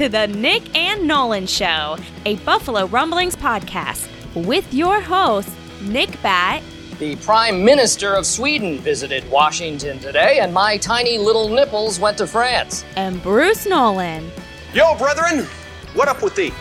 [0.00, 6.20] listening to the Nick and Nolan Show, a Buffalo Rumblings podcast with your hosts, Nick
[6.22, 6.62] Bat.
[6.98, 12.26] The Prime Minister of Sweden visited Washington today, and my tiny little nipples went to
[12.26, 12.84] France.
[12.96, 14.30] And Bruce Nolan.
[14.74, 15.46] Yo, brethren,
[15.94, 16.52] what up with thee?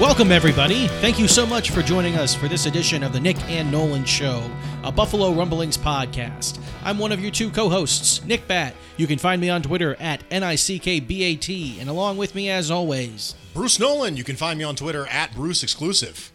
[0.00, 0.86] Welcome, everybody.
[1.00, 4.04] Thank you so much for joining us for this edition of the Nick and Nolan
[4.04, 4.48] Show,
[4.84, 6.60] a Buffalo Rumblings podcast.
[6.84, 8.76] I'm one of your two co hosts, Nick Bat.
[8.96, 13.80] You can find me on Twitter at N-I-C-K-B-A-T, and along with me, as always, Bruce
[13.80, 14.16] Nolan.
[14.16, 16.30] You can find me on Twitter at Bruce Exclusive.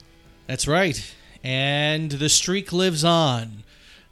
[0.45, 1.15] That's right.
[1.41, 3.63] And the streak lives on.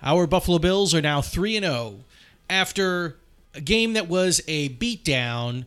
[0.02, 2.06] Our Buffalo Bills are now 3 0
[2.50, 3.18] after
[3.54, 5.66] a game that was a beatdown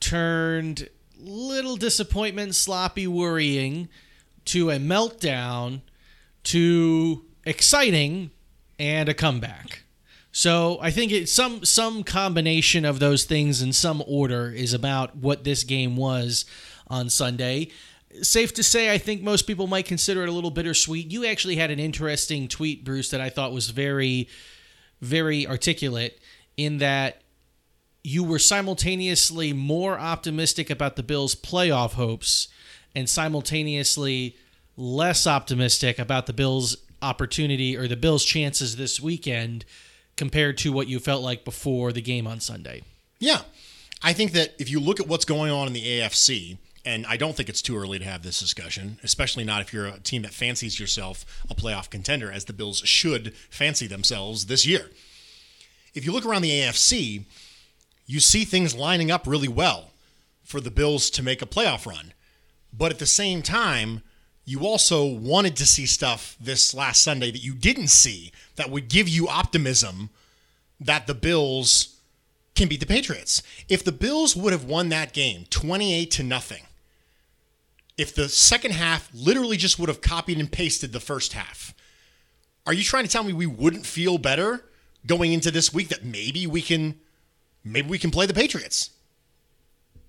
[0.00, 0.90] turned
[1.22, 3.88] little disappointment, sloppy worrying,
[4.46, 5.80] to a meltdown,
[6.44, 8.30] to exciting,
[8.78, 9.84] and a comeback.
[10.32, 15.16] So I think it's some some combination of those things in some order is about
[15.16, 16.46] what this game was
[16.88, 17.68] on Sunday.
[18.22, 21.10] Safe to say, I think most people might consider it a little bittersweet.
[21.10, 24.28] You actually had an interesting tweet, Bruce, that I thought was very,
[25.00, 26.18] very articulate
[26.56, 27.21] in that
[28.02, 32.48] you were simultaneously more optimistic about the Bills' playoff hopes
[32.94, 34.36] and simultaneously
[34.76, 39.64] less optimistic about the Bills' opportunity or the Bills' chances this weekend
[40.16, 42.82] compared to what you felt like before the game on Sunday.
[43.18, 43.42] Yeah.
[44.02, 47.16] I think that if you look at what's going on in the AFC, and I
[47.16, 50.22] don't think it's too early to have this discussion, especially not if you're a team
[50.22, 54.90] that fancies yourself a playoff contender, as the Bills should fancy themselves this year.
[55.94, 57.24] If you look around the AFC,
[58.06, 59.90] you see things lining up really well
[60.42, 62.12] for the Bills to make a playoff run.
[62.72, 64.02] But at the same time,
[64.44, 68.88] you also wanted to see stuff this last Sunday that you didn't see that would
[68.88, 70.10] give you optimism
[70.80, 72.00] that the Bills
[72.54, 73.42] can beat the Patriots.
[73.68, 76.64] If the Bills would have won that game 28 to nothing,
[77.96, 81.74] if the second half literally just would have copied and pasted the first half,
[82.66, 84.64] are you trying to tell me we wouldn't feel better
[85.06, 86.98] going into this week that maybe we can
[87.64, 88.90] maybe we can play the Patriots.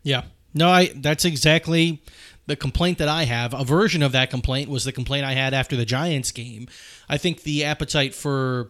[0.04, 0.24] Yeah.
[0.54, 2.04] No, I that's exactly
[2.46, 3.54] the complaint that I have.
[3.54, 6.68] A version of that complaint was the complaint I had after the Giants game.
[7.10, 8.70] I think the appetite for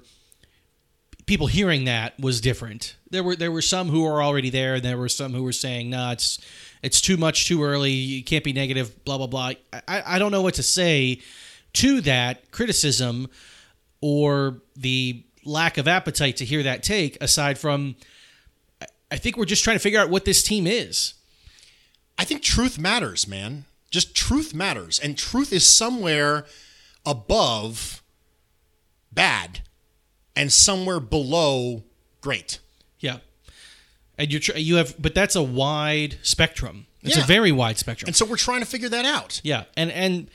[1.25, 2.95] people hearing that was different.
[3.09, 5.53] There were there were some who were already there, and there were some who were
[5.53, 6.39] saying, "No, nah, it's
[6.81, 7.91] it's too much, too early.
[7.91, 9.51] You can't be negative." Blah blah blah.
[9.87, 11.21] I I don't know what to say
[11.73, 13.27] to that criticism
[14.01, 17.95] or the lack of appetite to hear that take, aside from
[19.13, 21.13] I think we're just trying to figure out what this team is.
[22.17, 23.65] I think truth matters, man.
[23.91, 24.97] Just truth matters.
[24.97, 26.47] And truth is somewhere
[27.05, 28.01] above
[29.11, 29.61] bad
[30.35, 31.83] and somewhere below
[32.21, 32.57] great.
[32.99, 33.17] Yeah.
[34.17, 36.87] And you're you have but that's a wide spectrum.
[37.03, 37.23] It's yeah.
[37.23, 38.07] a very wide spectrum.
[38.07, 39.41] And so we're trying to figure that out.
[39.43, 39.65] Yeah.
[39.77, 40.27] And and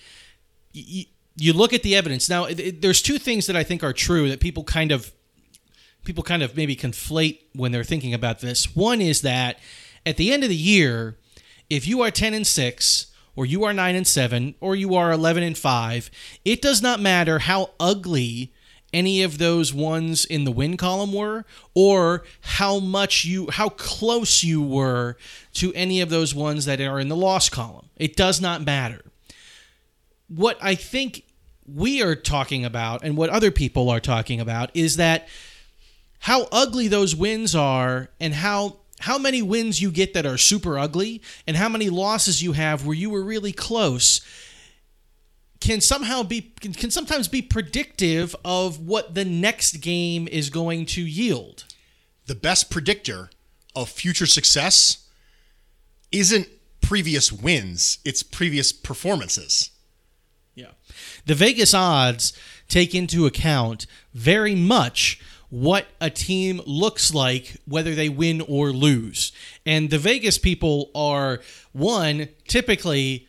[0.72, 2.28] you, you look at the evidence.
[2.28, 5.10] Now it, it, there's two things that I think are true that people kind of
[6.08, 8.74] people kind of maybe conflate when they're thinking about this.
[8.74, 9.58] One is that
[10.06, 11.19] at the end of the year,
[11.69, 15.12] if you are 10 and 6 or you are 9 and 7 or you are
[15.12, 16.10] 11 and 5,
[16.47, 18.54] it does not matter how ugly
[18.91, 24.42] any of those ones in the win column were or how much you how close
[24.42, 25.18] you were
[25.52, 27.91] to any of those ones that are in the loss column.
[27.97, 29.04] It does not matter.
[30.28, 31.24] What I think
[31.66, 35.28] we are talking about and what other people are talking about is that
[36.20, 40.78] how ugly those wins are and how how many wins you get that are super
[40.78, 44.20] ugly and how many losses you have where you were really close
[45.60, 50.86] can somehow be can, can sometimes be predictive of what the next game is going
[50.86, 51.64] to yield.
[52.26, 53.30] The best predictor
[53.74, 55.06] of future success
[56.12, 56.48] isn't
[56.80, 59.71] previous wins, it's previous performances.
[60.54, 60.72] Yeah.
[61.26, 62.32] The Vegas odds
[62.68, 69.33] take into account very much what a team looks like, whether they win or lose.
[69.65, 71.41] And the Vegas people are,
[71.72, 73.27] one, typically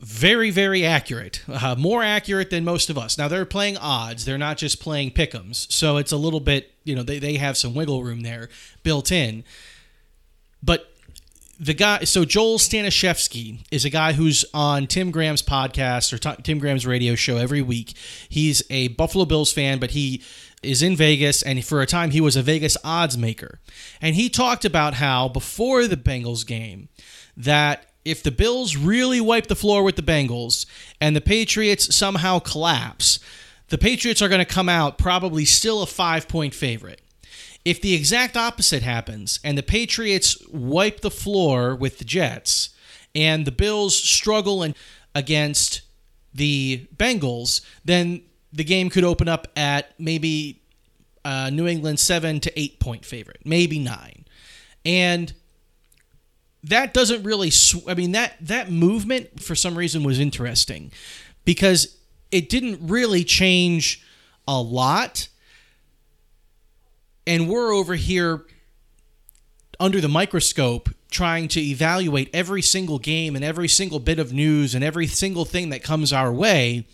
[0.00, 3.18] very, very accurate, uh, more accurate than most of us.
[3.18, 5.70] Now, they're playing odds, they're not just playing pick'ems.
[5.72, 8.48] So it's a little bit, you know, they, they have some wiggle room there
[8.84, 9.42] built in.
[10.62, 10.92] But
[11.58, 16.60] the guy, so Joel Stanishevsky is a guy who's on Tim Graham's podcast or Tim
[16.60, 17.94] Graham's radio show every week.
[18.28, 20.22] He's a Buffalo Bills fan, but he
[20.62, 23.60] is in Vegas, and for a time he was a Vegas odds maker.
[24.00, 26.88] And he talked about how before the Bengals game,
[27.36, 30.66] that if the Bills really wipe the floor with the Bengals
[31.00, 33.20] and the Patriots somehow collapse,
[33.68, 37.02] the Patriots are going to come out probably still a five point favorite.
[37.64, 42.70] If the exact opposite happens and the Patriots wipe the floor with the Jets
[43.14, 44.74] and the Bills struggle and
[45.14, 45.82] against
[46.32, 48.22] the Bengals, then
[48.52, 50.62] the game could open up at maybe
[51.24, 54.24] uh, New England seven to eight point favorite, maybe nine,
[54.84, 55.32] and
[56.64, 57.50] that doesn't really.
[57.50, 60.90] Sw- I mean that that movement for some reason was interesting
[61.44, 61.96] because
[62.30, 64.04] it didn't really change
[64.46, 65.28] a lot,
[67.26, 68.44] and we're over here
[69.80, 74.74] under the microscope trying to evaluate every single game and every single bit of news
[74.74, 76.86] and every single thing that comes our way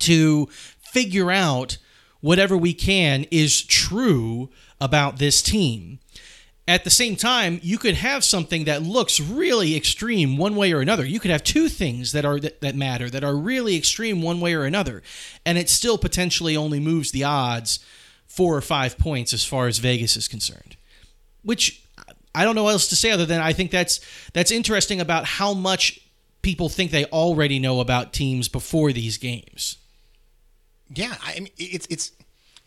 [0.00, 0.46] to
[0.80, 1.78] figure out
[2.20, 4.50] whatever we can is true
[4.80, 5.98] about this team.
[6.68, 10.80] At the same time, you could have something that looks really extreme one way or
[10.80, 11.04] another.
[11.04, 14.40] You could have two things that are that, that matter that are really extreme one
[14.40, 15.02] way or another,
[15.44, 17.80] and it still potentially only moves the odds
[18.26, 20.76] four or five points as far as Vegas is concerned.
[21.42, 21.82] Which
[22.34, 24.00] I don't know what else to say other than I think that's
[24.32, 25.98] that's interesting about how much
[26.42, 29.76] people think they already know about teams before these games.
[30.92, 32.12] Yeah, I mean it's it's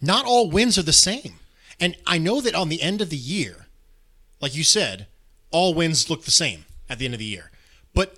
[0.01, 1.35] not all wins are the same.
[1.79, 3.67] And I know that on the end of the year,
[4.41, 5.07] like you said,
[5.51, 7.51] all wins look the same at the end of the year.
[7.93, 8.17] But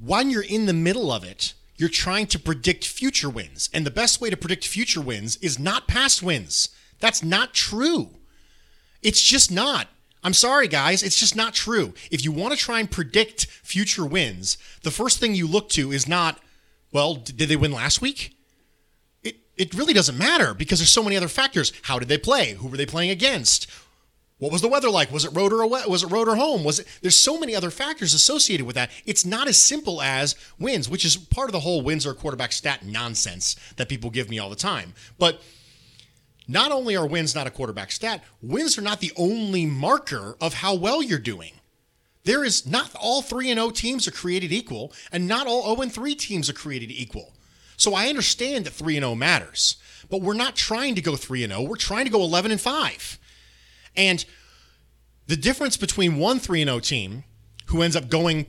[0.00, 3.70] when you're in the middle of it, you're trying to predict future wins.
[3.72, 6.68] And the best way to predict future wins is not past wins.
[7.00, 8.10] That's not true.
[9.02, 9.88] It's just not.
[10.24, 11.02] I'm sorry, guys.
[11.02, 11.94] It's just not true.
[12.10, 15.90] If you want to try and predict future wins, the first thing you look to
[15.90, 16.38] is not,
[16.92, 18.36] well, did they win last week?
[19.56, 21.72] It, really doesn't matter because there's so many other factors.
[21.82, 22.54] How did they play?
[22.54, 23.70] Who were they playing against?
[24.38, 25.12] What was the weather like?
[25.12, 25.82] Was it road or away?
[25.86, 26.64] Was it road or home?
[26.64, 26.88] Was it?
[27.00, 28.90] There's so many other factors associated with that.
[29.06, 32.50] It's not as simple as wins, which is part of the whole wins or quarterback
[32.50, 34.94] stat nonsense that people give me all the time.
[35.18, 35.40] But
[36.48, 40.54] not only are wins not a quarterback stat, wins are not the only marker of
[40.54, 41.52] how well you're doing.
[42.24, 45.82] There is not all 3 and 0 teams are created equal, and not all 0
[45.82, 47.32] and 3 teams are created equal.
[47.82, 49.74] So I understand that 3 and 0 matters,
[50.08, 51.62] but we're not trying to go 3 and 0.
[51.62, 53.18] We're trying to go 11 and 5.
[53.96, 54.24] And
[55.26, 57.24] the difference between one 3 and 0 team
[57.66, 58.46] who ends up going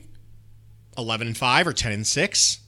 [0.96, 2.58] 11 and 5 or 10 and 6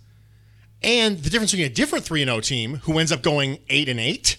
[0.83, 3.89] and the difference between a different 3 and 0 team who ends up going 8
[3.89, 4.37] and 8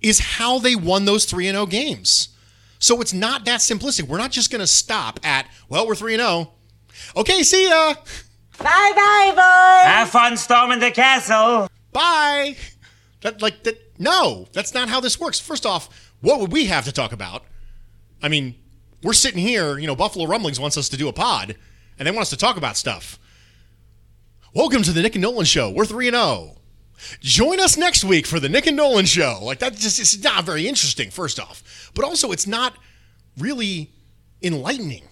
[0.00, 2.30] is how they won those 3 and 0 games.
[2.78, 4.08] So it's not that simplistic.
[4.08, 6.52] We're not just going to stop at, well, we're 3 and 0.
[7.14, 7.96] Okay, see ya.
[8.62, 9.92] Bye bye, boys.
[9.92, 11.68] Have fun storming the castle.
[11.92, 12.56] Bye.
[13.22, 15.40] That like that no, that's not how this works.
[15.40, 17.44] First off, what would we have to talk about?
[18.22, 18.54] I mean,
[19.02, 21.56] we're sitting here, you know, Buffalo Rumblings wants us to do a pod
[21.98, 23.18] and they want us to talk about stuff.
[24.54, 25.70] Welcome to the Nick and Nolan show.
[25.70, 26.56] We're 3 and 0.
[27.20, 29.40] Join us next week for the Nick and Nolan show.
[29.42, 31.90] Like that just it's not very interesting first off.
[31.94, 32.74] But also it's not
[33.38, 33.90] really
[34.40, 35.02] enlightening.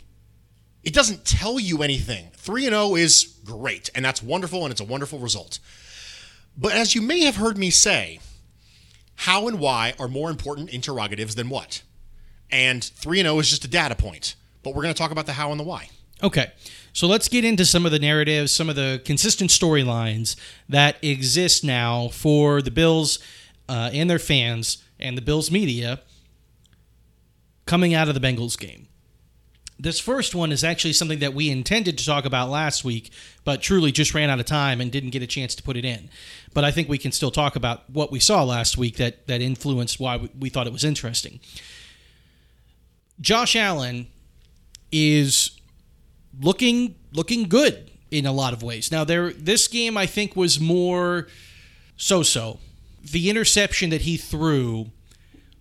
[0.82, 2.30] It doesn't tell you anything.
[2.34, 5.58] 3 and 0 is great and that's wonderful and it's a wonderful result.
[6.56, 8.20] But as you may have heard me say,
[9.16, 11.82] how and why are more important interrogatives than what?
[12.50, 14.34] And 3 and 0 is just a data point.
[14.62, 15.90] But we're going to talk about the how and the why.
[16.22, 16.52] Okay.
[16.92, 20.36] So let's get into some of the narratives, some of the consistent storylines
[20.68, 23.18] that exist now for the Bills
[23.68, 26.00] uh, and their fans and the Bills media
[27.66, 28.88] coming out of the Bengals game.
[29.82, 33.10] This first one is actually something that we intended to talk about last week,
[33.44, 35.86] but truly just ran out of time and didn't get a chance to put it
[35.86, 36.10] in.
[36.52, 39.40] But I think we can still talk about what we saw last week that, that
[39.40, 41.40] influenced why we, thought it was interesting.
[43.22, 44.08] Josh Allen
[44.92, 45.52] is
[46.40, 48.92] looking looking good in a lot of ways.
[48.92, 51.28] Now there this game I think was more
[51.96, 52.60] so-so.
[53.02, 54.90] The interception that he threw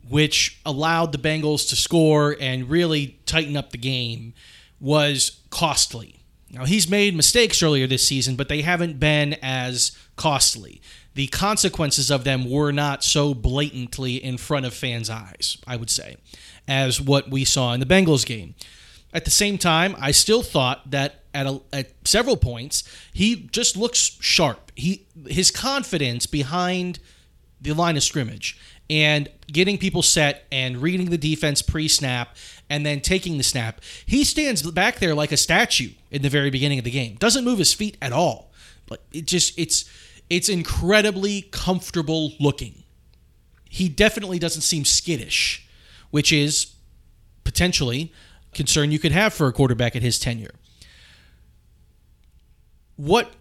[0.09, 4.33] which allowed the Bengals to score and really tighten up the game
[4.79, 6.19] was costly.
[6.51, 10.81] Now he's made mistakes earlier this season, but they haven't been as costly.
[11.13, 15.89] The consequences of them were not so blatantly in front of fans' eyes, I would
[15.89, 16.17] say,
[16.67, 18.55] as what we saw in the Bengals game.
[19.13, 23.75] At the same time, I still thought that at, a, at several points he just
[23.75, 24.71] looks sharp.
[24.75, 26.99] He his confidence behind
[27.61, 28.57] the line of scrimmage
[28.89, 32.35] and getting people set and reading the defense pre-snap
[32.69, 33.81] and then taking the snap.
[34.05, 37.15] He stands back there like a statue in the very beginning of the game.
[37.15, 38.51] Doesn't move his feet at all.
[38.87, 39.89] But it just it's
[40.29, 42.83] it's incredibly comfortable looking.
[43.69, 45.67] He definitely doesn't seem skittish,
[46.09, 46.73] which is
[47.43, 48.11] potentially
[48.53, 50.55] concern you could have for a quarterback at his tenure.
[52.95, 53.31] What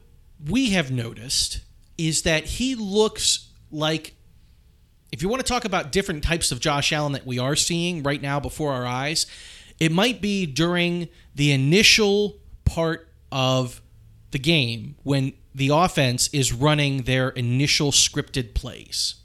[0.47, 1.61] we have noticed
[1.97, 4.15] is that he looks like
[5.11, 8.03] if you want to talk about different types of Josh Allen that we are seeing
[8.03, 9.27] right now before our eyes,
[9.81, 13.81] it might be during the initial part of
[14.31, 19.17] the game when the offense is running their initial scripted plays.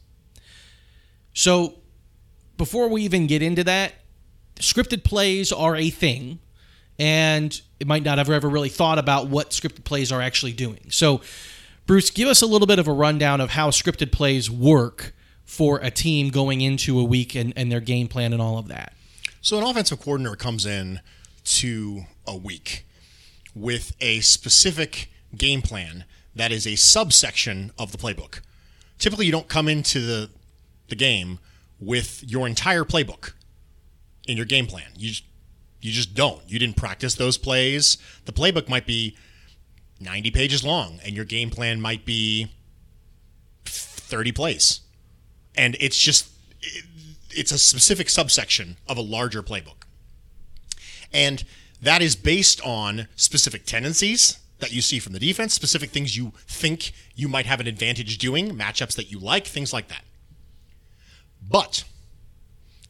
[1.33, 1.79] So,
[2.57, 3.93] before we even get into that,
[4.55, 6.39] scripted plays are a thing,
[6.99, 10.89] and it might not have ever really thought about what scripted plays are actually doing.
[10.89, 11.21] So,
[11.85, 15.13] Bruce, give us a little bit of a rundown of how scripted plays work
[15.45, 18.67] for a team going into a week and, and their game plan and all of
[18.67, 18.93] that.
[19.41, 21.01] So an offensive coordinator comes in
[21.45, 22.85] to a week
[23.53, 28.39] with a specific game plan that is a subsection of the playbook.
[28.97, 30.29] Typically, you don't come into the
[30.89, 31.39] the game
[31.79, 33.33] with your entire playbook
[34.27, 34.87] in your game plan.
[34.95, 35.13] You
[35.81, 36.41] you just don't.
[36.47, 37.97] You didn't practice those plays.
[38.25, 39.17] The playbook might be
[39.99, 42.53] 90 pages long and your game plan might be
[43.65, 44.81] 30 plays.
[45.55, 46.29] And it's just
[47.31, 49.83] it's a specific subsection of a larger playbook.
[51.11, 51.43] And
[51.81, 56.31] that is based on specific tendencies that you see from the defense, specific things you
[56.47, 60.05] think you might have an advantage doing, matchups that you like, things like that.
[61.47, 61.83] But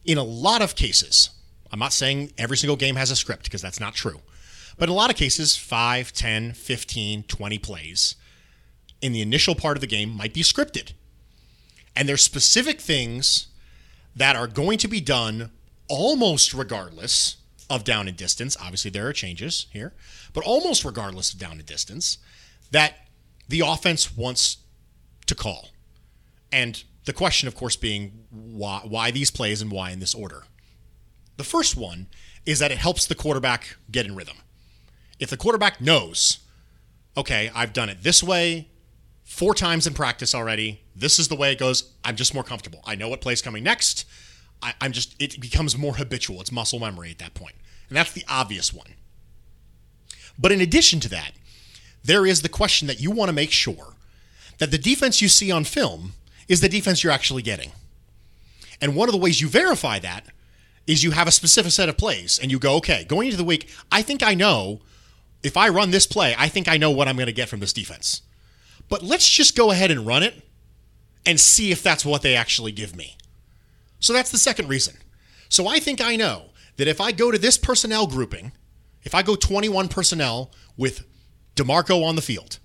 [0.05, 1.31] in a lot of cases,
[1.71, 4.19] I'm not saying every single game has a script because that's not true.
[4.77, 8.15] But in a lot of cases, 5, 10, 15, 20 plays
[9.01, 10.93] in the initial part of the game might be scripted.
[11.95, 13.47] And there's specific things
[14.15, 15.51] that are going to be done
[15.87, 17.37] almost regardless
[17.69, 18.57] of down and distance.
[18.59, 19.93] Obviously, there are changes here,
[20.33, 22.17] but almost regardless of down and distance,
[22.71, 23.07] that
[23.47, 24.57] the offense wants
[25.25, 25.69] to call.
[26.51, 30.43] And the question, of course, being why, why these plays and why in this order.
[31.37, 32.07] The first one
[32.45, 34.37] is that it helps the quarterback get in rhythm.
[35.19, 36.39] If the quarterback knows,
[37.17, 38.67] okay, I've done it this way
[39.33, 42.81] four times in practice already, this is the way it goes, I'm just more comfortable.
[42.85, 44.05] I know what play's coming next.
[44.61, 46.39] I, I'm just, it becomes more habitual.
[46.39, 47.55] It's muscle memory at that point.
[47.89, 48.93] And that's the obvious one.
[50.37, 51.31] But in addition to that,
[52.03, 53.95] there is the question that you want to make sure
[54.59, 56.13] that the defense you see on film
[56.47, 57.71] is the defense you're actually getting.
[58.79, 60.27] And one of the ways you verify that
[60.85, 63.43] is you have a specific set of plays and you go, okay, going into the
[63.43, 64.81] week, I think I know
[65.41, 67.61] if I run this play, I think I know what I'm going to get from
[67.61, 68.21] this defense.
[68.93, 70.35] But let's just go ahead and run it
[71.25, 73.17] and see if that's what they actually give me.
[73.99, 74.97] So that's the second reason.
[75.49, 78.51] So I think I know that if I go to this personnel grouping,
[79.01, 81.07] if I go 21 personnel with
[81.55, 82.59] DeMarco on the field,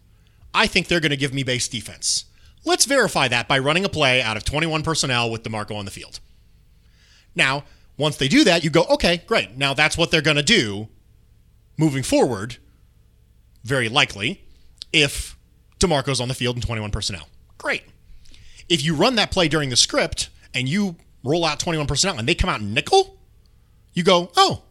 [0.52, 2.26] I think they're going to give me base defense.
[2.62, 5.90] Let's verify that by running a play out of 21 personnel with DeMarco on the
[5.90, 6.20] field.
[7.34, 7.64] Now,
[7.96, 9.56] once they do that, you go, okay, great.
[9.56, 10.88] Now that's what they're going to do
[11.78, 12.58] moving forward,
[13.64, 14.44] very likely,
[14.92, 15.37] if
[15.78, 17.28] DeMarco's on the field in 21 personnel.
[17.56, 17.84] Great.
[18.68, 22.28] If you run that play during the script and you roll out 21 personnel and
[22.28, 23.18] they come out nickel,
[23.92, 24.62] you go, oh,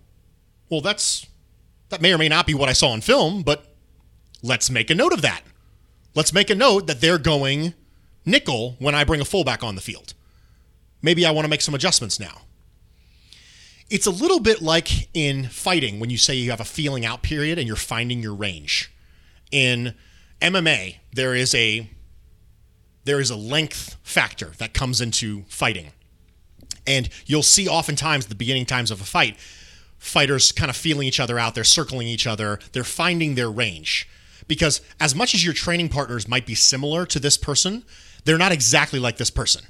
[0.70, 1.26] well, that's
[1.90, 3.74] that may or may not be what I saw on film, but
[4.44, 5.42] let's make a note of that.
[6.16, 7.74] Let's make a note that they're going
[8.26, 10.14] nickel when I bring a fullback on the field.
[11.02, 12.42] Maybe I want to make some adjustments now.
[13.90, 17.22] It's a little bit like in fighting when you say you have a feeling out
[17.22, 18.92] period and you're finding your range.
[19.52, 19.94] In
[20.42, 21.90] MMA, there is a
[23.04, 25.94] there is a length factor that comes into fighting.
[26.86, 29.38] And you'll see oftentimes the beginning times of a fight,
[29.98, 34.10] fighters kind of feeling each other out, they're circling each other, they're finding their range.
[34.48, 37.84] Because as much as your training partners might be similar to this person,
[38.26, 39.64] they're not exactly like this person.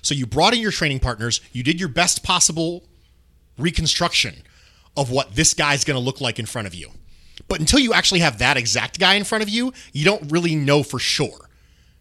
[0.00, 2.84] So you brought in your training partners, you did your best possible
[3.58, 4.36] reconstruction
[4.96, 6.90] of what this guy's going to look like in front of you.
[7.48, 10.54] But until you actually have that exact guy in front of you, you don't really
[10.54, 11.48] know for sure.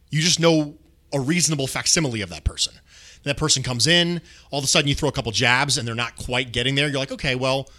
[0.09, 0.75] You just know
[1.11, 2.73] a reasonable facsimile of that person.
[3.23, 4.21] That person comes in,
[4.51, 6.87] all of a sudden you throw a couple jabs and they're not quite getting there.
[6.87, 7.69] You're like, okay, well,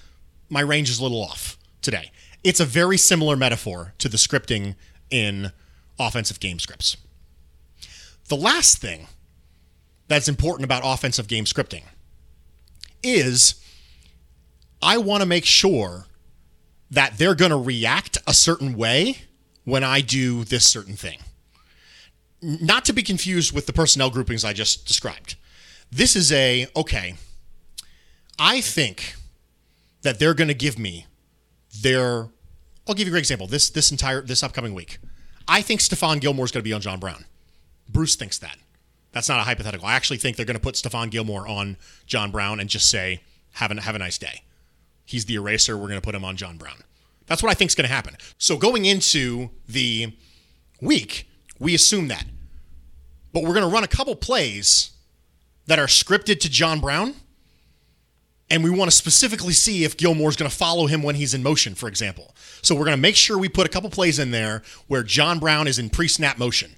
[0.49, 2.11] my range is a little off today.
[2.43, 4.75] It's a very similar metaphor to the scripting
[5.11, 5.53] in
[5.99, 6.97] offensive game scripts.
[8.29, 9.07] The last thing
[10.09, 11.83] that's important about offensive game scripting
[13.03, 13.55] is
[14.83, 16.07] I want to make sure
[16.95, 19.19] that they're going to react a certain way
[19.65, 21.19] when I do this certain thing
[22.45, 25.37] not to be confused with the personnel groupings I just described.
[25.91, 27.15] This is a okay.
[28.39, 29.15] I think
[30.03, 31.07] that they're going to give me
[31.83, 32.29] their.
[32.87, 33.47] I'll give you a great example.
[33.47, 34.99] This this entire this upcoming week,
[35.49, 37.25] I think Stephon Gilmore is going to be on John Brown.
[37.89, 38.59] Bruce thinks that.
[39.13, 39.87] That's not a hypothetical.
[39.87, 43.23] I actually think they're going to put Stephon Gilmore on John Brown and just say,
[43.53, 44.43] "Have a have a nice day."
[45.05, 45.77] He's the eraser.
[45.77, 46.79] We're going to put him on John Brown.
[47.27, 48.17] That's what I think is going to happen.
[48.39, 50.17] So going into the
[50.81, 52.25] week, we assume that
[53.35, 54.93] but we're going to run a couple plays
[55.67, 57.15] that are scripted to John Brown.
[58.49, 61.43] And we want to specifically see if Gilmore's going to follow him when he's in
[61.43, 62.35] motion, for example.
[62.63, 65.41] So we're going to make sure we put a couple plays in there where John
[65.41, 66.77] Brown is in pre snap motion.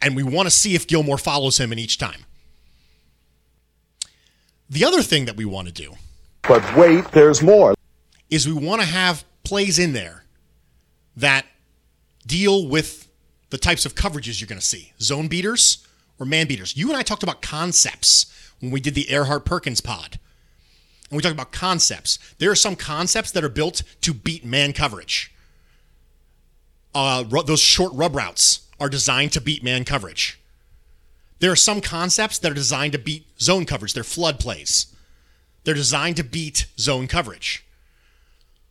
[0.00, 2.24] And we want to see if Gilmore follows him in each time.
[4.70, 5.94] The other thing that we want to do
[6.48, 7.74] But wait, there's more.
[8.30, 10.24] is we want to have plays in there
[11.16, 11.44] that
[12.24, 13.08] deal with
[13.50, 15.86] the types of coverages you're going to see zone beaters
[16.18, 16.76] or man beaters.
[16.76, 18.26] You and I talked about concepts
[18.60, 20.18] when we did the Erhardt Perkins pod.
[21.10, 22.18] And we talked about concepts.
[22.38, 25.32] There are some concepts that are built to beat man coverage.
[26.94, 30.40] Uh, those short rub routes are designed to beat man coverage.
[31.38, 33.94] There are some concepts that are designed to beat zone coverage.
[33.94, 34.86] They're flood plays.
[35.66, 37.66] They're designed to beat zone coverage.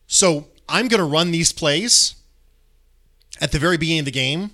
[0.06, 2.14] So I'm going to run these plays
[3.38, 4.52] at the very beginning of the game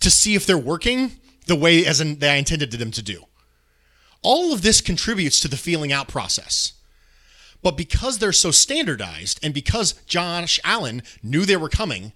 [0.00, 1.12] to see if they're working
[1.46, 3.24] the way as in, I intended them to do.
[4.22, 6.72] All of this contributes to the feeling out process.
[7.62, 12.14] But because they're so standardized and because Josh Allen knew they were coming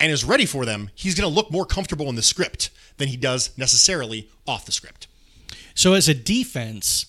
[0.00, 3.06] and is ready for them, he's going to look more comfortable in the script than
[3.06, 5.06] he does necessarily off the script.
[5.76, 7.06] So as a defense,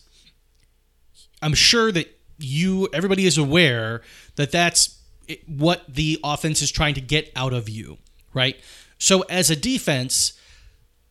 [1.43, 4.01] I'm sure that you everybody is aware
[4.35, 4.99] that that's
[5.47, 7.97] what the offense is trying to get out of you,
[8.33, 8.59] right?
[8.97, 10.33] So as a defense,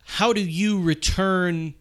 [0.04, 1.74] how do you return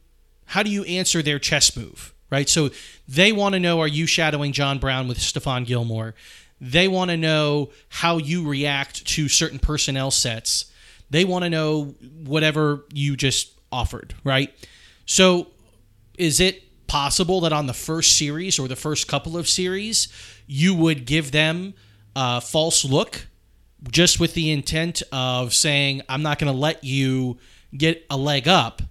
[0.45, 2.49] how do you answer their chess move, right?
[2.49, 2.71] So
[3.07, 6.13] they want to know are you shadowing John Brown with Stephon Gilmore?
[6.59, 10.65] They want to know how you react to certain personnel sets.
[11.09, 14.53] They want to know whatever you just offered, right?
[15.05, 15.47] So
[16.17, 20.07] is it possible that on the first series or the first couple of series
[20.45, 21.73] you would give them
[22.15, 23.27] a false look
[23.89, 27.37] just with the intent of saying i'm not going to let you
[27.75, 28.81] get a leg up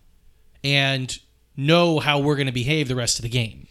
[0.64, 1.18] and
[1.56, 3.66] know how we're going to behave the rest of the game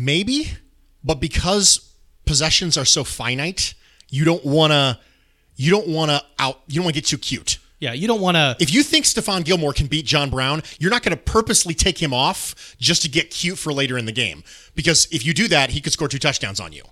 [0.00, 0.52] Maybe,
[1.02, 1.92] but because
[2.24, 3.74] possessions are so finite,
[4.08, 4.96] you don't want to
[5.56, 7.58] you don't want to out you don't want to get too cute.
[7.78, 10.90] Yeah you don't want to If you think Stephon Gilmore can beat John Brown, you're
[10.90, 14.12] not going to purposely take him off just to get cute for later in the
[14.12, 14.42] game.
[14.74, 16.82] Because if you do that, he could score two touchdowns on you.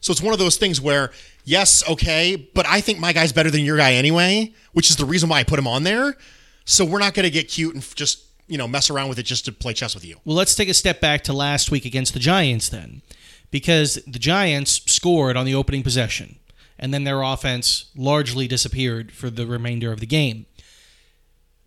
[0.00, 1.10] So it's one of those things where,
[1.44, 5.04] yes, okay, but I think my guy's better than your guy anyway, which is the
[5.04, 6.16] reason why I put him on there.
[6.64, 9.24] So we're not going to get cute and just, you know, mess around with it
[9.24, 10.16] just to play chess with you.
[10.24, 13.02] Well, let's take a step back to last week against the Giants then,
[13.50, 16.39] because the Giants scored on the opening possession,
[16.80, 20.46] and then their offense largely disappeared for the remainder of the game.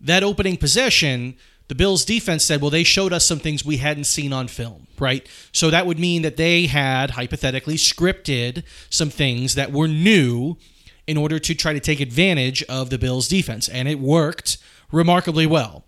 [0.00, 1.36] That opening possession,
[1.68, 4.88] the Bills defense said, well, they showed us some things we hadn't seen on film,
[4.98, 5.26] right?
[5.52, 10.58] So that would mean that they had, hypothetically, scripted some things that were new
[11.06, 14.58] in order to try to take advantage of the Bills defense, and it worked
[14.90, 15.84] remarkably well.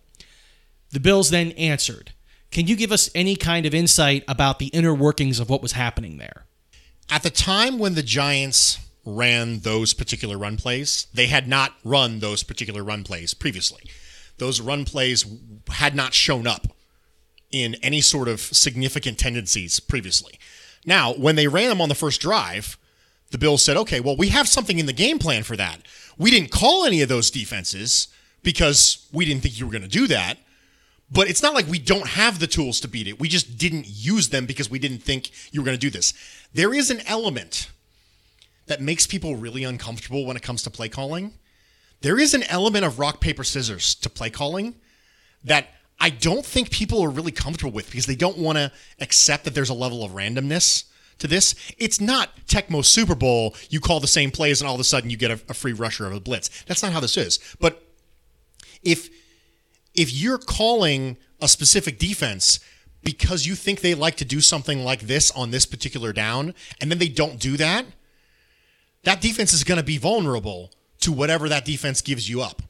[0.92, 2.12] The Bills then answered.
[2.52, 5.72] Can you give us any kind of insight about the inner workings of what was
[5.72, 6.44] happening there?
[7.10, 12.18] At the time when the Giants ran those particular run plays, they had not run
[12.18, 13.82] those particular run plays previously.
[14.38, 15.24] Those run plays
[15.68, 16.66] had not shown up
[17.50, 20.38] in any sort of significant tendencies previously.
[20.84, 22.76] Now, when they ran them on the first drive,
[23.30, 25.80] the Bills said, okay, well, we have something in the game plan for that.
[26.18, 28.08] We didn't call any of those defenses
[28.42, 30.38] because we didn't think you were going to do that.
[31.10, 33.20] But it's not like we don't have the tools to beat it.
[33.20, 36.12] We just didn't use them because we didn't think you were going to do this.
[36.52, 37.70] There is an element
[38.66, 41.32] that makes people really uncomfortable when it comes to play calling.
[42.00, 44.74] There is an element of rock, paper, scissors to play calling
[45.44, 49.44] that I don't think people are really comfortable with because they don't want to accept
[49.44, 50.84] that there's a level of randomness
[51.18, 51.54] to this.
[51.78, 53.54] It's not Tecmo Super Bowl.
[53.70, 55.72] You call the same plays and all of a sudden you get a, a free
[55.72, 56.64] rusher of a blitz.
[56.64, 57.38] That's not how this is.
[57.58, 57.82] But
[58.82, 59.08] if
[59.94, 62.60] if you're calling a specific defense
[63.02, 66.90] because you think they like to do something like this on this particular down and
[66.90, 67.86] then they don't do that,
[69.06, 72.60] that defense is going to be vulnerable to whatever that defense gives you up.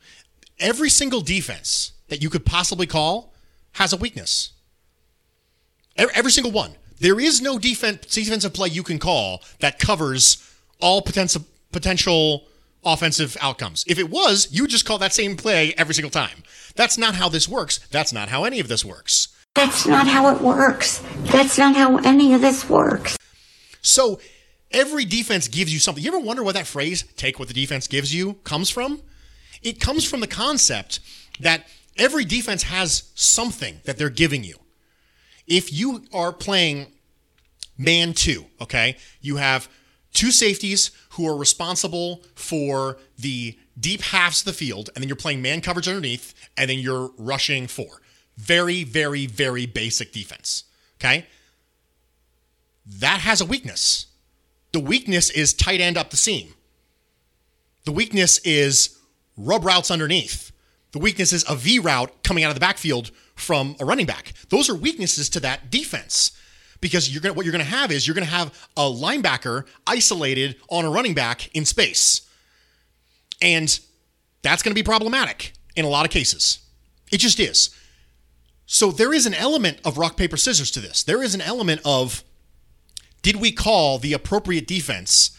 [0.61, 3.33] Every single defense that you could possibly call
[3.72, 4.53] has a weakness.
[5.96, 6.72] Every, single one.
[7.01, 10.37] There is no defense defensive play you can call that covers
[10.79, 12.44] all potential potential
[12.85, 13.87] offensive outcomes.
[13.88, 16.42] If it was, you would just call that same play every single time.
[16.75, 17.79] That's not how this works.
[17.90, 19.29] That's not how any of this works.
[19.55, 21.03] That's not how it works.
[21.33, 23.16] That's not how any of this works.
[23.81, 24.20] So
[24.77, 26.05] every defense gives you something.
[26.05, 29.01] You ever wonder where that phrase, take what the defense gives you, comes from?
[29.62, 31.01] It comes from the concept
[31.41, 34.57] that every defense has something that they're giving you.
[35.47, 36.93] If you are playing
[37.79, 39.69] man two, okay, you have
[40.12, 45.17] two safeties who are responsible for the deep halves of the field, and then you're
[45.17, 48.03] playing man coverage underneath, and then you're rushing four.
[48.37, 50.65] Very, very, very basic defense.
[51.01, 51.27] Okay?
[52.87, 54.07] That has a weakness.
[54.77, 56.53] The weakness is tight end up the seam.
[57.87, 58.99] The weakness is
[59.35, 60.53] rub routes underneath.
[60.93, 64.35] The weakness is a V route coming out of the backfield from a running back.
[64.51, 66.33] Those are weaknesses to that defense
[66.83, 70.85] because you're gonna what you're gonna have is you're gonna have a linebacker isolated on
[70.85, 72.29] a running back in space,
[73.41, 73.81] and
[74.43, 76.59] that's gonna be problematic in a lot of cases.
[77.11, 77.71] It just is.
[78.67, 81.03] So there is an element of rock paper scissors to this.
[81.03, 82.23] There is an element of
[83.22, 85.37] did we call the appropriate defense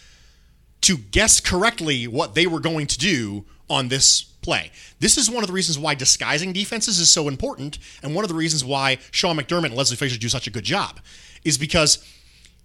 [0.82, 4.72] to guess correctly what they were going to do on this play.
[5.00, 8.30] This is one of the reasons why disguising defenses is so important, and one of
[8.30, 11.00] the reasons why Sean McDermott and Leslie Frazier do such a good job
[11.44, 12.06] is because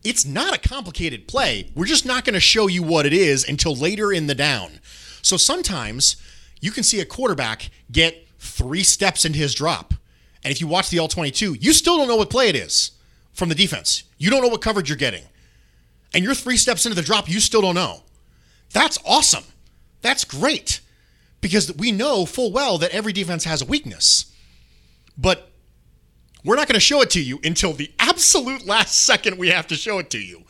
[0.05, 1.70] it's not a complicated play.
[1.75, 4.81] We're just not going to show you what it is until later in the down.
[5.22, 6.16] So sometimes
[6.61, 9.94] you can see a quarterback get three steps into his drop.
[10.44, 12.92] And if you watch the all 22, you still don't know what play it is
[13.33, 14.05] from the defense.
[14.18, 15.25] You don't know what coverage you're getting.
[16.14, 18.03] And you're three steps into the drop, you still don't know.
[18.73, 19.45] That's awesome.
[20.03, 20.81] That's great
[21.40, 24.33] because we know full well that every defense has a weakness.
[25.16, 25.51] But
[26.45, 29.66] we're not going to show it to you until the absolute last second we have
[29.68, 30.45] to show it to you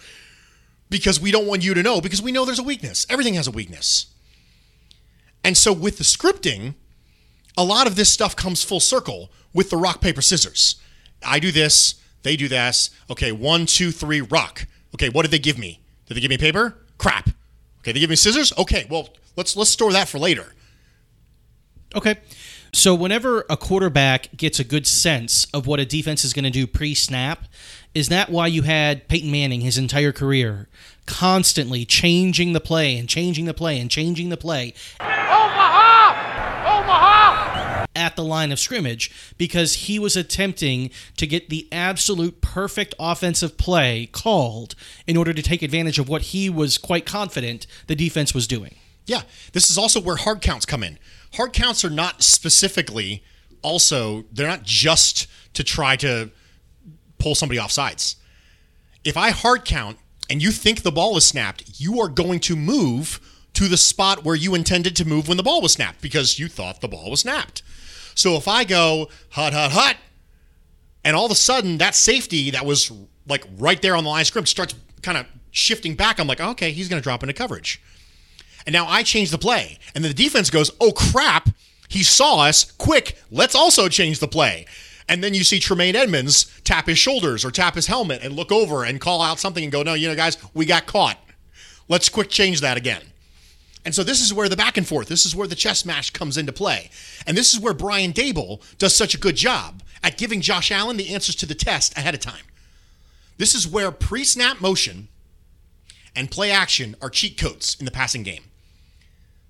[0.88, 3.06] because we don't want you to know because we know there's a weakness.
[3.10, 4.06] Everything has a weakness.
[5.44, 6.74] And so with the scripting,
[7.56, 10.76] a lot of this stuff comes full circle with the rock, paper, scissors.
[11.24, 12.90] I do this, they do this.
[13.10, 14.66] Okay, one, two, three, rock.
[14.94, 15.80] Okay, what did they give me?
[16.06, 16.78] Did they give me paper?
[16.98, 17.30] Crap.
[17.80, 18.52] Okay, they give me scissors?
[18.56, 20.54] Okay, well, let's let's store that for later.
[21.94, 22.16] Okay.
[22.74, 26.50] So whenever a quarterback gets a good sense of what a defense is going to
[26.50, 27.44] do pre-snap,
[27.94, 30.68] is that why you had Peyton Manning his entire career
[31.04, 34.72] constantly changing the play and changing the play and changing the play?
[37.94, 43.58] At the line of scrimmage because he was attempting to get the absolute perfect offensive
[43.58, 44.74] play called
[45.06, 48.76] in order to take advantage of what he was quite confident the defense was doing.
[49.04, 50.98] Yeah, this is also where hard counts come in.
[51.34, 53.22] Hard counts are not specifically
[53.62, 56.30] also, they're not just to try to
[57.18, 58.16] pull somebody off sides.
[59.04, 62.56] If I hard count and you think the ball is snapped, you are going to
[62.56, 63.20] move
[63.54, 66.48] to the spot where you intended to move when the ball was snapped because you
[66.48, 67.62] thought the ball was snapped.
[68.14, 69.96] So if I go hut, hut, hut,
[71.04, 72.92] and all of a sudden that safety that was
[73.26, 76.40] like right there on the line of scrimmage starts kind of shifting back, I'm like,
[76.40, 77.80] okay, he's going to drop into coverage.
[78.66, 79.78] And now I change the play.
[79.94, 81.48] And then the defense goes, oh crap,
[81.88, 82.70] he saw us.
[82.72, 84.66] Quick, let's also change the play.
[85.08, 88.52] And then you see Tremaine Edmunds tap his shoulders or tap his helmet and look
[88.52, 91.18] over and call out something and go, no, you know, guys, we got caught.
[91.88, 93.02] Let's quick change that again.
[93.84, 96.12] And so this is where the back and forth, this is where the chess match
[96.12, 96.90] comes into play.
[97.26, 100.96] And this is where Brian Daboll does such a good job at giving Josh Allen
[100.96, 102.44] the answers to the test ahead of time.
[103.38, 105.08] This is where pre snap motion
[106.14, 108.44] and play action are cheat codes in the passing game.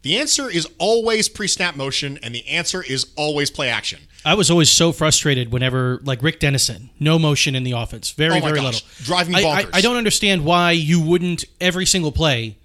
[0.03, 4.01] The answer is always pre snap motion, and the answer is always play action.
[4.25, 8.39] I was always so frustrated whenever, like Rick Dennison, no motion in the offense, very,
[8.39, 8.89] Oh very gosh, little.
[9.05, 9.71] drive me I- I, bonkers.
[9.75, 12.57] I don't understand why you wouldn't every single play,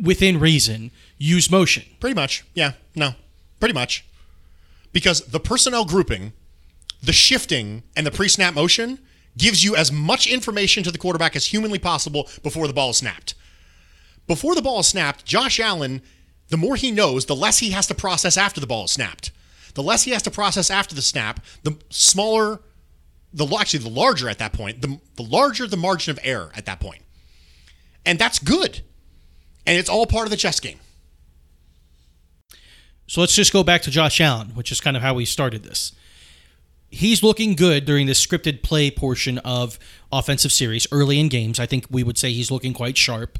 [0.00, 1.84] within reason, use motion.
[2.00, 2.44] Pretty much.
[2.54, 2.72] Yeah.
[2.94, 3.14] No.
[3.60, 4.04] Pretty much.
[4.92, 6.32] Because the personnel grouping,
[7.02, 8.98] the shifting, and the pre snap motion
[9.36, 12.96] gives you as much information to the quarterback as humanly possible before the ball is
[12.96, 13.34] snapped.
[14.26, 16.02] Before the ball is snapped, Josh Allen,
[16.48, 19.30] the more he knows, the less he has to process after the ball is snapped.
[19.74, 22.60] The less he has to process after the snap, the smaller,
[23.32, 26.66] the actually the larger at that point, the, the larger the margin of error at
[26.66, 27.02] that point.
[28.04, 28.82] And that's good.
[29.68, 30.78] And it's all part of the chess game.
[33.06, 35.62] So let's just go back to Josh Allen, which is kind of how we started
[35.62, 35.92] this.
[36.90, 39.78] He's looking good during this scripted play portion of
[40.10, 41.60] offensive series early in games.
[41.60, 43.38] I think we would say he's looking quite sharp.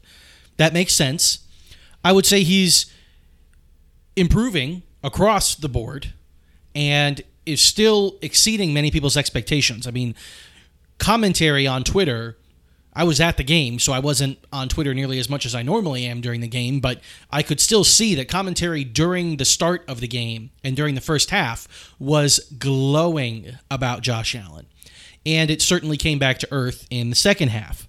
[0.59, 1.41] That makes sense.
[2.05, 2.93] I would say he's
[4.17, 6.13] improving across the board
[6.75, 9.87] and is still exceeding many people's expectations.
[9.87, 10.15] I mean,
[10.99, 12.37] commentary on Twitter.
[12.99, 15.63] I was at the game, so I wasn't on Twitter nearly as much as I
[15.63, 19.85] normally am during the game, but I could still see that commentary during the start
[19.87, 24.67] of the game and during the first half was glowing about Josh Allen.
[25.25, 27.87] And it certainly came back to earth in the second half.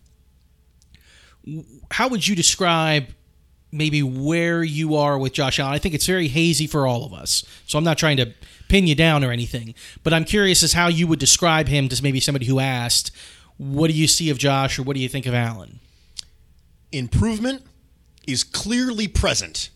[1.90, 3.08] How would you describe
[3.72, 5.74] maybe where you are with Josh Allen?
[5.74, 7.44] I think it's very hazy for all of us.
[7.66, 8.32] So I'm not trying to
[8.68, 12.04] pin you down or anything, but I'm curious as how you would describe him to
[12.04, 13.10] maybe somebody who asked,
[13.60, 15.80] what do you see of Josh or what do you think of Allen?
[16.92, 17.64] improvement
[18.28, 19.70] is clearly present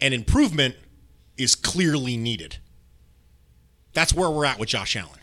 [0.00, 0.76] and improvement
[1.36, 2.58] is clearly needed.
[3.92, 5.20] That's where we're at with Josh Allen.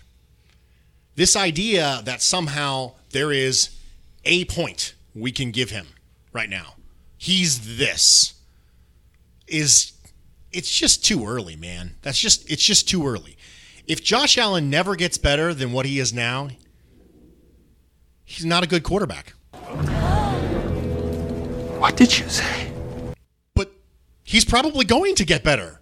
[1.15, 3.77] This idea that somehow there is
[4.23, 5.87] a point we can give him
[6.33, 6.75] right now.
[7.17, 8.33] He's this
[9.47, 9.93] is
[10.51, 11.95] it's just too early, man.
[12.01, 13.37] That's just it's just too early.
[13.85, 16.49] If Josh Allen never gets better than what he is now,
[18.23, 19.33] he's not a good quarterback.
[21.79, 22.71] What did you say?
[23.55, 23.71] But
[24.23, 25.81] he's probably going to get better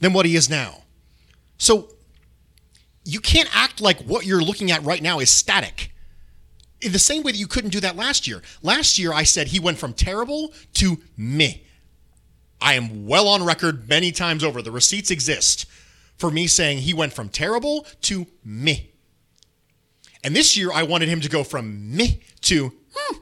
[0.00, 0.84] than what he is now.
[1.58, 1.90] So
[3.04, 5.92] you can't act like what you're looking at right now is static.
[6.80, 8.42] In the same way that you couldn't do that last year.
[8.62, 11.54] Last year, I said he went from terrible to meh.
[12.60, 14.62] I am well on record many times over.
[14.62, 15.66] The receipts exist
[16.16, 18.89] for me saying he went from terrible to meh.
[20.22, 23.16] And this year, I wanted him to go from meh to hmm.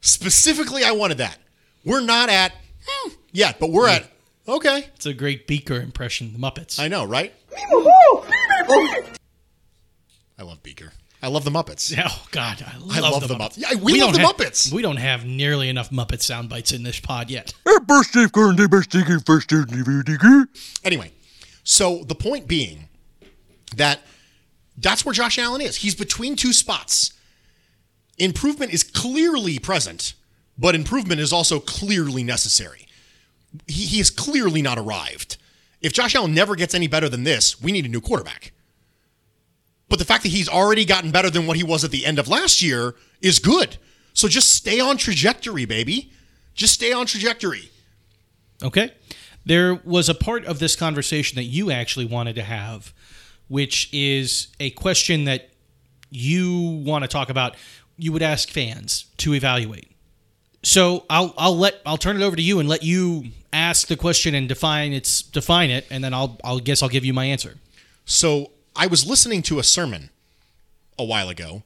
[0.00, 1.38] Specifically, I wanted that.
[1.84, 2.52] We're not at
[2.86, 4.10] hmm, yet, but we're at
[4.46, 4.88] okay.
[4.94, 6.78] It's a great Beaker impression, the Muppets.
[6.78, 7.32] I know, right?
[10.38, 10.92] I love Beaker.
[11.22, 11.94] I love the Muppets.
[12.06, 13.58] Oh God, I love, I love the the Muppets.
[13.58, 13.58] Muppets.
[13.58, 14.72] Yeah, we love don't the have- Muppets.
[14.72, 17.54] We don't have nearly enough Muppet sound bites in this pod yet.
[20.84, 21.12] Anyway,
[21.62, 22.88] so the point being
[23.76, 24.00] that
[24.76, 25.76] that's where Josh Allen is.
[25.76, 27.12] He's between two spots.
[28.18, 30.14] Improvement is clearly present,
[30.58, 32.86] but improvement is also clearly necessary.
[33.66, 35.36] He, he has clearly not arrived.
[35.80, 38.52] If Josh Allen never gets any better than this, we need a new quarterback.
[39.88, 42.18] But the fact that he's already gotten better than what he was at the end
[42.18, 43.76] of last year is good.
[44.12, 46.10] So just stay on trajectory, baby.
[46.54, 47.70] Just stay on trajectory.
[48.62, 48.92] Okay.
[49.44, 52.94] There was a part of this conversation that you actually wanted to have,
[53.48, 55.50] which is a question that
[56.10, 57.56] you want to talk about.
[57.96, 59.90] You would ask fans to evaluate.
[60.62, 63.96] So I'll I'll let I'll turn it over to you and let you ask the
[63.96, 67.26] question and define its define it, and then I'll I'll guess I'll give you my
[67.26, 67.56] answer.
[68.06, 70.10] So I was listening to a sermon
[70.98, 71.62] a while ago,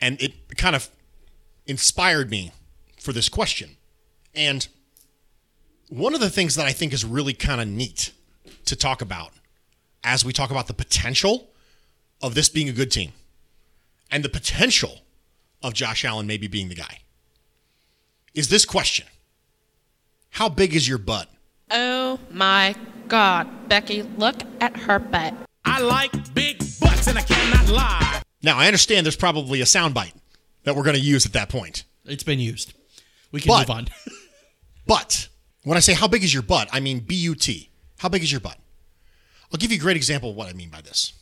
[0.00, 0.90] and it kind of
[1.66, 2.52] inspired me
[3.00, 3.76] for this question.
[4.34, 4.66] And
[5.88, 8.12] one of the things that I think is really kind of neat
[8.64, 9.32] to talk about
[10.04, 11.48] as we talk about the potential
[12.20, 13.12] of this being a good team
[14.10, 15.00] and the potential
[15.62, 16.98] of Josh Allen maybe being the guy
[18.34, 19.06] is this question
[20.30, 21.28] How big is your butt?
[21.70, 22.74] Oh my
[23.08, 25.34] god, Becky, look at her butt.
[25.64, 28.22] I like big butts and I cannot lie.
[28.42, 30.12] Now, I understand there's probably a soundbite
[30.64, 31.84] that we're going to use at that point.
[32.04, 32.74] It's been used.
[33.30, 33.88] We can But- move on.
[34.84, 35.28] But
[35.62, 37.70] when I say how big is your butt, I mean B U T.
[37.98, 38.58] How big is your butt?
[39.52, 41.12] I'll give you a great example of what I mean by this.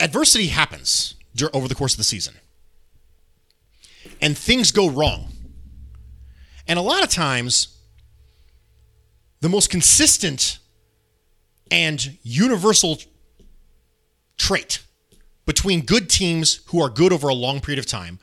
[0.00, 1.14] Adversity happens
[1.52, 2.34] over the course of the season,
[4.20, 5.32] and things go wrong.
[6.66, 7.78] And a lot of times,
[9.40, 10.58] the most consistent
[11.70, 12.98] and universal
[14.36, 14.80] trait
[15.46, 18.18] between good teams who are good over a long period of time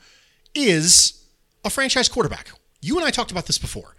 [0.54, 1.24] is
[1.64, 2.50] a franchise quarterback.
[2.80, 3.96] You and I talked about this before.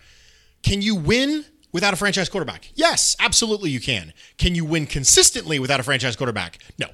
[0.64, 1.46] Can you win
[1.78, 2.72] without a franchise quarterback?
[2.74, 4.12] Yes, absolutely you can.
[4.40, 6.58] Can you win consistently without a franchise quarterback?
[6.80, 6.88] No.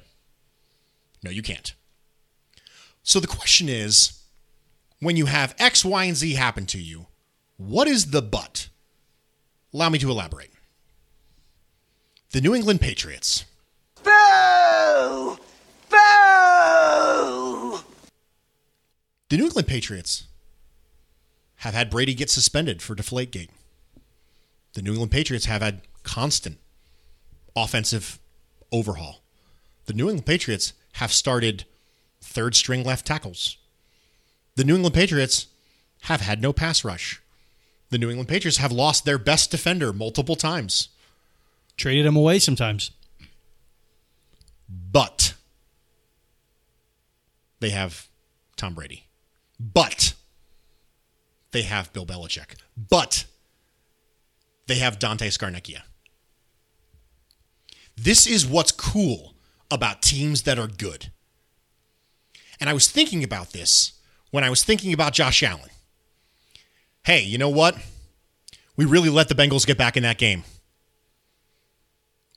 [1.24, 1.74] No, you can't.
[3.02, 4.24] So the question is
[5.00, 7.08] when you have X, Y, and Z happen to you,
[7.56, 8.68] what is the but?
[9.74, 10.52] Allow me to elaborate.
[12.32, 13.46] The New England Patriots.
[14.04, 15.38] Boo!
[15.90, 17.80] Boo!
[19.30, 20.26] The New England Patriots
[21.58, 23.48] have had Brady get suspended for Deflategate.
[24.74, 26.58] The New England Patriots have had constant
[27.56, 28.20] offensive
[28.72, 29.24] overhaul.
[29.86, 31.66] The New England Patriots have started
[32.22, 33.58] third string left tackles.
[34.56, 35.48] The New England Patriots
[36.04, 37.22] have had no pass rush.
[37.90, 40.90] The New England Patriots have lost their best defender multiple times.
[41.78, 42.92] Traded him away sometimes.
[44.68, 45.36] But
[47.60, 48.08] they have
[48.58, 49.08] Tom Brady.
[49.60, 50.14] But
[51.52, 52.56] they have Bill Belichick.
[52.76, 53.26] But
[54.68, 55.82] they have Dante Scarnecchia.
[57.96, 59.36] This is what's cool
[59.70, 61.12] about teams that are good.
[62.60, 63.94] And I was thinking about this
[64.32, 65.70] when I was thinking about Josh Allen.
[67.04, 67.78] Hey, you know what?
[68.76, 70.44] We really let the Bengals get back in that game.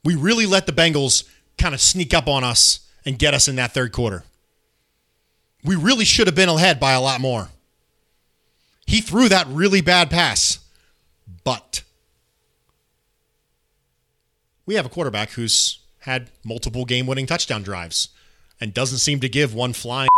[0.05, 1.25] We really let the Bengals
[1.59, 4.25] kind of sneak up on us and get us in that third quarter.
[5.65, 7.49] We really should have been ahead by a lot more.
[8.87, 10.59] He threw that really bad pass,
[11.45, 11.83] but
[14.66, 18.09] we have a quarterback who's had multiple game winning touchdown drives
[18.61, 20.09] and doesn't seem to give one flying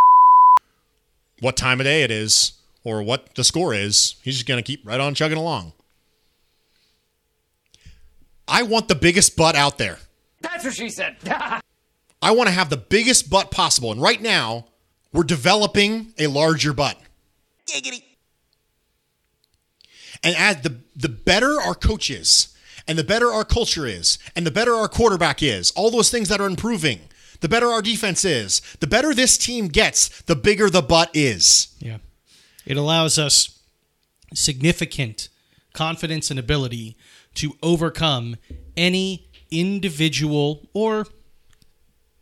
[1.40, 2.52] what time of day it is
[2.84, 4.16] or what the score is.
[4.22, 5.72] He's just going to keep right on chugging along.
[8.46, 9.98] I want the biggest butt out there.
[10.40, 11.16] That's what she said.
[12.22, 13.92] I want to have the biggest butt possible.
[13.92, 14.66] And right now,
[15.12, 16.98] we're developing a larger butt.
[17.66, 18.02] Giggity.
[20.22, 22.48] And as the the better our coach is,
[22.88, 26.30] and the better our culture is, and the better our quarterback is, all those things
[26.30, 27.00] that are improving,
[27.40, 31.68] the better our defense is, the better this team gets, the bigger the butt is.
[31.78, 31.98] Yeah.
[32.66, 33.60] It allows us
[34.34, 35.28] significant
[35.74, 36.96] confidence and ability
[37.34, 38.36] to overcome
[38.76, 41.06] any individual or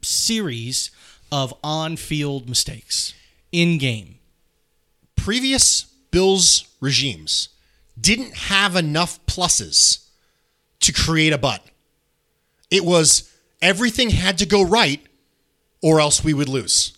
[0.02, 0.90] series
[1.32, 3.14] of on field mistakes
[3.52, 4.18] in game.
[5.16, 7.48] Previous Bills regimes
[7.98, 10.05] didn't have enough pluses
[10.80, 11.62] to create a butt.
[12.70, 15.00] It was everything had to go right
[15.82, 16.96] or else we would lose.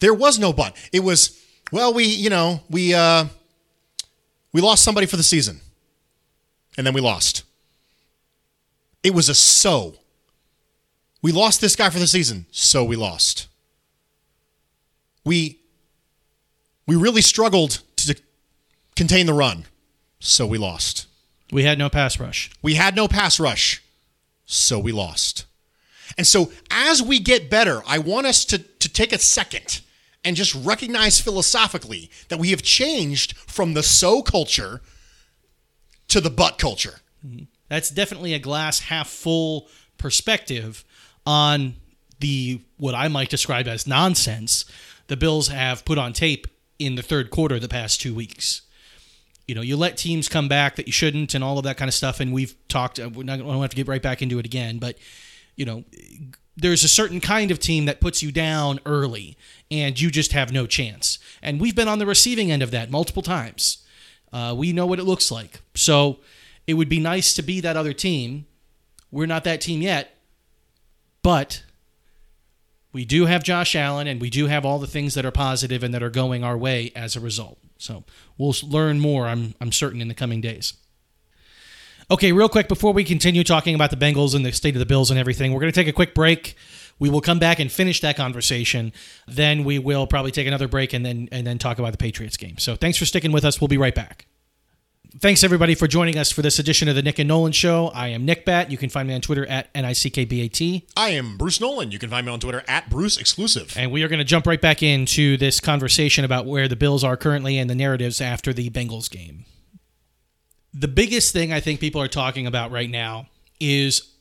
[0.00, 0.76] There was no but.
[0.92, 1.38] It was,
[1.70, 3.26] well, we, you know, we uh
[4.52, 5.60] we lost somebody for the season.
[6.76, 7.44] And then we lost.
[9.02, 9.96] It was a so.
[11.22, 13.48] We lost this guy for the season, so we lost.
[15.24, 15.58] We
[16.86, 18.16] we really struggled to
[18.96, 19.66] contain the run,
[20.18, 21.06] so we lost.
[21.52, 22.50] We had no pass rush.
[22.62, 23.82] We had no pass rush,
[24.44, 25.46] so we lost.
[26.16, 29.80] And so as we get better, I want us to, to take a second
[30.24, 34.80] and just recognize philosophically that we have changed from the so culture
[36.08, 37.00] to the butt culture.
[37.26, 37.44] Mm-hmm.
[37.68, 40.84] That's definitely a glass half full perspective
[41.26, 41.74] on
[42.18, 44.64] the what I might describe as nonsense
[45.06, 46.46] the Bills have put on tape
[46.78, 48.62] in the third quarter the past two weeks.
[49.50, 51.88] You know, you let teams come back that you shouldn't and all of that kind
[51.88, 52.20] of stuff.
[52.20, 54.96] And we've talked, uh, we're not have to get right back into it again, but,
[55.56, 55.82] you know,
[56.56, 59.36] there's a certain kind of team that puts you down early
[59.68, 61.18] and you just have no chance.
[61.42, 63.84] And we've been on the receiving end of that multiple times.
[64.32, 65.60] Uh, we know what it looks like.
[65.74, 66.20] So
[66.68, 68.46] it would be nice to be that other team.
[69.10, 70.16] We're not that team yet,
[71.24, 71.64] but
[72.92, 75.82] we do have Josh Allen and we do have all the things that are positive
[75.82, 77.58] and that are going our way as a result.
[77.80, 78.04] So
[78.38, 80.74] we'll learn more, I'm, I'm certain, in the coming days.
[82.10, 84.86] Okay, real quick before we continue talking about the Bengals and the state of the
[84.86, 86.56] Bills and everything, we're going to take a quick break.
[86.98, 88.92] We will come back and finish that conversation.
[89.26, 92.36] Then we will probably take another break and then and then talk about the Patriots
[92.36, 92.58] game.
[92.58, 93.60] So thanks for sticking with us.
[93.60, 94.26] We'll be right back.
[95.18, 97.88] Thanks everybody for joining us for this edition of the Nick and Nolan Show.
[97.88, 98.70] I am Nick Bat.
[98.70, 100.86] You can find me on Twitter at N-I-C-K-B-A-T.
[100.96, 101.90] I am Bruce Nolan.
[101.90, 103.74] You can find me on Twitter at Bruce Exclusive.
[103.76, 107.02] And we are going to jump right back into this conversation about where the Bills
[107.02, 109.46] are currently and the narratives after the Bengals game.
[110.72, 113.26] The biggest thing I think people are talking about right now
[113.58, 114.12] is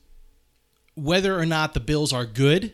[0.96, 2.74] whether or not the Bills are good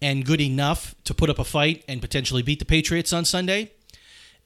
[0.00, 3.72] and good enough to put up a fight and potentially beat the Patriots on Sunday.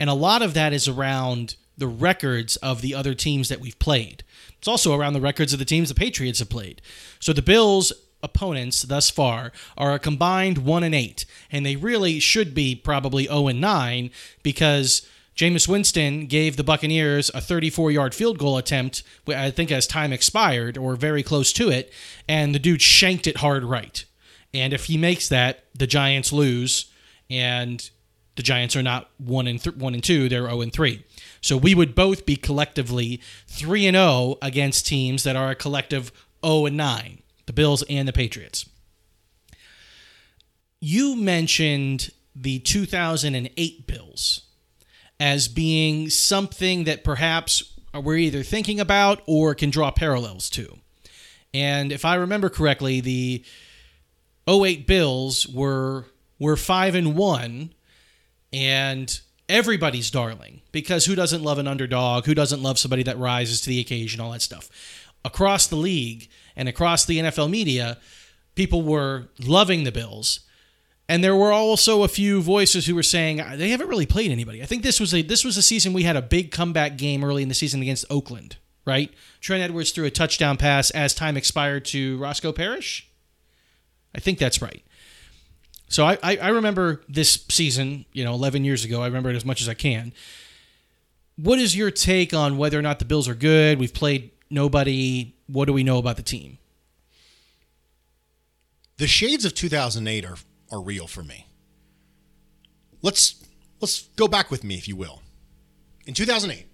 [0.01, 3.79] And a lot of that is around the records of the other teams that we've
[3.79, 4.23] played.
[4.59, 6.81] It's also around the records of the teams the Patriots have played.
[7.19, 12.21] So the Bills opponents thus far are a combined 1 and 8 and they really
[12.21, 14.11] should be probably 0 and 9
[14.43, 20.13] because Jameis Winston gave the Buccaneers a 34-yard field goal attempt I think as time
[20.13, 21.91] expired or very close to it
[22.29, 24.05] and the dude shanked it hard right.
[24.53, 26.93] And if he makes that, the Giants lose
[27.31, 27.89] and
[28.37, 31.05] the Giants are not 1 and th- 1 and 2, they're 0 and 3.
[31.41, 36.13] So we would both be collectively 3 and 0 against teams that are a collective
[36.45, 38.69] 0 and 9, the Bills and the Patriots.
[40.81, 44.43] You mentioned the 2008 Bills
[45.19, 50.79] as being something that perhaps we're either thinking about or can draw parallels to.
[51.53, 53.45] And if I remember correctly, the
[54.49, 56.07] 08 Bills were
[56.39, 57.75] were 5 and 1
[58.53, 59.21] and
[59.51, 62.27] everybody's darling because who doesn't love an underdog?
[62.27, 64.21] Who doesn't love somebody that rises to the occasion?
[64.21, 64.71] All that stuff.
[65.25, 67.99] Across the league and across the NFL media,
[68.55, 70.41] people were loving the Bills.
[71.09, 74.31] And there were also a few voices who were saying uh, they haven't really played
[74.31, 74.63] anybody.
[74.63, 77.25] I think this was a this was a season we had a big comeback game
[77.25, 79.13] early in the season against Oakland, right?
[79.41, 83.11] Trent Edwards threw a touchdown pass as time expired to Roscoe Parrish.
[84.15, 84.85] I think that's right.
[85.91, 89.03] So I, I, I remember this season, you know, 11 years ago.
[89.03, 90.13] I remember it as much as I can.
[91.35, 93.81] What is your take on whether or not the Bills are good?
[93.81, 95.35] We've played nobody.
[95.49, 96.59] What do we know about the team?
[98.99, 100.37] The shades of 2008 are,
[100.71, 101.47] are real for me.
[103.03, 103.45] Let's
[103.81, 105.23] let's go back with me, if you will.
[106.07, 106.67] In 2008,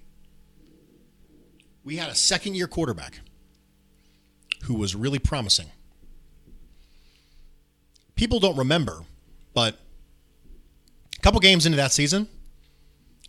[1.85, 3.21] we had a second year quarterback
[4.65, 5.71] who was really promising
[8.17, 9.05] people don't remember,
[9.55, 9.79] but
[11.17, 12.29] a couple games into that season,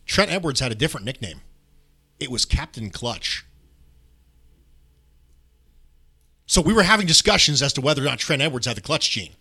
[0.06, 1.42] Trent Edwards had a different nickname.
[2.20, 3.46] It was Captain Clutch.
[6.48, 9.12] So we were having discussions as to whether or not Trent Edwards had the clutch
[9.12, 9.34] gene.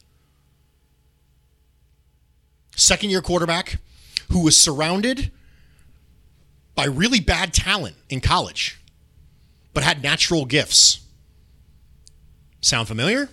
[2.74, 3.78] Second year quarterback
[4.30, 5.30] who was surrounded
[6.74, 8.78] by really bad talent in college,
[9.72, 11.00] but had natural gifts.
[12.60, 13.30] Sound familiar?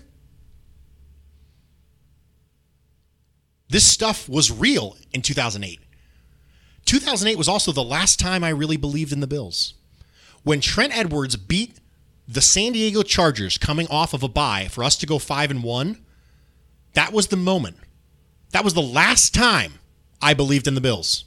[3.74, 5.80] This stuff was real in 2008.
[6.84, 9.74] 2008 was also the last time I really believed in the Bills.
[10.44, 11.80] When Trent Edwards beat
[12.28, 15.64] the San Diego Chargers coming off of a bye for us to go 5 and
[15.64, 15.98] 1,
[16.92, 17.76] that was the moment.
[18.52, 19.80] That was the last time
[20.22, 21.24] I believed in the Bills.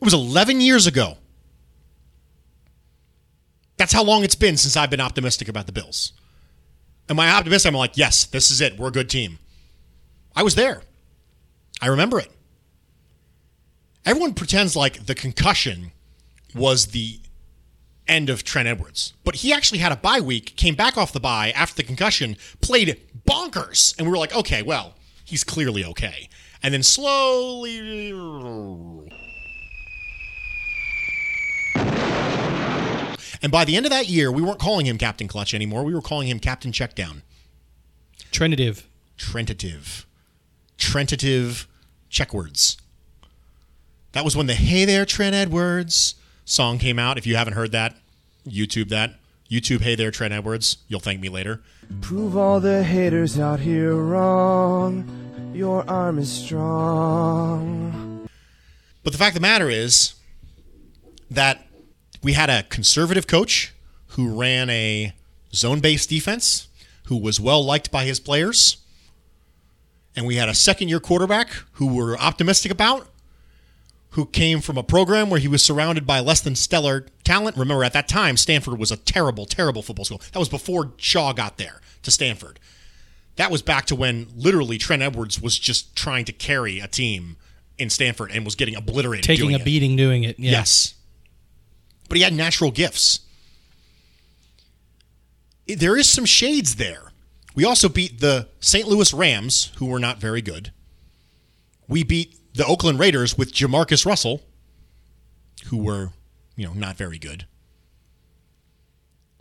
[0.00, 1.16] It was 11 years ago.
[3.76, 6.12] That's how long it's been since I've been optimistic about the Bills.
[7.08, 7.68] Am I optimistic?
[7.68, 8.76] I'm like, yes, this is it.
[8.76, 9.38] We're a good team.
[10.34, 10.82] I was there.
[11.80, 12.30] I remember it.
[14.04, 15.92] Everyone pretends like the concussion
[16.54, 17.20] was the
[18.08, 21.20] end of Trent Edwards, but he actually had a bye week, came back off the
[21.20, 26.28] bye after the concussion, played bonkers, and we were like, okay, well, he's clearly okay.
[26.62, 28.10] And then slowly.
[33.42, 35.84] And by the end of that year, we weren't calling him Captain Clutch anymore.
[35.84, 37.22] We were calling him Captain Checkdown.
[38.30, 38.88] Trentative.
[39.16, 40.05] Trentative.
[40.78, 41.66] Trentative
[42.08, 42.76] check words.
[44.12, 46.14] That was when the Hey There, Trent Edwards
[46.44, 47.18] song came out.
[47.18, 47.96] If you haven't heard that,
[48.46, 49.16] YouTube that.
[49.50, 50.78] YouTube Hey There, Trent Edwards.
[50.88, 51.60] You'll thank me later.
[52.00, 55.52] Prove all the haters out here wrong.
[55.54, 58.28] Your arm is strong.
[59.04, 60.14] But the fact of the matter is
[61.30, 61.66] that
[62.22, 63.72] we had a conservative coach
[64.08, 65.12] who ran a
[65.54, 66.68] zone based defense,
[67.04, 68.78] who was well liked by his players.
[70.16, 73.06] And we had a second year quarterback who we're optimistic about,
[74.10, 77.56] who came from a program where he was surrounded by less than stellar talent.
[77.58, 80.22] Remember, at that time, Stanford was a terrible, terrible football school.
[80.32, 82.58] That was before Shaw got there to Stanford.
[83.36, 87.36] That was back to when literally Trent Edwards was just trying to carry a team
[87.76, 89.24] in Stanford and was getting obliterated.
[89.24, 89.64] Taking a it.
[89.66, 90.38] beating doing it.
[90.38, 90.52] Yeah.
[90.52, 90.94] Yes.
[92.08, 93.20] But he had natural gifts.
[95.66, 97.05] There is some shades there.
[97.56, 98.86] We also beat the St.
[98.86, 100.72] Louis Rams, who were not very good.
[101.88, 104.42] We beat the Oakland Raiders with JaMarcus Russell,
[105.68, 106.10] who were,
[106.54, 107.46] you know, not very good.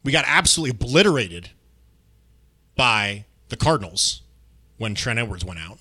[0.03, 1.49] We got absolutely obliterated
[2.75, 4.21] by the Cardinals
[4.77, 5.79] when Trent Edwards went out.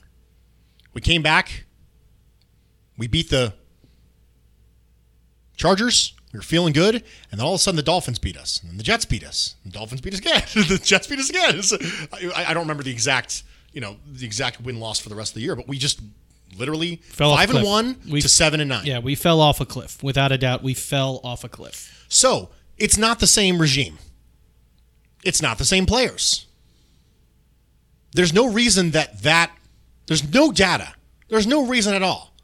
[0.93, 1.67] We came back.
[2.99, 3.55] We beat the
[5.57, 6.15] Chargers.
[6.35, 8.69] We were feeling good, and then all of a sudden the Dolphins beat us, and
[8.69, 10.43] then the Jets beat us, and the Dolphins beat us again.
[10.69, 11.63] the Jets beat us again.
[11.63, 11.79] So,
[12.13, 15.31] I, I, don't remember the exact, you know, the exact win loss for the rest
[15.31, 16.01] of the year, but we just
[16.59, 18.85] literally fell five and one we, to seven and nine.
[18.85, 20.65] Yeah, we fell off a cliff without a doubt.
[20.65, 22.05] We fell off a cliff.
[22.09, 23.99] So it's not the same regime.
[25.23, 26.47] It's not the same players.
[28.13, 29.53] There's no reason that that
[30.09, 30.95] there's no data.
[31.29, 32.35] There's no reason at all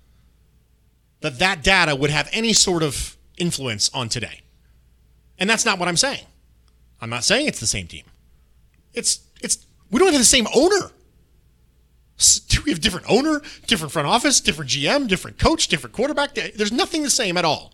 [1.23, 4.41] that that data would have any sort of influence on today.
[5.39, 6.25] And that's not what I'm saying.
[7.01, 8.05] I'm not saying it's the same team.
[8.93, 10.91] It's it's we don't have the same owner.
[12.49, 16.35] Do We have different owner, different front office, different GM, different coach, different quarterback.
[16.35, 17.73] There's nothing the same at all.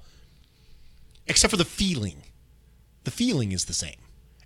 [1.27, 2.23] Except for the feeling.
[3.03, 3.97] The feeling is the same.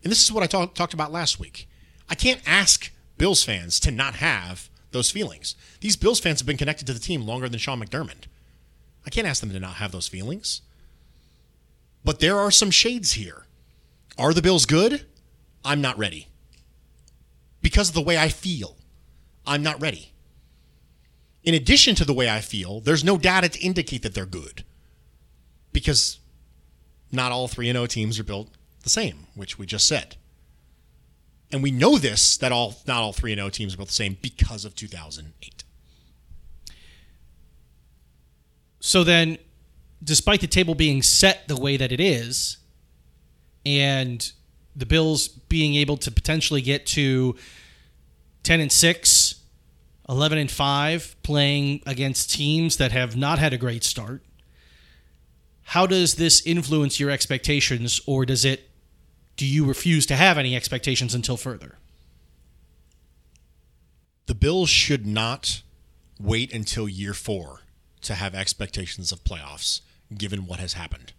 [0.03, 1.69] And this is what I talk, talked about last week.
[2.09, 5.55] I can't ask Bills fans to not have those feelings.
[5.81, 8.25] These Bills fans have been connected to the team longer than Sean McDermott.
[9.07, 10.63] I can't ask them to not have those feelings.
[12.05, 13.45] But there are some shades here.
[14.19, 15.07] Are the Bills good?
[15.65, 16.29] I'm not ready.
[17.63, 18.77] Because of the way I feel,
[19.47, 20.13] I'm not ready.
[21.43, 24.65] In addition to the way I feel, there's no data to indicate that they're good.
[25.73, 26.19] Because
[27.13, 28.49] not all 3 0 teams are built
[28.83, 30.17] the same, which we just said.
[31.53, 34.17] And we know this that all not all 3 0 teams are built the same
[34.21, 35.65] because of 2008.
[38.81, 39.39] So then
[40.03, 42.59] despite the table being set the way that it is,
[43.67, 44.33] and
[44.75, 47.37] the Bills being able to potentially get to
[48.43, 49.35] 10 and 6,
[50.09, 54.23] 11 and 5, playing against teams that have not had a great start,
[55.63, 58.71] how does this influence your expectations, or does it?
[59.37, 61.79] Do you refuse to have any expectations until further?
[64.27, 65.63] The Bills should not
[66.19, 67.61] wait until year four
[68.03, 69.81] to have expectations of playoffs
[70.17, 71.13] given what has happened.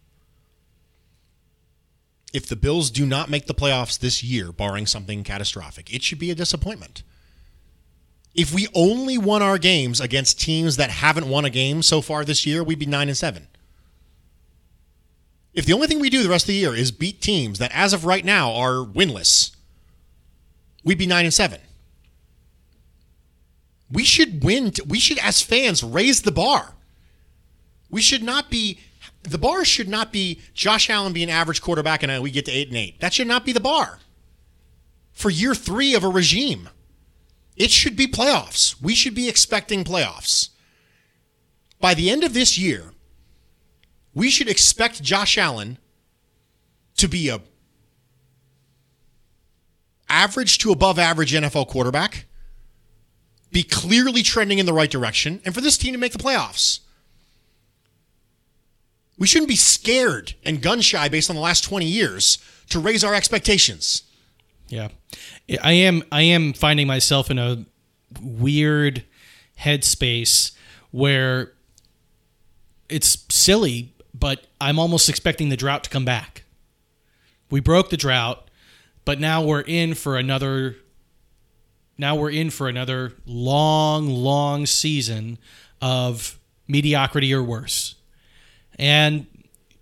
[2.34, 6.20] If the Bills do not make the playoffs this year, barring something catastrophic, it should
[6.20, 7.04] be a disappointment.
[8.34, 12.24] If we only won our games against teams that haven't won a game so far
[12.24, 13.48] this year, we'd be 9 and 7.
[15.54, 17.72] If the only thing we do the rest of the year is beat teams that
[17.74, 19.54] as of right now are winless,
[20.86, 21.60] we'd be 9 and 7.
[23.92, 24.72] We should win.
[24.88, 26.76] We should as fans raise the bar.
[27.92, 28.80] We should not be
[29.24, 32.52] the bar should not be Josh Allen being an average quarterback and we get to
[32.52, 33.00] 8 and 8.
[33.02, 34.00] That should not be the bar.
[35.12, 36.70] For year 3 of a regime.
[37.56, 38.82] It should be playoffs.
[38.82, 40.50] We should be expecting playoffs.
[41.80, 42.94] By the end of this year,
[44.14, 45.78] we should expect Josh Allen
[46.98, 47.42] to be a
[50.10, 52.26] average to above average NFL quarterback,
[53.52, 56.80] be clearly trending in the right direction, and for this team to make the playoffs.
[59.18, 62.38] We shouldn't be scared and gun shy based on the last 20 years
[62.70, 64.04] to raise our expectations.
[64.68, 64.90] Yeah.
[65.62, 67.66] I am I am finding myself in a
[68.22, 69.04] weird
[69.60, 70.54] headspace
[70.92, 71.54] where
[72.90, 76.44] it's silly, but I'm almost expecting the drought to come back.
[77.50, 78.50] We broke the drought,
[79.06, 80.78] but now we're in for another
[81.98, 85.38] now we're in for another long, long season
[85.82, 87.96] of mediocrity or worse.
[88.80, 89.28] And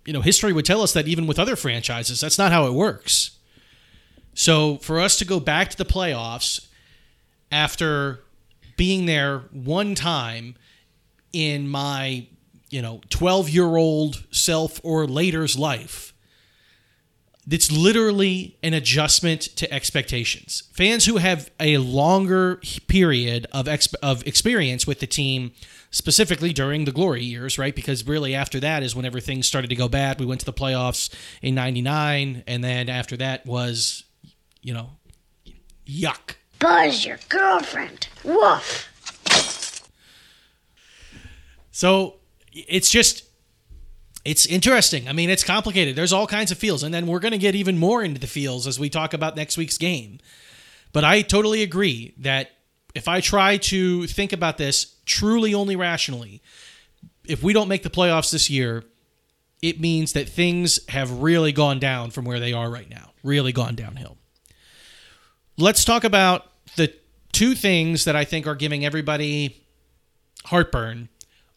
[0.04, 2.72] you know, history would tell us that even with other franchises, that's not how it
[2.72, 3.38] works.
[4.34, 6.66] So for us to go back to the playoffs
[7.52, 8.20] after
[8.76, 10.56] being there one time
[11.32, 12.26] in my,
[12.70, 16.14] you know, 12 year old self or later's life,
[17.50, 20.64] it's literally an adjustment to expectations.
[20.72, 25.52] Fans who have a longer period of exp- of experience with the team,
[25.90, 27.74] specifically during the glory years, right?
[27.74, 30.20] Because really after that is whenever things started to go bad.
[30.20, 31.12] We went to the playoffs
[31.42, 34.04] in '99, and then after that was
[34.62, 34.90] you know,
[35.86, 36.36] yuck.
[36.58, 38.08] Buzz, your girlfriend.
[38.24, 38.88] Woof.
[41.70, 42.16] So
[42.52, 43.24] it's just,
[44.24, 45.08] it's interesting.
[45.08, 45.96] I mean, it's complicated.
[45.96, 46.82] There's all kinds of feels.
[46.82, 49.36] And then we're going to get even more into the feels as we talk about
[49.36, 50.18] next week's game.
[50.92, 52.50] But I totally agree that
[52.94, 56.42] if I try to think about this truly only rationally,
[57.24, 58.84] if we don't make the playoffs this year,
[59.62, 63.52] it means that things have really gone down from where they are right now, really
[63.52, 64.16] gone downhill
[65.60, 66.46] let's talk about
[66.76, 66.92] the
[67.32, 69.64] two things that I think are giving everybody
[70.46, 71.08] heartburn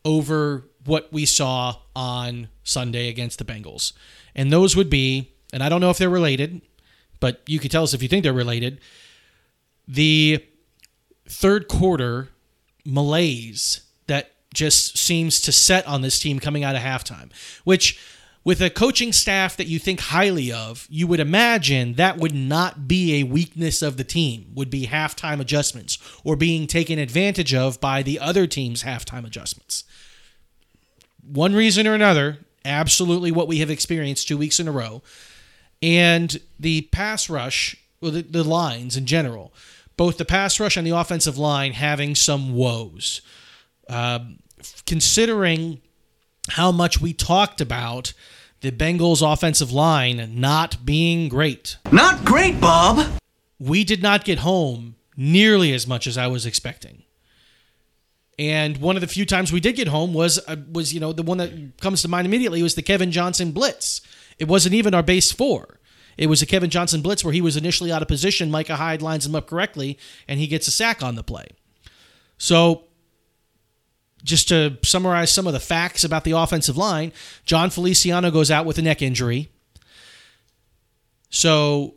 [0.05, 3.93] over what we saw on Sunday against the Bengals.
[4.35, 6.61] And those would be, and I don't know if they're related,
[7.19, 8.81] but you could tell us if you think they're related,
[9.87, 10.45] the
[11.27, 12.29] third quarter
[12.85, 17.31] malaise that just seems to set on this team coming out of halftime,
[17.63, 17.99] which
[18.43, 22.87] with a coaching staff that you think highly of, you would imagine that would not
[22.87, 27.79] be a weakness of the team, would be halftime adjustments or being taken advantage of
[27.79, 29.85] by the other team's halftime adjustments.
[31.25, 35.01] One reason or another, absolutely what we have experienced two weeks in a row.
[35.81, 39.53] And the pass rush, well, the, the lines in general,
[39.97, 43.21] both the pass rush and the offensive line having some woes.
[43.87, 44.19] Uh,
[44.85, 45.81] considering
[46.49, 48.13] how much we talked about
[48.61, 51.77] the Bengals offensive line not being great.
[51.91, 53.19] Not great, Bob.
[53.59, 57.03] We did not get home nearly as much as I was expecting.
[58.39, 61.13] And one of the few times we did get home was uh, was you know
[61.13, 64.01] the one that comes to mind immediately was the Kevin Johnson blitz.
[64.39, 65.79] It wasn't even our base four.
[66.17, 68.51] It was a Kevin Johnson blitz where he was initially out of position.
[68.51, 69.97] Micah Hyde lines him up correctly,
[70.27, 71.47] and he gets a sack on the play.
[72.37, 72.85] So
[74.23, 77.11] just to summarize some of the facts about the offensive line,
[77.45, 79.49] Jon Feliciano goes out with a neck injury.
[81.29, 81.95] So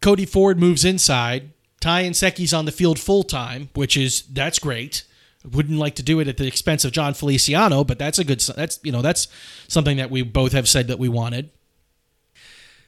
[0.00, 1.52] Cody Ford moves inside.
[1.80, 5.04] Ty Nsekhe's on the field full time, which is that's great.
[5.44, 8.40] Wouldn't like to do it at the expense of Jon Feliciano, but that's a good
[8.40, 9.28] that's you know that's
[9.68, 11.50] something that we both have said that we wanted.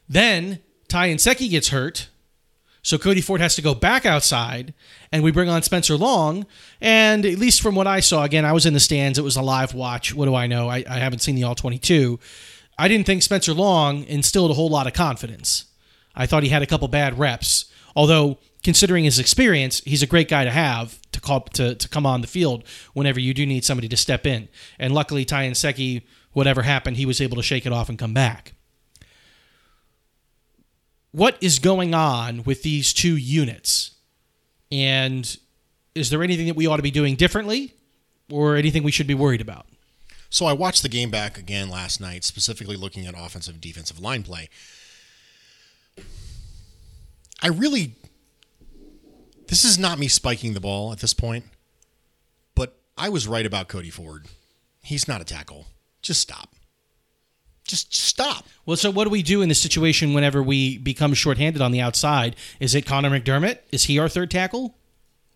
[0.09, 0.59] Then
[0.91, 2.09] Ty Nsekhe gets hurt,
[2.83, 4.75] so Cody Ford has to go back outside,
[5.13, 6.47] and we bring on Spencer Long.
[6.81, 9.17] And at least from what I saw, again, I was in the stands.
[9.17, 10.13] It was a live watch.
[10.13, 10.69] What do I know?
[10.69, 12.19] I, I haven't seen the All 22.
[12.77, 15.67] I didn't think Spencer Long instilled a whole lot of confidence.
[16.17, 17.67] I thought he had a couple bad reps.
[17.95, 22.05] Although, considering his experience, he's a great guy to have to call to, to come
[22.05, 22.65] on the field
[22.95, 24.49] whenever you do need somebody to step in.
[24.77, 28.15] And luckily, Ty Nsekhe, whatever happened, he was able to shake it off and come
[28.15, 28.55] back
[31.13, 33.93] what is going on with these two units?
[34.71, 35.37] And
[35.95, 37.75] is there anything that we ought to be doing differently
[38.31, 39.67] or anything we should be worried about?
[40.29, 44.23] So I watched the game back again last night, specifically looking at offensive defensive line
[44.23, 44.49] play.
[47.43, 47.95] I really
[49.49, 51.45] This is not me spiking the ball at this point,
[52.55, 54.27] but I was right about Cody Ford.
[54.83, 55.67] He's not a tackle.
[56.03, 56.55] Just stop.
[57.71, 58.47] Just, stop.
[58.67, 61.81] Well, so what do we do in this situation whenever we become shorthanded on the
[61.81, 62.35] outside?
[62.59, 63.59] Is it Connor McDermott?
[63.71, 64.77] Is he our third tackle?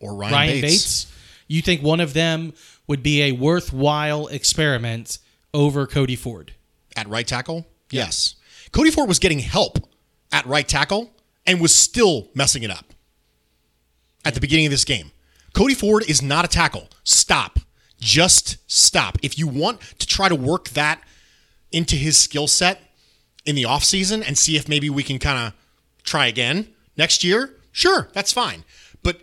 [0.01, 1.07] Or Ryan, Bates.
[1.47, 2.53] You think one of them
[2.87, 5.19] would be a worthwhile experiment
[5.53, 6.53] over Cody Ford?
[6.97, 7.67] At right tackle?
[7.91, 8.35] Yes.
[8.73, 9.79] Cody Ford was getting help
[10.33, 11.13] at right tackle
[11.47, 12.93] and was still messing it up
[14.25, 15.13] at the beginning of this game.
[15.53, 16.89] Cody Ford is not a tackle.
[17.05, 17.61] Stop.
[18.01, 19.19] Just stop.
[19.23, 21.01] If you want to try to work that
[21.75, 22.81] into his skill set
[23.45, 25.53] in the offseason and see if maybe we can kind of
[26.05, 28.65] try again next year, sure, that's fine.
[29.03, 29.21] But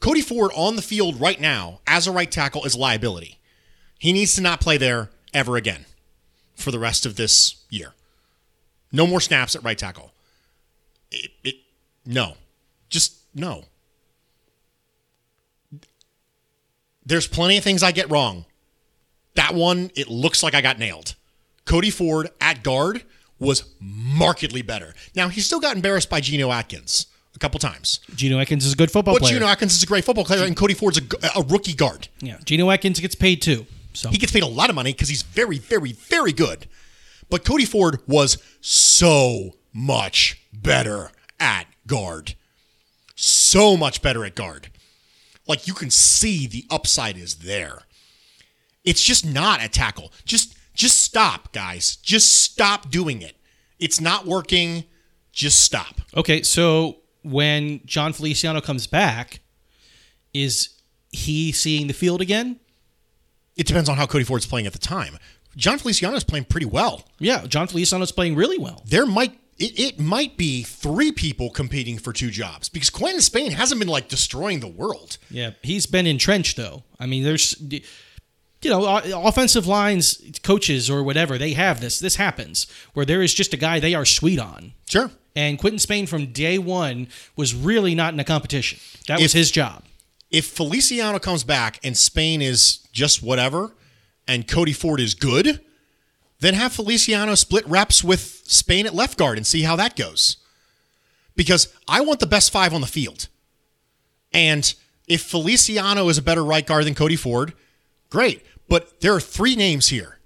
[0.00, 3.38] Cody Ford on the field right now as a right tackle is a liability.
[3.98, 5.86] He needs to not play there ever again
[6.56, 7.92] for the rest of this year.
[8.92, 10.12] No more snaps at right tackle.
[11.10, 11.54] It, it,
[12.04, 12.34] no.
[12.90, 13.64] Just no.
[17.06, 18.46] There's plenty of things I get wrong.
[19.34, 21.14] That one, it looks like I got nailed.
[21.64, 23.04] Cody Ford at guard
[23.38, 24.94] was markedly better.
[25.14, 28.00] Now, he still got embarrassed by Geno Atkins a couple times.
[28.14, 29.34] Geno Atkins is a good football but player.
[29.34, 31.02] But Geno Atkins is a great football player, and Cody Ford's a,
[31.36, 32.08] a rookie guard.
[32.20, 33.66] Yeah, Geno Atkins gets paid too.
[33.92, 36.66] So He gets paid a lot of money because he's very, very, very good.
[37.30, 41.10] But Cody Ford was so much better
[41.40, 42.34] at guard.
[43.16, 44.70] So much better at guard.
[45.46, 47.82] Like you can see the upside is there.
[48.84, 50.12] It's just not a tackle.
[50.24, 51.96] Just just stop, guys.
[51.96, 53.36] Just stop doing it.
[53.78, 54.84] It's not working.
[55.32, 56.00] Just stop.
[56.16, 59.40] Okay, so when Jon Feliciano comes back,
[60.32, 60.70] is
[61.10, 62.60] he seeing the field again?
[63.56, 65.18] It depends on how Cody Ford's playing at the time.
[65.56, 67.04] Jon Feliciano is playing pretty well.
[67.18, 68.82] Yeah, Jon Feliciano's playing really well.
[68.86, 73.52] There might it, it might be three people competing for two jobs because Quinton Spain
[73.52, 75.18] hasn't been like destroying the world.
[75.30, 76.82] Yeah, he's been entrenched though.
[76.98, 77.54] I mean, there's
[78.64, 81.98] you know, offensive lines coaches or whatever, they have this.
[81.98, 84.72] This happens where there is just a guy they are sweet on.
[84.88, 85.10] Sure.
[85.36, 88.78] And Quinton Spain from day one was really not in a competition.
[89.08, 89.82] That was If- his job.
[90.30, 93.72] If Feliciano comes back and Spain is just whatever
[94.26, 95.60] and Cody Ford is good,
[96.40, 100.38] then have Feliciano split reps with Spain at left guard and see how that goes.
[101.36, 103.28] Because I want the best five on the field.
[104.32, 104.72] And
[105.06, 107.52] if Feliciano is a better right guard than Cody Ford,
[108.10, 108.42] great.
[108.74, 110.18] But there are three names here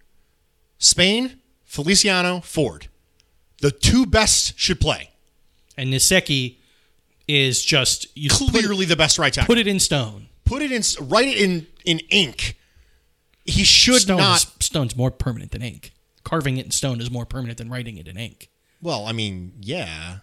[0.78, 2.88] Spain, Feliciano, Ford.
[3.61, 5.11] The two best should play.
[5.76, 6.57] And Nsekhe
[7.26, 9.49] is just Clearly the best right tackle.
[9.55, 10.28] put it in stone.
[10.46, 10.80] Put it in,
[11.11, 12.57] write it in, in ink.
[13.44, 14.38] He should Stone not.
[14.38, 15.92] is, stone's more permanent than ink.
[16.24, 18.49] Carving it in stone is more permanent than writing it in ink.
[18.80, 20.20] Well, I mean, yeah,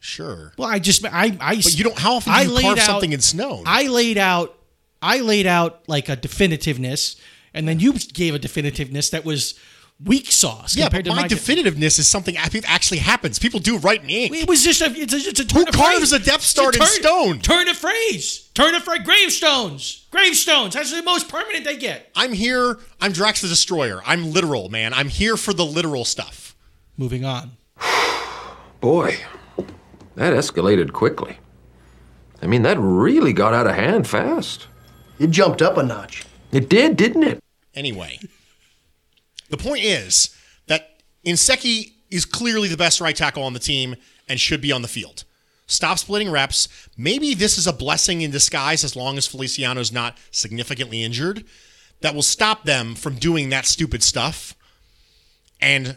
[0.00, 0.52] sure.
[0.58, 1.98] Well, I just I I But you don't.
[1.98, 3.62] How often do I you carve out- something in stone?
[3.64, 4.54] I laid out
[5.00, 7.16] I laid out like a definitiveness,
[7.54, 9.54] and then you gave a definitiveness that was
[10.04, 13.38] weak sauce yeah, compared but to my, my definitiveness is something that actually happens.
[13.38, 14.34] People do write in ink.
[14.34, 16.12] It was just a it's a, it's a turn Who of carves phrase.
[16.12, 17.38] a Death Star It's in turn- stone?
[17.40, 18.50] Turn of phrase.
[18.54, 19.02] Turn of phrase.
[19.04, 20.06] Gravestones.
[20.10, 20.74] Gravestones.
[20.74, 22.10] That's the most permanent they get.
[22.16, 22.78] I'm here.
[23.00, 24.02] I'm Drax the Destroyer.
[24.04, 24.92] I'm literal, man.
[24.92, 26.56] I'm here for the literal stuff.
[26.96, 27.52] Moving on.
[28.80, 29.16] Boy,
[30.16, 31.38] that escalated quickly.
[32.42, 34.66] I mean, that really got out of hand fast.
[35.18, 36.24] It jumped up a notch.
[36.52, 37.43] It did, didn't it?
[37.74, 38.18] Anyway,
[39.50, 40.34] the point is
[40.66, 43.96] that Nsekhe is clearly the best right tackle on the team
[44.28, 45.24] and should be on the field.
[45.66, 46.68] Stop splitting reps.
[46.96, 51.44] Maybe this is a blessing in disguise as long as Feliciano is not significantly injured
[52.00, 54.54] that will stop them from doing that stupid stuff
[55.60, 55.96] and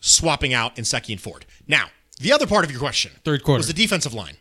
[0.00, 1.44] swapping out Nsekhe and Ford.
[1.68, 3.58] Now, the other part of your question Third quarter.
[3.58, 4.36] was the defensive line.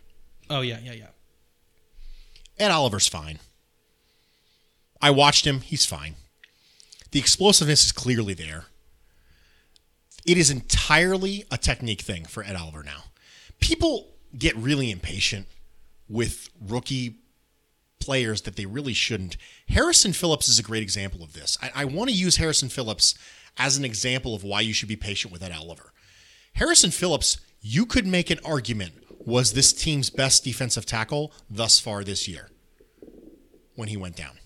[0.50, 1.08] Oh yeah, yeah, yeah.
[2.58, 3.40] Ed Oliver's fine.
[5.02, 5.62] I watched him.
[5.62, 6.16] He's fine.
[7.14, 8.66] The explosiveness is clearly there.
[10.26, 13.04] It is entirely a technique thing for Ed Oliver now.
[13.60, 15.46] People get really impatient
[16.10, 17.20] with rookie
[18.00, 19.38] players that they really shouldn't.
[19.70, 21.56] Harrison Phillips is a great example of this.
[21.62, 23.14] I, I want to use Harrison Phillips
[23.60, 25.94] as an example of why you should be patient with Ed Oliver.
[26.54, 28.94] Harrison Phillips, you could make an argument,
[29.24, 32.50] was this team's best defensive tackle thus far this year
[33.76, 34.40] when he went down.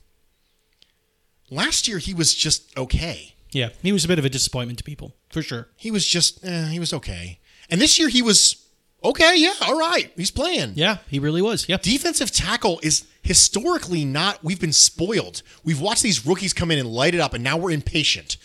[1.49, 3.35] Last year, he was just okay.
[3.51, 5.67] Yeah, he was a bit of a disappointment to people for sure.
[5.77, 7.39] He was just, eh, he was okay.
[7.69, 8.67] And this year, he was
[9.03, 9.35] okay.
[9.37, 10.11] Yeah, all right.
[10.15, 10.73] He's playing.
[10.75, 11.67] Yeah, he really was.
[11.69, 11.81] Yep.
[11.81, 15.41] Defensive tackle is historically not, we've been spoiled.
[15.63, 18.37] We've watched these rookies come in and light it up, and now we're impatient.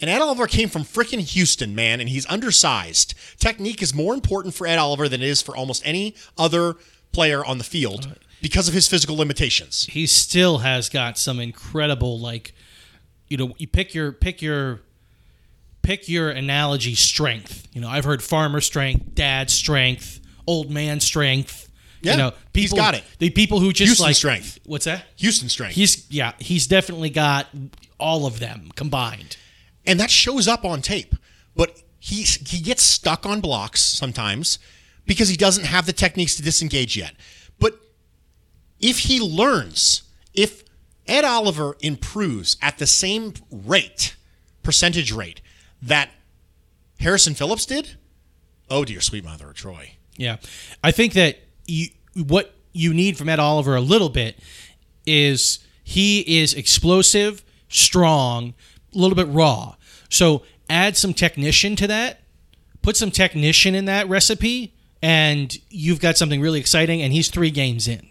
[0.00, 3.14] And Ed Oliver came from freaking Houston, man, and he's undersized.
[3.38, 6.74] Technique is more important for Ed Oliver than it is for almost any other
[7.12, 9.86] player on the field because of his physical limitations.
[9.86, 12.54] He still has got some incredible like
[13.26, 14.82] you know, you pick your pick your
[15.80, 17.66] pick your analogy strength.
[17.72, 21.70] You know, I've heard farmer strength, dad strength, old man strength.
[22.02, 23.04] Yeah, you know, he's people, got it.
[23.18, 24.58] The people who just Houston like strength.
[24.66, 25.06] What's that?
[25.16, 25.74] Houston strength.
[25.74, 27.46] He's yeah, he's definitely got
[27.98, 29.38] all of them combined.
[29.86, 31.14] and that shows up on tape.
[31.56, 34.58] But he he gets stuck on blocks sometimes
[35.06, 37.14] because he doesn't have the techniques to disengage yet.
[37.58, 37.80] But
[38.84, 40.02] if he learns,
[40.34, 40.62] if
[41.06, 44.14] Ed Oliver improves at the same rate,
[44.62, 45.40] percentage rate
[45.80, 46.10] that
[47.00, 47.96] Harrison Phillips did,
[48.68, 49.92] oh dear sweet mother of Troy.
[50.18, 50.36] Yeah,
[50.82, 54.38] I think that you what you need from Ed Oliver a little bit
[55.06, 58.52] is he is explosive, strong,
[58.94, 59.76] a little bit raw.
[60.10, 62.20] So add some technician to that,
[62.82, 67.00] put some technician in that recipe, and you've got something really exciting.
[67.00, 68.08] And he's three games in.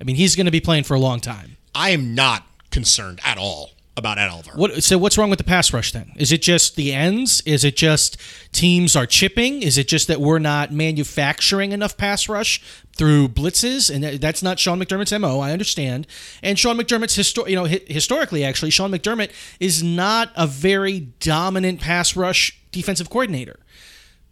[0.00, 1.56] I mean, he's going to be playing for a long time.
[1.74, 4.52] I am not concerned at all about Ed Oliver.
[4.56, 4.82] What?
[4.82, 6.12] So what's wrong with the pass rush then?
[6.16, 7.42] Is it just the ends?
[7.46, 8.16] Is it just
[8.52, 9.62] teams are chipping?
[9.62, 12.60] Is it just that we're not manufacturing enough pass rush
[12.96, 13.94] through blitzes?
[13.94, 15.38] And that's not Sean McDermott's mo.
[15.40, 16.08] I understand.
[16.42, 19.30] And Sean McDermott's histo- you know hi- historically actually Sean McDermott
[19.60, 23.60] is not a very dominant pass rush defensive coordinator.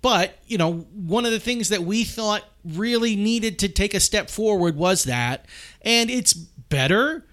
[0.00, 4.00] But, you know, one of the things that we thought really needed to take a
[4.00, 5.46] step forward was that.
[5.82, 7.24] And it's better,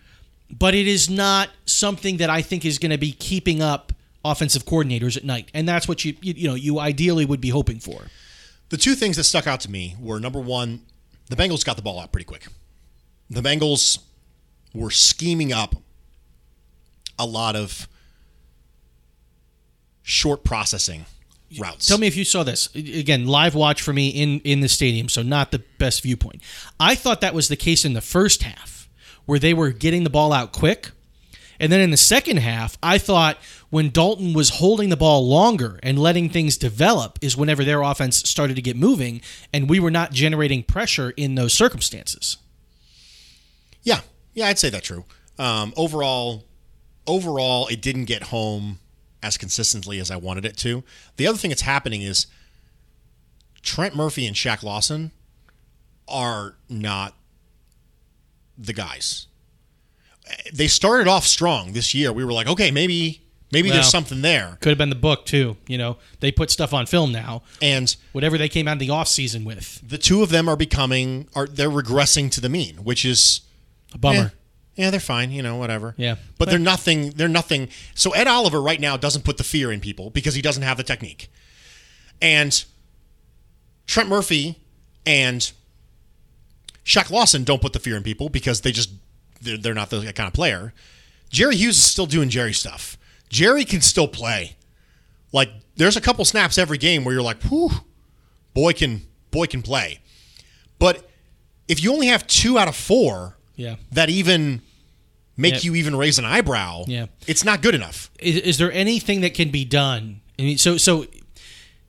[0.50, 3.94] but it is not something that I think is going to be keeping up
[4.26, 5.50] offensive coordinators at night.
[5.54, 8.04] And that's what you, you you know, you ideally would be hoping for.
[8.70, 10.82] The two things that stuck out to me were number one,
[11.30, 12.48] the Bengals got the ball out pretty quick.
[13.30, 14.00] The Bengals
[14.74, 15.76] were scheming up
[17.18, 17.88] a lot of
[20.02, 21.06] short processing
[21.58, 21.88] routes.
[21.88, 22.74] Tell me if you saw this.
[22.76, 26.41] Again, live watch for me in in the stadium, so not the best viewpoint.
[26.80, 28.89] I thought that was the case in the first half
[29.26, 30.91] where they were getting the ball out quick.
[31.60, 33.38] And then in the second half, I thought
[33.70, 38.18] when Dalton was holding the ball longer and letting things develop is whenever their offense
[38.18, 39.22] started to get moving
[39.54, 42.38] and we were not generating pressure in those circumstances.
[43.84, 44.02] Yeah,
[44.34, 45.06] yeah, I'd say that's true.
[45.38, 46.45] Um, overall,
[47.06, 48.80] overall, it didn't get home
[49.22, 50.84] as consistently as I wanted it to.
[51.17, 52.28] The other thing that's happening is
[53.61, 55.11] Trent Murphy and Shaq Lawson
[56.07, 57.15] are not
[58.57, 59.28] the guys.
[60.53, 62.11] They started off strong this year.
[62.13, 64.57] We were like, okay, maybe maybe Well, there's something there.
[64.61, 65.57] Could have been the book too.
[65.67, 67.41] You know, they put stuff on film now.
[67.61, 69.82] And whatever they came out in the offseason with.
[69.88, 73.41] The two of them are becoming are they're regressing to the mean, which is
[73.93, 74.20] A bummer.
[74.20, 74.30] eh,
[74.80, 75.94] yeah, they're fine, you know, whatever.
[75.98, 76.16] Yeah.
[76.38, 77.12] But they're nothing.
[77.12, 77.68] They're nothing.
[77.96, 80.78] So Ed Oliver right now doesn't put the fear in people because he doesn't have
[80.78, 81.30] the technique.
[82.22, 82.64] And
[83.88, 84.58] Trent Murphy
[85.06, 85.52] and
[86.86, 88.90] Shaq Lawson don't put the fear in people because they just
[89.42, 90.74] they're, they're not the kind of player.
[91.30, 92.98] Jerry Hughes is still doing Jerry stuff.
[93.30, 94.56] Jerry can still play.
[95.32, 97.70] Like there's a couple snaps every game where you're like, whew,
[98.54, 99.02] boy can
[99.32, 100.00] boy can play.
[100.80, 101.10] But
[101.68, 103.76] if you only have two out of four Yeah.
[103.92, 104.62] that even
[105.40, 105.60] make Yeah.
[105.72, 107.08] you even raise an eyebrow, Yeah.
[107.28, 108.12] it's not good enough.
[108.20, 110.22] Is, is there anything that can be done?
[110.38, 111.06] I mean, so so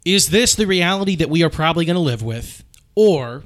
[0.04, 3.44] is this the reality that we are probably going to live with, or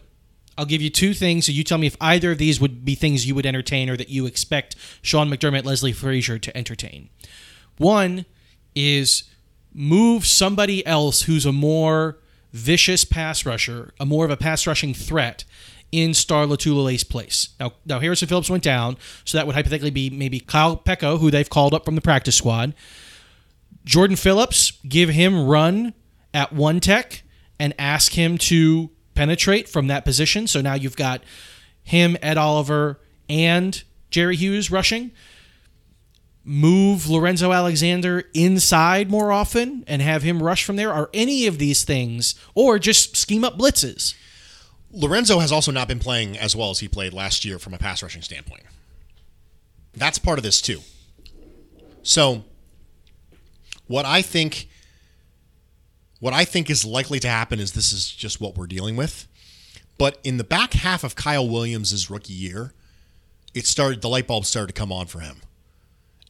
[0.56, 2.94] I'll give you two things, so you tell me if either of these would be
[2.94, 7.08] things you would entertain or that you expect Sean McDermott, Leslie Frazier to entertain.
[7.76, 8.24] One
[8.74, 9.24] is
[9.72, 12.18] move somebody else who's a more
[12.52, 15.44] vicious pass rusher, a more of a pass rushing threat
[15.94, 17.50] in Star Lotulelei's place.
[17.60, 21.30] Now, now Harrison Phillips went down, so that would hypothetically be maybe Kyle Peko, who
[21.30, 22.74] they've called up from the practice squad.
[23.84, 25.94] Jordan Phillips, give him run
[26.32, 27.22] at one tech
[27.60, 30.48] and ask him to penetrate from that position.
[30.48, 31.22] So now you've got
[31.84, 33.80] him, Ed Oliver, and
[34.10, 35.12] Jerry Hughes rushing.
[36.42, 40.92] Move Lorenzo Alexander inside more often and have him rush from there.
[40.92, 44.14] Are any of these things, or just scheme up blitzes?
[44.94, 47.78] Lorenzo has also not been playing as well as he played last year from a
[47.78, 48.62] pass rushing standpoint.
[49.92, 50.80] That's part of this too.
[52.02, 52.44] So,
[53.86, 54.68] what I think
[56.20, 59.26] what I think is likely to happen is this is just what we're dealing with.
[59.98, 62.72] But in the back half of Kyle Williams' rookie year,
[63.52, 65.42] it started the light bulb started to come on for him.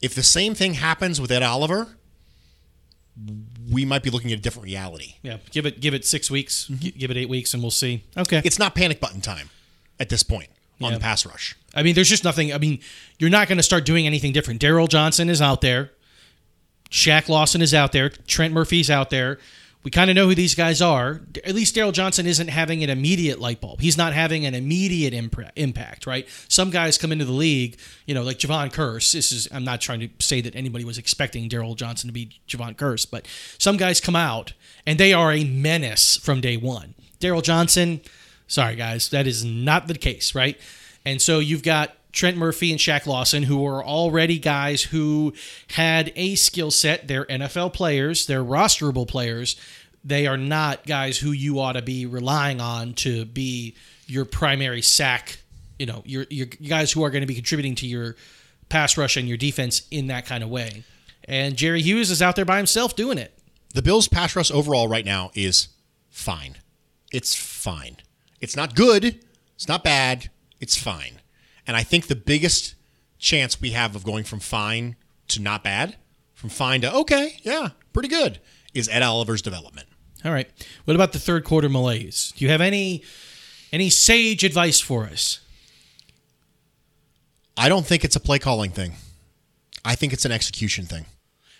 [0.01, 1.95] If the same thing happens with Ed Oliver,
[3.71, 5.15] we might be looking at a different reality.
[5.21, 6.75] Yeah, give it give it six weeks, mm-hmm.
[6.81, 8.03] gi- give it eight weeks, and we'll see.
[8.17, 9.49] Okay, It's not panic button time
[9.99, 10.49] at this point
[10.81, 10.97] on Yeah.
[10.97, 11.55] the pass rush.
[11.73, 12.53] I mean, there's just nothing.
[12.53, 12.79] I mean,
[13.19, 14.61] you're not going to start doing anything different.
[14.61, 15.91] Darryl Johnson is out there.
[16.89, 18.09] Shaq Lawson is out there.
[18.09, 19.39] Trent Murphy's out there.
[19.85, 21.21] We kind of know who these guys are.
[21.43, 23.81] At least Darryl Johnson isn't having an immediate light bulb.
[23.81, 25.13] He's not having an immediate
[25.55, 26.27] impact, right?
[26.49, 27.77] Some guys come into the league,
[28.07, 29.13] you know, like Jevon Kearse.
[29.13, 32.31] This is I'm not trying to say that anybody was expecting Darryl Johnson to be
[32.47, 33.27] Jevon Kearse, but
[33.59, 34.53] some guys come out
[34.87, 36.95] and they are a menace from day one.
[37.19, 38.01] Darryl Johnson,
[38.47, 40.59] sorry guys, that is not the case, right?
[41.05, 45.33] And so you've got Trent Murphy and Shaq Lawson, who are already guys who
[45.71, 47.07] had a skill set.
[47.07, 49.55] They're NFL players, they're rosterable players.
[50.03, 54.81] They are not guys who you ought to be relying on to be your primary
[54.81, 55.39] sack,
[55.79, 58.15] you know, your, your guys who are going to be contributing to your
[58.69, 60.83] pass rush and your defense in that kind of way.
[61.27, 63.37] And Jerry Hughes is out there by himself doing it.
[63.73, 65.69] The Bills' pass rush overall right now is
[66.09, 66.57] fine.
[67.11, 67.97] It's fine.
[68.39, 69.19] It's not good.
[69.55, 70.29] It's not bad.
[70.61, 71.19] It's fine.
[71.67, 72.75] And I think the biggest
[73.17, 74.95] chance we have of going from fine
[75.29, 75.95] to not bad,
[76.33, 78.39] from fine to okay, yeah, pretty good,
[78.73, 79.87] is Ed Oliver's development.
[80.23, 80.49] All right.
[80.85, 82.33] What about the third quarter malaise?
[82.35, 83.03] Do you have any
[83.71, 85.39] any sage advice for us?
[87.57, 88.93] I don't think it's a play calling thing.
[89.83, 91.05] I think it's an execution thing.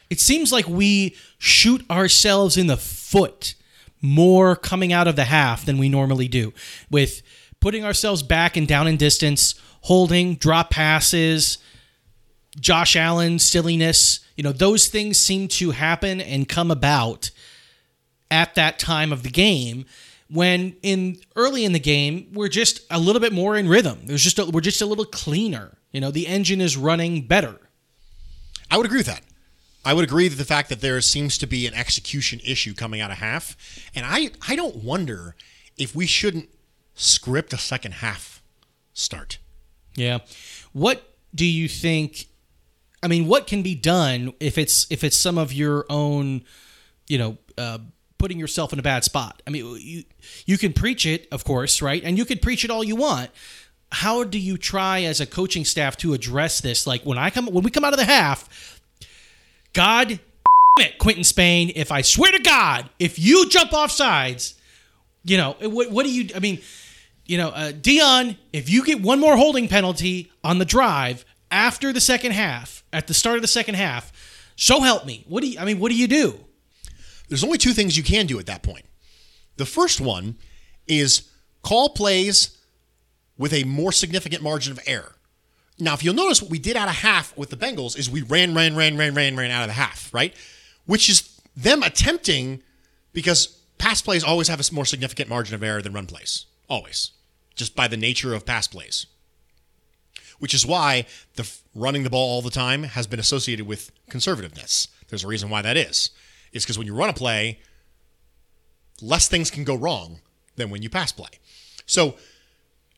[0.09, 3.55] It seems like we shoot ourselves in the foot
[4.01, 6.53] more coming out of the half than we normally do
[6.91, 7.21] with
[7.59, 11.59] putting ourselves back and down in distance, holding, drop passes,
[12.59, 14.19] Josh Allen silliness.
[14.35, 17.29] You know, those things seem to happen and come about
[18.31, 19.85] at that time of the game
[20.27, 24.07] when in early in the game we're just a little bit more in rhythm.
[24.07, 25.77] There's just a, we're just a little cleaner.
[25.91, 27.55] You know, the engine is running better.
[28.71, 29.21] I would agree with that.
[29.85, 33.01] I would agree that the fact that there seems to be an execution issue coming
[33.01, 33.55] out of half,
[33.93, 35.35] and I I don't wonder
[35.77, 36.49] if we shouldn't
[36.95, 38.41] script a second half
[38.93, 39.37] start.
[39.95, 40.19] Yeah.
[40.73, 42.27] What do you think
[43.05, 46.43] I mean, what can be done if it's if it's some of your own,
[47.07, 47.77] you know, uh,
[48.17, 49.43] putting yourself in a bad spot?
[49.45, 50.03] I mean, you
[50.47, 52.03] you can preach it, of course, right?
[52.03, 53.29] And you can preach it all you want.
[53.91, 56.87] How do you try as a coaching staff to address this?
[56.87, 58.81] Like when I come when we come out of the half,
[59.73, 60.19] God
[60.79, 64.55] it, Quinton Spain, if I swear to God, if you jump off sides,
[65.23, 66.59] you know, what, what do you I mean,
[67.25, 71.91] you know, uh, Dion, if you get one more holding penalty on the drive after
[71.91, 74.11] the second half, at the start of the second half,
[74.55, 75.25] so help me.
[75.27, 75.59] What do you?
[75.59, 76.39] I mean, what do you do?
[77.27, 78.85] There's only two things you can do at that point.
[79.57, 80.37] The first one
[80.87, 81.29] is
[81.61, 82.57] call plays
[83.37, 85.15] with a more significant margin of error.
[85.77, 88.21] Now, if you'll notice, what we did out of half with the Bengals is we
[88.21, 90.33] ran, ran, ran, ran, ran, ran out of the half, right?
[90.85, 92.63] Which is them attempting
[93.11, 93.47] because
[93.77, 96.45] pass plays always have a more significant margin of error than run plays.
[96.69, 97.11] Always.
[97.55, 99.05] Just by the nature of pass plays.
[100.39, 104.89] Which is why the running the ball all the time has been associated with conservativeness.
[105.07, 106.11] There's a reason why that is.
[106.51, 107.59] It's because when you run a play,
[109.01, 110.19] less things can go wrong
[110.55, 111.29] than when you pass play.
[111.85, 112.15] So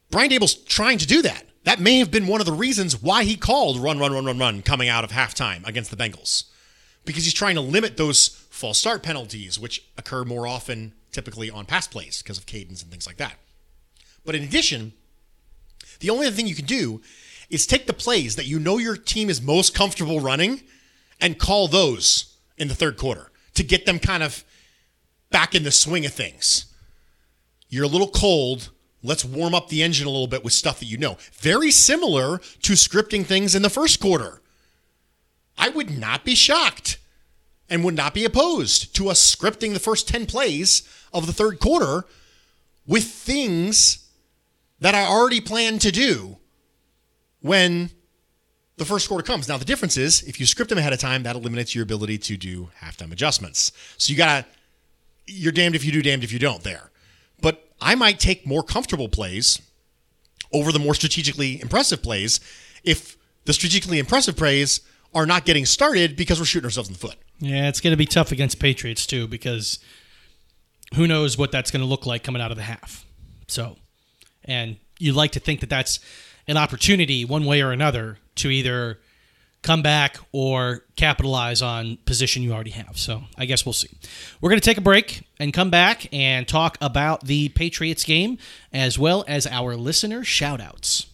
[0.10, 1.44] Brian Daboll's trying to do that.
[1.64, 4.40] That may have been one of the reasons why he called run, run, run, run,
[4.40, 6.46] run coming out of halftime against the Bengals.
[7.04, 11.66] Because he's trying to limit those false start penalties, which occur more often typically on
[11.66, 13.34] pass plays because of cadence and things like that.
[14.28, 14.92] But in addition,
[16.02, 17.02] the only other thing you can do
[17.50, 20.64] is take the plays that you know your team is most comfortable running
[21.22, 24.44] and call those in the third quarter to get them kind of
[25.30, 26.66] back in the swing of things.
[27.70, 28.70] You're a little cold.
[29.02, 31.16] Let's warm up the engine a little bit with stuff that you know.
[31.32, 34.42] Very similar to scripting things in the first quarter.
[35.58, 36.98] I would not be shocked
[37.70, 41.60] and would not be opposed to us scripting the first 10 plays of the third
[41.60, 42.04] quarter
[42.86, 44.04] with things
[44.80, 46.38] that I already planned to do
[47.42, 47.90] when
[48.78, 49.48] the first quarter comes.
[49.48, 52.18] Now, the difference is if you script them ahead of time, that eliminates your ability
[52.20, 53.72] to do halftime adjustments.
[53.98, 56.92] So you got to, you're damned if you do, damned if you don't there.
[57.42, 59.62] But I might take more comfortable plays
[60.54, 62.40] over the more strategically impressive plays
[62.84, 64.82] if the strategically impressive plays
[65.14, 67.16] are not getting started because we're shooting ourselves in the foot.
[67.40, 69.80] Yeah, it's going to be tough against Patriots too because
[70.96, 73.06] who knows what that's going to look like coming out of the half.
[73.48, 73.78] So,
[74.48, 76.00] and you like to think that that's
[76.48, 79.00] an opportunity one way or another to either
[79.62, 82.98] come back or capitalize on position you already have.
[82.98, 83.90] So I guess we'll see.
[84.40, 88.38] We're going to take a break and come back and talk about the Patriots game
[88.72, 91.08] as well as our listener shoutouts.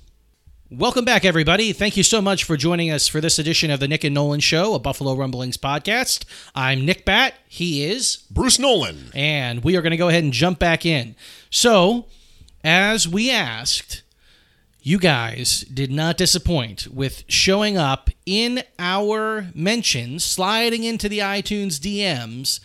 [0.70, 1.72] Welcome back, everybody.
[1.72, 4.40] Thank you so much for joining us for this edition of the Nick and Nolan
[4.40, 6.26] Show, a Buffalo Rumblings podcast.
[6.56, 7.36] I'm Nick Bat.
[7.48, 9.12] He is Bruce Nolan.
[9.14, 11.16] And we are going to go ahead and jump back in.
[11.52, 12.08] So,
[12.64, 14.04] as we asked,
[14.82, 21.80] you guys did not disappoint with showing up in our mentions, sliding into the iTunes
[21.80, 22.60] DMs,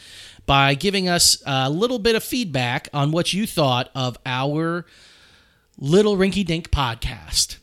[0.46, 4.86] by giving us a little bit of feedback on what you thought of our
[5.76, 7.59] Little Rinky Dink podcast.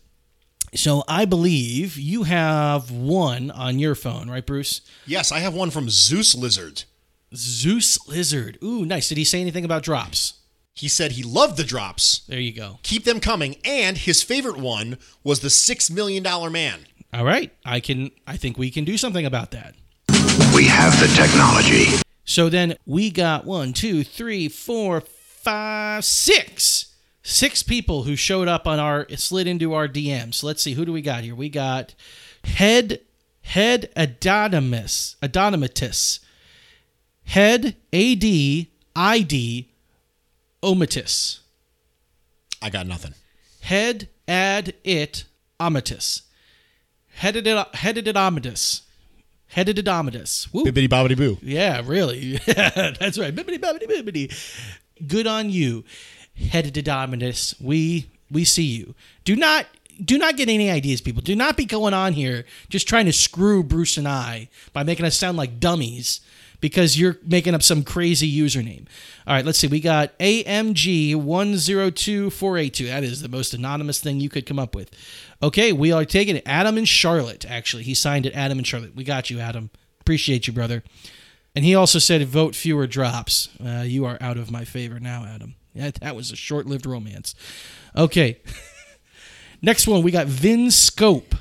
[0.74, 4.82] So I believe you have one on your phone, right, Bruce?
[5.06, 6.84] Yes, I have one from Zeus Lizard.
[7.34, 8.58] Zeus Lizard.
[8.64, 9.10] Ooh, nice.
[9.10, 10.34] Did he say anything about drops?
[10.76, 12.20] He said he loved the drops.
[12.28, 12.80] There you go.
[12.84, 13.56] Keep them coming.
[13.64, 16.86] And his favorite one was the Six Million Dollar Man.
[17.14, 17.54] All right.
[17.64, 19.74] I can I think we can do something about that.
[20.54, 22.02] We have the technology.
[22.26, 26.94] So then we got one, two, three, four, five, six.
[27.24, 30.44] Six people who showed up on our slid into our DMs.
[30.44, 31.36] Let's see, who do we got here?
[31.36, 31.96] We got
[32.44, 33.00] Head
[33.44, 36.20] Head Adonimus Adonimatus.
[37.24, 39.72] Head A D I D
[40.66, 41.40] Omitus.
[42.62, 43.14] I got nothing.
[43.62, 45.26] Head ad it
[45.60, 46.24] omitus.
[47.14, 48.82] Headed it headed it omitus.
[49.50, 50.52] Headed it omitus.
[50.52, 50.66] Woo.
[50.66, 51.38] Bibbity bobbity boo.
[51.42, 52.38] Yeah, really.
[52.48, 53.34] That's right.
[53.34, 54.68] Bibbity bobbity bibbity.
[55.08, 55.84] Good on you.
[56.36, 57.60] Headed it omitus.
[57.62, 58.96] We we see you.
[59.24, 59.68] Do not
[60.04, 61.22] do not get any ideas, people.
[61.22, 65.06] Do not be going on here just trying to screw Bruce and I by making
[65.06, 66.22] us sound like dummies
[66.66, 68.88] because you're making up some crazy username.
[69.28, 69.68] All right, let's see.
[69.68, 72.88] We got AMG102482.
[72.88, 74.90] That is the most anonymous thing you could come up with.
[75.44, 76.44] Okay, we are taking it.
[76.48, 77.84] Adam and Charlotte, actually.
[77.84, 78.96] He signed it, Adam and Charlotte.
[78.96, 79.70] We got you, Adam.
[80.02, 80.84] Appreciate you, brother.
[81.56, 83.50] And he also said, vote fewer drops.
[83.64, 85.54] Uh, you are out of my favor now, Adam.
[85.76, 87.36] Yeah, that was a short lived romance.
[87.96, 88.40] Okay.
[89.62, 91.36] Next one, we got Vin Scope.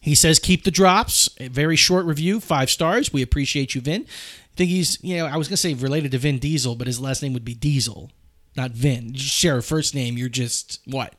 [0.00, 1.28] He says, keep the drops.
[1.38, 3.12] A very short review, five stars.
[3.12, 4.02] We appreciate you, Vin.
[4.02, 6.86] I think he's, you know, I was going to say related to Vin Diesel, but
[6.86, 8.10] his last name would be Diesel,
[8.56, 9.12] not Vin.
[9.14, 11.14] You share a first name, you're just, what?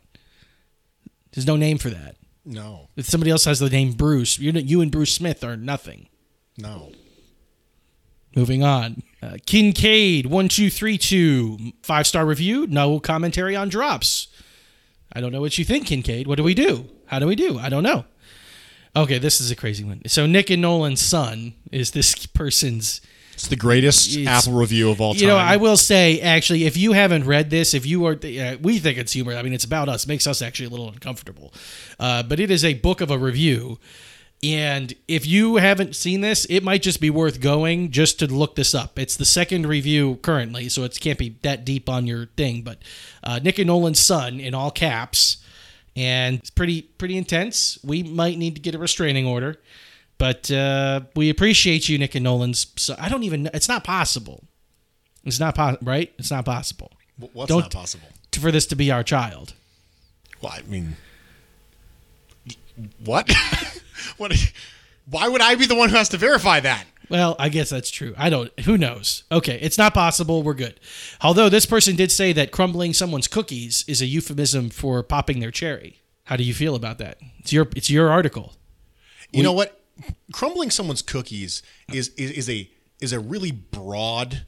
[1.32, 2.16] There's no name for that.
[2.44, 2.90] No.
[2.96, 6.10] If somebody else has the name Bruce, you you and Bruce Smith are nothing.
[6.58, 6.92] No.
[8.36, 9.04] Moving on.
[9.22, 14.28] Uh, Kincaid, 1232, five star review, no commentary on drops.
[15.14, 16.28] I don't know what you think, Kincaid.
[16.28, 16.90] What do we do?
[17.08, 17.60] How do we do?
[17.60, 18.06] I don't know.
[18.96, 20.02] Okay, this is a crazy one.
[20.08, 23.02] So Nick and Nolan's son is this person's.
[23.34, 25.22] It's the greatest It's- Apple review of all time.
[25.22, 28.58] You know, I will say actually, if you haven't read this, if you are, uh,
[28.62, 29.34] we think it's humor.
[29.36, 30.04] I mean, it's about us.
[30.04, 31.54] It makes us actually a little uncomfortable.
[32.00, 33.80] Uh, but it is a book of a review,
[34.44, 38.56] and if you haven't seen this, it might just be worth going just to look
[38.56, 38.98] this up.
[39.00, 42.64] It's the second review currently, so it can't be that deep on your thing.
[42.64, 42.80] But
[43.24, 45.38] uh, Nick and Nolan's son in all caps,
[45.96, 47.78] and it's pretty pretty intense.
[47.84, 49.58] We might need to get a restraining order.
[50.18, 52.68] But uh, we appreciate you, Nick and Nolan's.
[52.76, 53.50] So I don't even.
[53.54, 54.44] It's not possible.
[55.24, 56.14] It's not possible, right?
[56.20, 56.92] It's not possible.
[57.34, 58.08] What's Don't- not possible?
[58.40, 59.54] for this to be our child.
[60.42, 60.96] Well, I mean,
[63.04, 63.30] what?
[64.18, 64.34] what?
[65.10, 66.86] Why would I be the one who has to verify that?
[67.12, 68.14] Well, I guess that's true.
[68.18, 68.58] I don't.
[68.62, 69.24] Who knows?
[69.32, 70.42] Okay, it's not possible.
[70.44, 70.80] We're good.
[71.22, 75.52] Although this person did say that crumbling someone's cookies is a euphemism for popping their
[75.52, 76.02] cherry.
[76.26, 77.18] How do you feel about that?
[77.40, 77.68] It's your.
[77.76, 78.54] It's your article.
[79.32, 79.78] You We- know what?
[80.34, 81.62] Crumbling someone's cookies
[81.94, 84.46] is, is is a is a really broad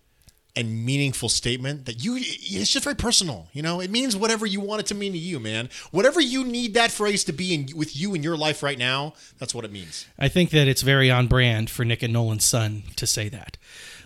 [0.55, 3.47] and meaningful statement that you it's just very personal.
[3.53, 5.67] You know, it means whatever you want it to mean to you, man.
[5.91, 9.13] Whatever you need that phrase to be in with you in your life right now,
[9.39, 10.05] that's what it means.
[10.19, 13.57] I think that it's very on brand for Nick and Nolan's son to say that.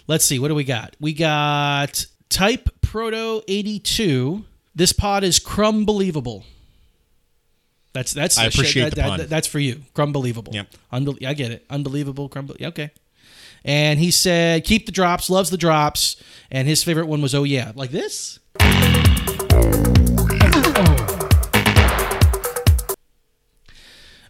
[0.07, 0.39] Let's see.
[0.39, 0.95] What do we got?
[1.01, 4.45] We got Type Proto 82.
[4.73, 6.45] This pod is crumb believable.
[7.93, 9.17] That's that's I the shit- appreciate that- the that- pun.
[9.19, 9.81] that- that's for you.
[9.93, 10.53] Crumb believable.
[10.53, 10.67] Yep.
[10.93, 11.65] Unbel- I get it.
[11.69, 12.29] Unbelievable.
[12.29, 12.49] Crumb.
[12.61, 12.91] Okay.
[13.68, 15.30] And he said, "Keep the drops.
[15.30, 16.15] Loves the drops."
[16.49, 18.39] And his favorite one was, "Oh yeah, like this."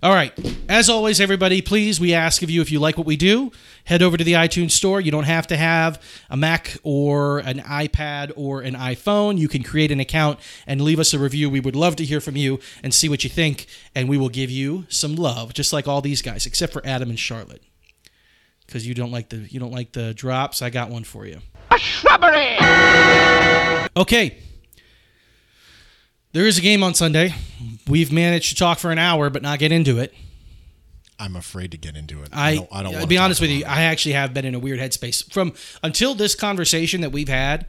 [0.04, 0.32] All right.
[0.70, 3.52] As always, everybody, please, we ask of you if you like what we do,
[3.86, 5.02] head over to the iTunes store.
[5.02, 9.40] You don't have to have a Mac or an iPad or an iPhone.
[9.40, 11.50] You can create an account and leave us a review.
[11.50, 13.66] We would love to hear from you and see what you think,
[13.96, 17.10] and we will give you some love, just like all these guys, except for Adam
[17.10, 17.64] and Charlotte.
[18.68, 20.62] Because you don't like the you don't like the drops.
[20.62, 21.40] I got one for you.
[21.72, 22.58] A shrubbery!
[23.98, 24.38] Okay.
[26.34, 27.34] There is a game on Sunday.
[27.88, 30.14] We've managed to talk for an hour, but not get into it.
[31.20, 32.30] I'm afraid to get into it.
[32.32, 33.66] I, don't, I don't to wanna be talk honest with about you.
[33.66, 37.66] I actually have been in a weird headspace from until this conversation that we've had.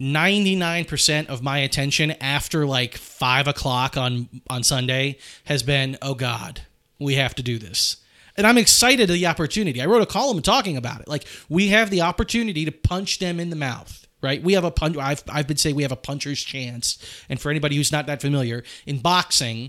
[0.00, 5.96] Ninety nine percent of my attention after like five o'clock on on Sunday has been,
[6.02, 6.62] oh God,
[6.98, 7.98] we have to do this,
[8.36, 9.80] and I'm excited at the opportunity.
[9.80, 11.08] I wrote a column talking about it.
[11.08, 14.00] Like we have the opportunity to punch them in the mouth.
[14.22, 14.96] Right, we have a punch.
[14.96, 18.22] I've I've been saying we have a puncher's chance, and for anybody who's not that
[18.22, 19.68] familiar in boxing,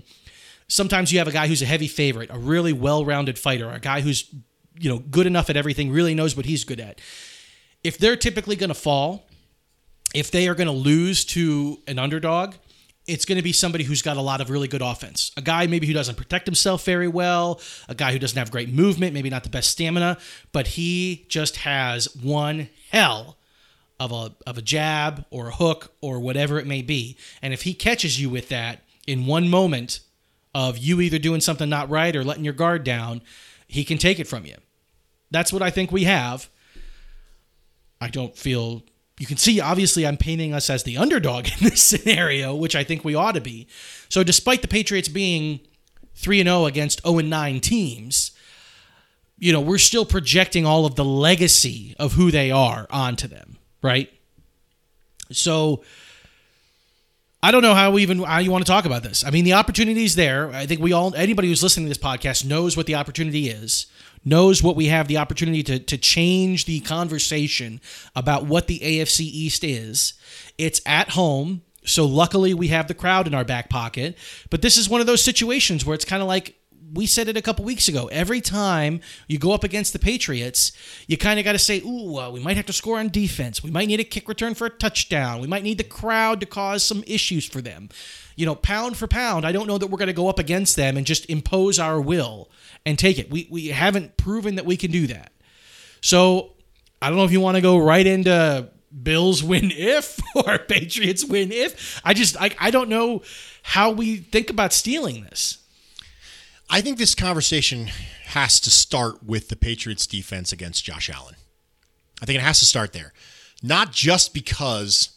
[0.66, 4.00] sometimes you have a guy who's a heavy favorite, a really well-rounded fighter, a guy
[4.00, 4.34] who's
[4.80, 7.02] you know good enough at everything, really knows what he's good at.
[7.86, 9.28] if they're typically going to fall,
[10.14, 12.54] if they are going to lose to an underdog,
[13.06, 15.30] it's going to be somebody who's got a lot of really good offense.
[15.36, 18.72] A guy maybe who doesn't protect himself very well, a guy who doesn't have great
[18.72, 20.18] movement, maybe not the best stamina,
[20.52, 23.36] but he just has one hell
[23.98, 27.16] of a of a jab or a hook or whatever it may be.
[27.40, 30.00] And if he catches you with that in one moment
[30.54, 33.22] of you either doing something not right or letting your guard down,
[33.66, 34.56] he can take it from you.
[35.30, 36.48] That's what I think we have.
[38.00, 38.82] I don't feel
[39.18, 42.84] you can see obviously I'm painting us as the underdog in this scenario, which I
[42.84, 43.66] think we ought to be.
[44.08, 45.60] So despite the Patriots being
[46.14, 48.32] 3 and 0 against 0 and 9 teams,
[49.38, 53.58] you know, we're still projecting all of the legacy of who they are onto them,
[53.82, 54.10] right?
[55.30, 55.82] So
[57.42, 59.24] I don't know how even how you want to talk about this.
[59.24, 60.50] I mean, the opportunity is there.
[60.52, 63.86] I think we all anybody who's listening to this podcast knows what the opportunity is
[64.26, 67.80] knows what we have the opportunity to, to change the conversation
[68.14, 70.12] about what the AFC East is.
[70.58, 71.62] It's at home.
[71.84, 74.18] So luckily we have the crowd in our back pocket.
[74.50, 76.56] But this is one of those situations where it's kind of like
[76.92, 78.08] we said it a couple weeks ago.
[78.12, 80.72] Every time you go up against the Patriots,
[81.06, 83.62] you kind of got to say, ooh, uh, we might have to score on defense.
[83.62, 85.40] We might need a kick return for a touchdown.
[85.40, 87.88] We might need the crowd to cause some issues for them.
[88.36, 90.76] You know, pound for pound, I don't know that we're going to go up against
[90.76, 92.50] them and just impose our will
[92.86, 93.30] and take it.
[93.30, 95.32] We, we haven't proven that we can do that.
[96.00, 96.52] So
[97.02, 98.70] I don't know if you want to go right into
[99.02, 102.00] Bills win if or Patriots win if.
[102.04, 103.22] I just, I, I don't know
[103.62, 105.58] how we think about stealing this.
[106.70, 107.88] I think this conversation
[108.26, 111.34] has to start with the Patriots defense against Josh Allen.
[112.22, 113.12] I think it has to start there.
[113.62, 115.10] Not just because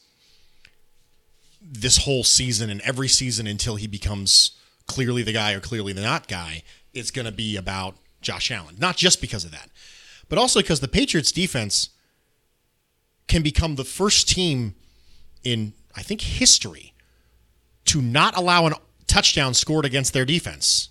[1.62, 4.52] this whole season and every season until he becomes
[4.88, 6.64] clearly the guy or clearly the not guy,
[6.94, 8.76] it's going to be about Josh Allen.
[8.80, 9.70] Not just because of that,
[10.28, 11.90] but also because the Patriots defense
[13.28, 14.76] can become the first team
[15.44, 16.94] in, I think, history
[17.86, 18.72] to not allow a
[19.08, 20.90] touchdown scored against their defense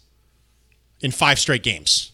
[1.01, 2.13] in five straight games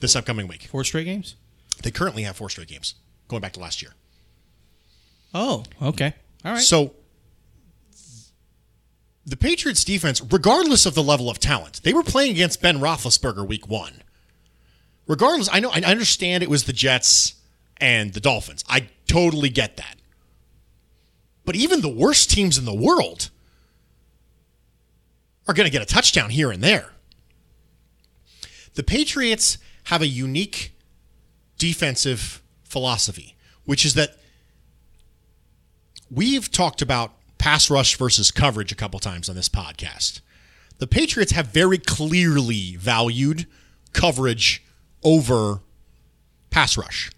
[0.00, 0.64] this upcoming week.
[0.64, 1.36] Four straight games?
[1.82, 2.94] They currently have four straight games
[3.28, 3.92] going back to last year.
[5.34, 6.14] Oh, okay.
[6.44, 6.60] All right.
[6.60, 6.94] So
[9.28, 13.46] the Patriots defense, regardless of the level of talent, they were playing against Ben Roethlisberger
[13.46, 14.02] week one.
[15.06, 17.34] Regardless, I know I understand it was the Jets
[17.76, 18.64] and the Dolphins.
[18.68, 19.96] I totally get that.
[21.44, 23.28] But even the worst teams in the world
[25.46, 26.92] are going to get a touchdown here and there.
[28.74, 30.72] The Patriots have a unique
[31.58, 34.16] defensive philosophy, which is that
[36.10, 40.20] we've talked about pass rush versus coverage a couple times on this podcast.
[40.78, 43.46] The Patriots have very clearly valued
[43.92, 44.64] coverage
[45.02, 45.60] over
[46.50, 47.10] pass rush.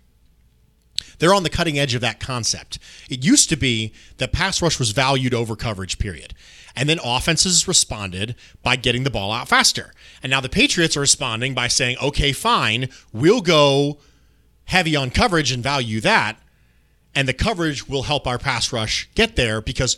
[1.19, 2.79] They're on the cutting edge of that concept.
[3.11, 6.35] It used to be that pass rush was valued over coverage, period.
[6.75, 9.93] And then offenses responded by getting the ball out faster.
[10.23, 13.99] And now the Patriots are responding by saying, okay, fine, we'll go
[14.65, 16.39] heavy on coverage and value that.
[17.15, 19.97] And the coverage will help our pass rush get there because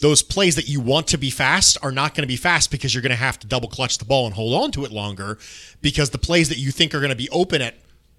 [0.00, 2.94] those plays that you want to be fast are not going to be fast because
[2.94, 5.38] you're going to have to double clutch the ball and hold on to it longer
[5.80, 7.74] because the plays that you think are going to be open at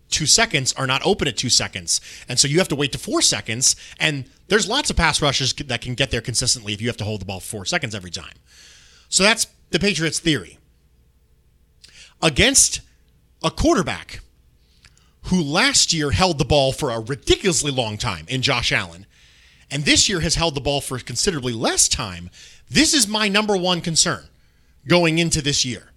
[0.10, 2.02] two seconds are not open at two seconds.
[2.28, 3.76] And so you have to wait to four seconds.
[4.00, 7.04] And there's lots of pass rushes that can get there consistently if you have to
[7.04, 8.34] hold the ball four seconds every time.
[9.08, 10.58] So that's the Patriots' theory.
[12.22, 12.82] Against
[13.44, 14.20] a quarterback
[15.30, 19.06] who last year held the ball for a ridiculously long time in Josh Allen,
[19.70, 22.30] and this year has held the ball for considerably less time,
[22.70, 24.26] this is my number one concern
[24.88, 25.92] going into this year.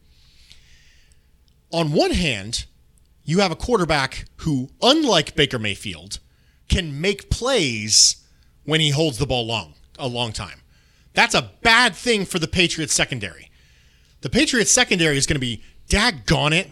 [1.72, 2.66] On one hand,
[3.24, 6.18] you have a quarterback who, unlike Baker Mayfield,
[6.68, 8.16] can make plays
[8.64, 10.60] when he holds the ball long a long time.
[11.14, 13.50] That's a bad thing for the Patriots secondary.
[14.20, 16.70] The Patriots secondary is going to be daggone it.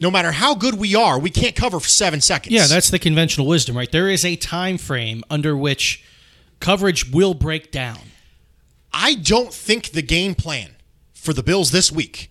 [0.00, 2.52] No matter how good we are, we can't cover for seven seconds.
[2.52, 3.90] Yeah, that's the conventional wisdom, right?
[3.90, 6.04] There is a time frame under which
[6.60, 7.98] coverage will break down.
[8.92, 10.70] I don't think the game plan
[11.12, 12.30] for the Bills this week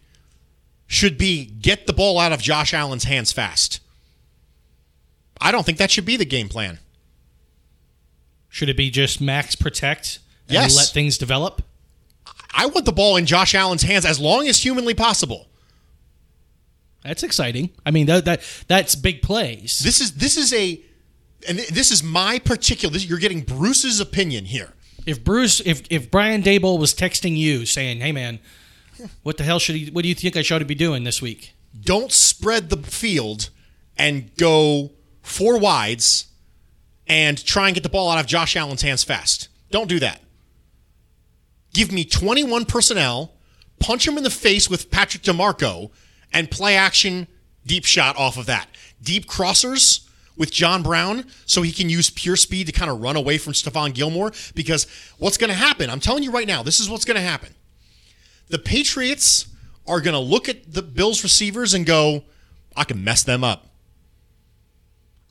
[0.88, 3.80] should be get the ball out of Josh Allen's hands fast.
[5.40, 6.80] I don't think that should be the game plan.
[8.49, 10.76] Should it be just max protect and yes.
[10.77, 11.64] let things develop?
[12.53, 15.48] I want the ball in Josh Allen's hands as long as humanly possible.
[17.04, 17.72] That's exciting.
[17.86, 19.80] I mean, that, that that's big plays.
[19.80, 20.82] This is this is a
[21.48, 24.74] and this is my particular this, you're getting Bruce's opinion here.
[25.06, 28.40] If Bruce if if Brian Daboll was texting you saying, "Hey man,
[29.24, 31.54] what the hell should he what do you think I should be doing this week?"
[31.80, 33.50] Don't spread the field
[33.98, 36.28] and go four wides
[37.08, 39.50] and try and get the ball out of Josh Allen's hands fast.
[39.72, 40.22] Don't do that.
[41.74, 43.34] Give me 21 personnel,
[43.80, 45.90] punch him in the face with Patrick DiMarco,
[46.34, 47.27] and play action
[47.65, 48.68] deep shot off of that.
[49.01, 53.15] Deep crossers with John Brown so he can use pure speed to kind of run
[53.15, 54.31] away from Stephon Gilmore.
[54.55, 54.88] Because
[55.18, 57.53] what's going to happen, I'm telling you right now, this is what's going to happen.
[58.49, 59.47] The Patriots
[59.88, 62.23] are going to look at the Bills receivers and go,
[62.76, 63.68] I can mess them up.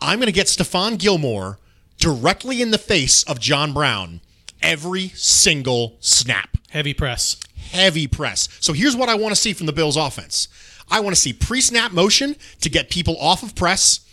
[0.01, 1.59] I'm going to get Stephon Gilmore
[1.99, 4.21] directly in the face of John Brown
[4.61, 6.57] every single snap.
[6.71, 7.39] Heavy press.
[7.57, 8.49] Heavy press.
[8.61, 10.49] So here's what I want to see from the Bills offense.
[10.93, 14.07] I want to see pre-snap motion to get people off of press.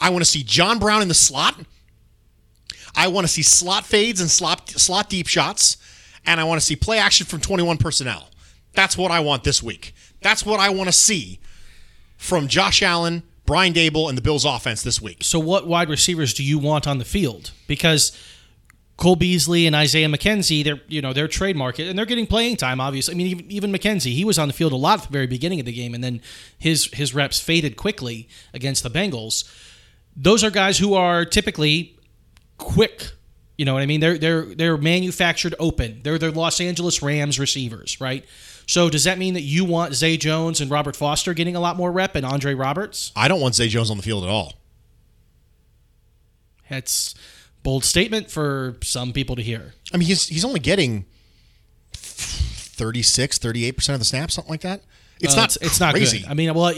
[0.00, 1.60] I want to see John Brown in the slot.
[2.96, 5.76] I want to see slot fades and slot slot deep shots,
[6.26, 8.30] and I want to see play action from 21 personnel.
[8.72, 9.94] That's what I want this week.
[10.22, 11.38] That's what I want to see
[12.16, 15.22] from Josh Allen, Brian Daboll, and the Bills offense this week.
[15.22, 17.52] So, what wide receivers do you want on the field?
[17.68, 18.10] Because
[18.96, 22.56] Cole Beasley and Isaiah McKenzie, they're you know they're trade market and they're getting playing
[22.56, 22.80] time.
[22.80, 25.12] Obviously, I mean even, even McKenzie, he was on the field a lot at the
[25.12, 26.20] very beginning of the game, and then
[26.58, 29.44] his his reps faded quickly against the Bengals.
[30.16, 31.98] Those are guys who are typically
[32.56, 33.10] quick.
[33.58, 34.00] You know what I mean?
[34.00, 36.00] They're they're they're manufactured open.
[36.04, 38.24] They're they're Los Angeles Rams receivers, right?
[38.66, 41.76] So does that mean that you want Zay Jones and Robert Foster getting a lot
[41.76, 43.12] more rep and Andre Roberts?
[43.14, 44.54] I don't want Zay Jones on the field at all.
[46.70, 47.14] That's
[47.64, 49.74] bold statement for some people to hear.
[49.92, 51.06] I mean, he's he's only getting
[51.94, 54.82] 36, 38% of the snaps, something like that.
[55.20, 56.24] It's uh, not it's, it's not good.
[56.28, 56.72] I mean, well,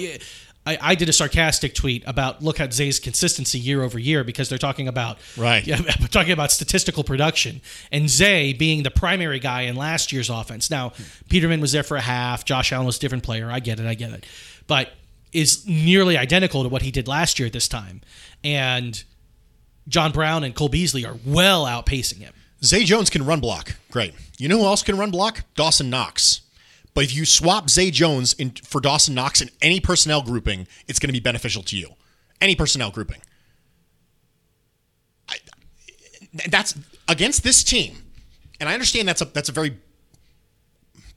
[0.67, 4.49] I, I did a sarcastic tweet about look at Zay's consistency year over year because
[4.49, 5.77] they're talking about right, yeah,
[6.11, 7.61] talking about statistical production
[7.91, 10.71] and Zay being the primary guy in last year's offense.
[10.71, 10.93] Now,
[11.29, 12.45] Peterman was there for a half.
[12.45, 13.51] Josh Allen was a different player.
[13.51, 13.87] I get it.
[13.87, 14.25] I get it,
[14.67, 14.93] but
[15.33, 18.01] is nearly identical to what he did last year at this time,
[18.45, 19.03] and
[19.89, 22.33] John Brown and Cole Beasley are well outpacing him.
[22.65, 23.77] Zay Jones can run block.
[23.91, 24.15] Great.
[24.39, 25.45] You know who else can run block?
[25.55, 26.41] Dawson Knox.
[26.95, 30.99] But if you swap Zay Jones in, for Dawson Knox in any personnel grouping, it's
[30.99, 31.91] going to be beneficial to you.
[32.41, 33.21] Any personnel grouping.
[35.29, 35.37] I,
[36.49, 36.75] that's
[37.09, 37.99] against this team,
[38.61, 39.77] and I understand that's a that's a very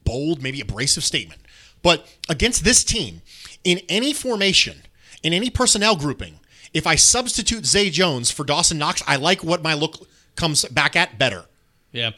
[0.04, 1.40] bold, maybe abrasive statement.
[1.82, 3.22] But against this team,
[3.64, 4.82] in any formation,
[5.22, 6.39] in any personnel grouping,
[6.72, 10.96] if I substitute Zay Jones for Dawson Knox, I like what my look comes back
[10.96, 11.44] at better.
[11.92, 12.12] Yeah.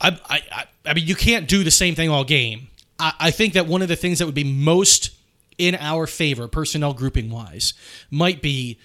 [0.00, 2.68] I, I, I mean, you can't do the same thing all game.
[2.98, 5.10] I, I think that one of the things that would be most
[5.58, 7.74] in our favor, personnel grouping wise,
[8.10, 8.78] might be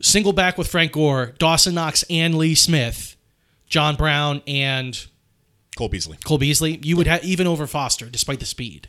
[0.00, 3.16] single back with Frank Gore, Dawson Knox, and Lee Smith,
[3.66, 5.06] John Brown, and
[5.76, 6.18] Cole Beasley.
[6.24, 6.78] Cole Beasley.
[6.82, 8.88] You would have even over Foster, despite the speed.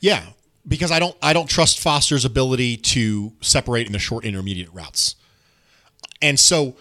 [0.00, 0.24] Yeah,
[0.66, 5.16] because I don't I don't trust Foster's ability to separate in the short intermediate routes,
[6.20, 6.76] and so.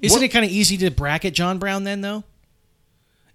[0.00, 2.22] Isn't what, it kind of easy to bracket John Brown then, though?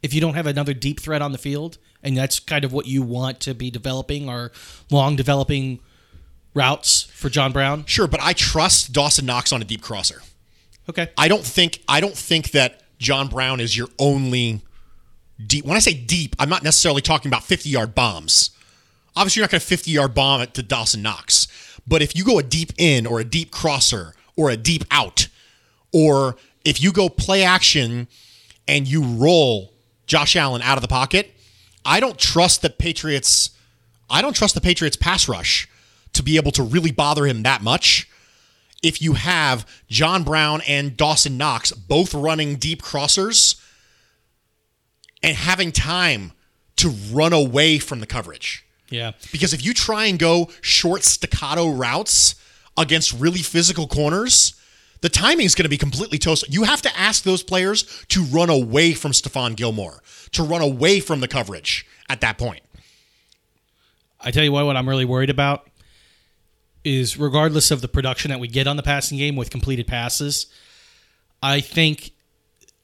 [0.04, 2.86] if you don't have another deep threat on the field, and that's kind of what
[2.86, 4.52] you want to be developing or
[4.92, 5.80] long developing
[6.54, 7.86] routes for John Brown.
[7.86, 10.22] Sure, but I trust Dawson Knox on a deep crosser.
[10.90, 11.10] Okay.
[11.18, 14.62] I don't think I don't think that John Brown is your only
[15.44, 15.66] deep.
[15.66, 18.50] When I say deep, I'm not necessarily talking about 50 yard bombs.
[19.16, 21.48] Obviously, you're not going to 50 yard bomb it to Dawson Knox.
[21.88, 25.28] But if you go a deep in or a deep crosser or a deep out,
[25.92, 26.36] or
[26.66, 28.08] if you go play action
[28.68, 29.74] and you roll
[30.08, 31.32] Josh Allen out of the pocket,
[31.86, 33.52] I don't trust the Patriots.
[34.10, 35.68] I don't trust the Patriots pass rush
[36.14, 38.10] to be able to really bother him that much.
[38.82, 43.60] If you have John Brown and Dawson Knox both running deep crossers
[45.22, 46.34] and having time
[46.78, 48.63] to run away from the coverage.
[48.94, 49.14] Yeah.
[49.32, 52.36] Because if you try and go short staccato routes
[52.78, 54.54] against really physical corners,
[55.02, 56.46] the timing is going to be completely toast.
[56.48, 60.04] You have to ask those players to run away from Stephon Gilmore,
[60.34, 62.62] to run away from the coverage at that point.
[64.22, 65.68] I tell you what, what I'm really worried about
[66.84, 70.46] is regardless of the production that we get on the passing game with completed passes,
[71.42, 72.12] I think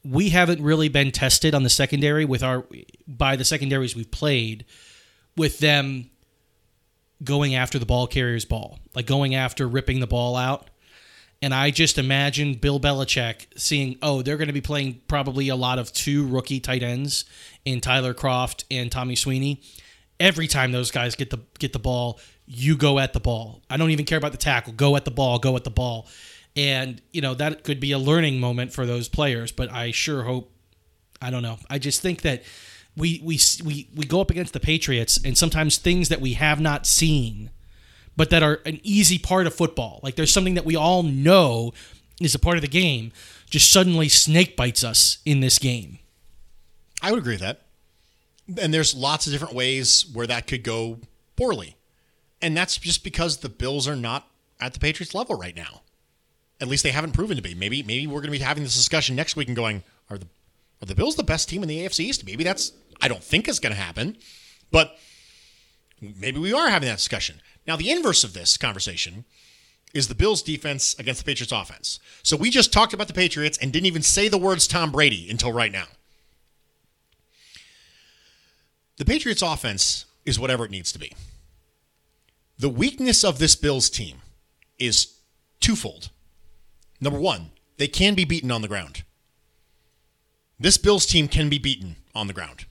[0.03, 2.65] we haven't really been tested on the secondary with our
[3.07, 4.65] by the secondaries we've played
[5.39, 6.09] with them
[7.23, 10.69] going after the ball carrier's ball, like going after ripping the ball out.
[11.41, 15.55] And I just imagine Bill Belichick seeing, oh, they're going to be playing probably a
[15.55, 17.23] lot of two rookie tight ends
[17.63, 19.61] in Tyler Kroft and Tommy Sweeney.
[20.19, 23.61] Every time those guys get the get the ball, you go at the ball.
[23.69, 24.73] I don't even care about the tackle.
[24.73, 25.39] Go at the ball.
[25.39, 26.09] Go at the ball.
[26.57, 29.53] And you know that could be a learning moment for those players.
[29.53, 30.51] But I sure hope.
[31.21, 31.59] I don't know.
[31.69, 32.43] I just think that
[32.99, 36.59] we we we we go up against the Patriots, and sometimes things that we have
[36.59, 37.49] not seen
[38.19, 40.01] but that are an easy part of football.
[40.03, 41.71] Like there's something that we all know
[42.19, 43.13] is a part of the game
[43.49, 45.99] just suddenly snake bites us in this game.
[47.01, 47.61] I would agree with that.
[48.61, 50.99] And there's lots of different ways where that could go
[51.37, 51.77] poorly.
[52.41, 54.27] And that's just because the Bills are not
[54.59, 55.83] at the Patriots level right now.
[56.59, 57.55] At least they haven't proven to be.
[57.55, 60.27] Maybe maybe we're going to be having this discussion next week and going, are the
[60.81, 62.25] are the Bills the best team in the AFC East?
[62.25, 64.17] Maybe that's I don't think it's going to happen.
[64.71, 64.97] But
[66.01, 67.41] maybe we are having that discussion.
[67.67, 69.25] Now the inverse of this conversation
[69.93, 71.99] is the Bills defense against the Patriots offense.
[72.23, 75.29] So we just talked about the Patriots and didn't even say the words Tom Brady
[75.29, 75.87] until right now.
[78.97, 81.13] The Patriots offense is whatever it needs to be.
[82.59, 84.17] The weakness of this Bills team
[84.77, 85.15] is
[85.59, 86.09] twofold.
[86.99, 89.03] Number one, they can be beaten on the ground.
[90.59, 92.65] This Bills team can be beaten on the ground.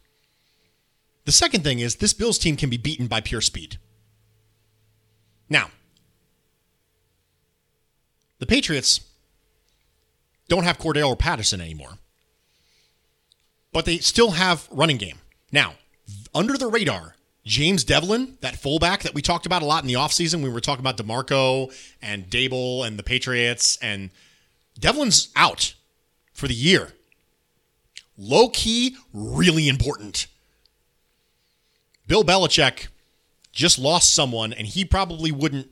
[1.29, 3.77] The second thing is this Bills team can be beaten by pure speed.
[5.51, 5.69] Now,
[8.39, 9.03] the Patriots
[10.49, 11.99] don't have Cordarrelle Patterson anymore,
[13.75, 15.19] but they still have running game.
[15.53, 15.75] Now,
[16.35, 17.15] under the radar,
[17.45, 20.63] James Develin, that fullback that we talked about a lot in the offseason, we were
[20.63, 24.09] talking about DiMarco and Daboll and the Patriots, and
[24.81, 25.75] Develin's out
[26.33, 26.95] for the year.
[28.17, 30.27] Low key, really important.
[32.09, 32.89] Bill Belichick
[33.53, 35.69] just lost someone, and he probably wouldn't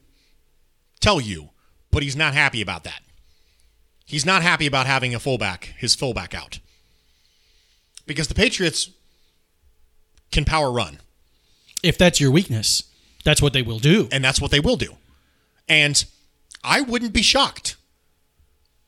[1.00, 1.50] tell you,
[1.90, 3.02] but he's not happy about that.
[4.04, 6.60] He's not happy about having a fullback, his fullback out.
[8.06, 8.90] Because the Patriots
[10.30, 11.00] can power run.
[11.82, 12.84] If that's your weakness,
[13.24, 14.08] that's what they will do.
[14.12, 14.96] And that's what they will do.
[15.68, 16.04] And
[16.62, 17.76] I wouldn't be shocked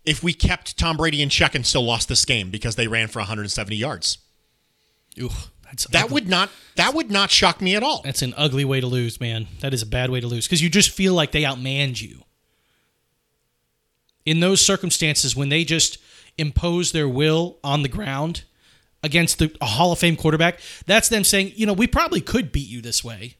[0.04, 3.08] if we kept Tom Brady in check and still lost this game because they ran
[3.08, 4.18] for 170 yards.
[5.20, 5.30] Ooh,
[5.68, 6.14] that's that ugly.
[6.14, 8.02] would not that would not shock me at all.
[8.02, 9.46] That's an ugly way to lose, man.
[9.60, 12.22] That is a bad way to lose because you just feel like they outmanned you.
[14.24, 15.98] In those circumstances, when they just
[16.36, 18.44] impose their will on the ground
[19.02, 22.52] against the, a Hall of Fame quarterback, that's them saying, you know, we probably could
[22.52, 23.36] beat you this way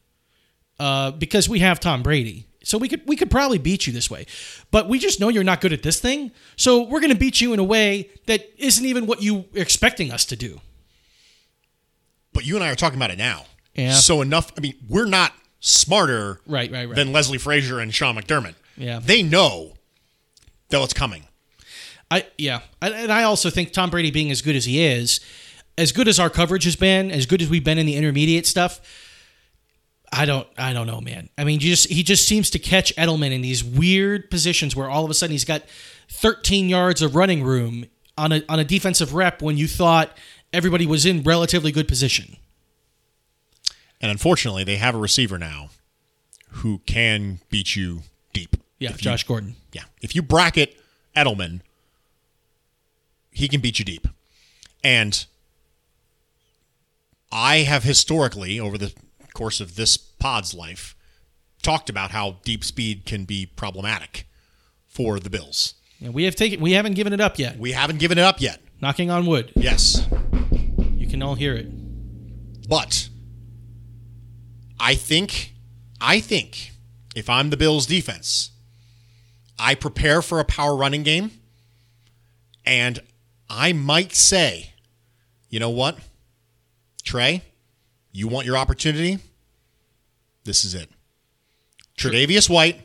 [0.79, 2.47] uh, because we have Tom Brady.
[2.65, 4.27] So we could we could probably beat you this way,
[4.71, 6.33] but we just know you're not good at this thing.
[6.57, 9.61] So we're going to beat you in a way that isn't even what you are
[9.61, 10.61] expecting us to do.
[12.33, 13.47] But you and I are talking about it now.
[13.75, 13.93] Yeah.
[13.93, 14.53] So enough.
[14.57, 16.95] I mean, we're not smarter right, right, right.
[16.95, 18.55] than Leslie Frazier and Sean McDermott.
[18.77, 19.01] Yeah.
[19.03, 19.75] They know
[20.71, 21.25] that it's coming.
[22.11, 25.21] I yeah, and I also think Tom Brady being as good as he is,
[25.77, 28.47] as good as our coverage has been, as good as we've been in the intermediate
[28.47, 28.81] stuff.
[30.11, 31.29] I don't I don't know, man.
[31.37, 35.05] I mean, just he just seems to catch Edelman in these weird positions where all
[35.05, 35.63] of a sudden he's got
[36.09, 37.85] 13 yards of running room
[38.17, 40.17] on a on a defensive rep when you thought
[40.53, 42.37] everybody was in relatively good position.
[44.01, 45.71] And unfortunately, they have a receiver now
[46.51, 48.03] who can beat you
[48.33, 48.57] deep.
[48.79, 49.57] Yeah, If you- Josh Gordon.
[49.73, 49.85] Yeah.
[50.01, 50.77] If you bracket
[51.17, 51.61] Edelman,
[53.33, 54.07] he can beat you deep.
[54.85, 55.27] And
[57.31, 58.93] I have historically, over the
[59.35, 60.95] course of this pod's life,
[61.63, 64.27] talked about how deep speed can be problematic
[64.87, 65.75] for the Bills.
[66.01, 67.59] And we have taken we haven't given it up yet.
[67.59, 68.61] We haven't given it up yet.
[68.81, 69.53] Knocking on wood.
[69.57, 70.07] Yes.
[71.09, 72.69] You can all hear it.
[72.69, 73.09] But
[74.79, 75.55] I think
[76.03, 76.73] I think
[77.17, 78.51] if I'm the Bills defense,
[79.59, 81.31] I prepare for a power running game
[82.67, 83.01] and
[83.49, 84.75] I might say,
[85.49, 85.97] you know what?
[87.05, 87.41] Trey,
[88.13, 89.19] you want your opportunity?
[90.45, 90.91] This is it.
[91.97, 92.83] Tre'Davious White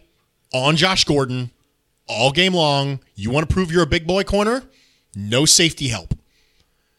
[0.54, 1.52] on Josh Gordon
[2.08, 3.02] all game long.
[3.16, 4.64] You want to prove you're a big boy corner?
[5.14, 6.14] No safety help.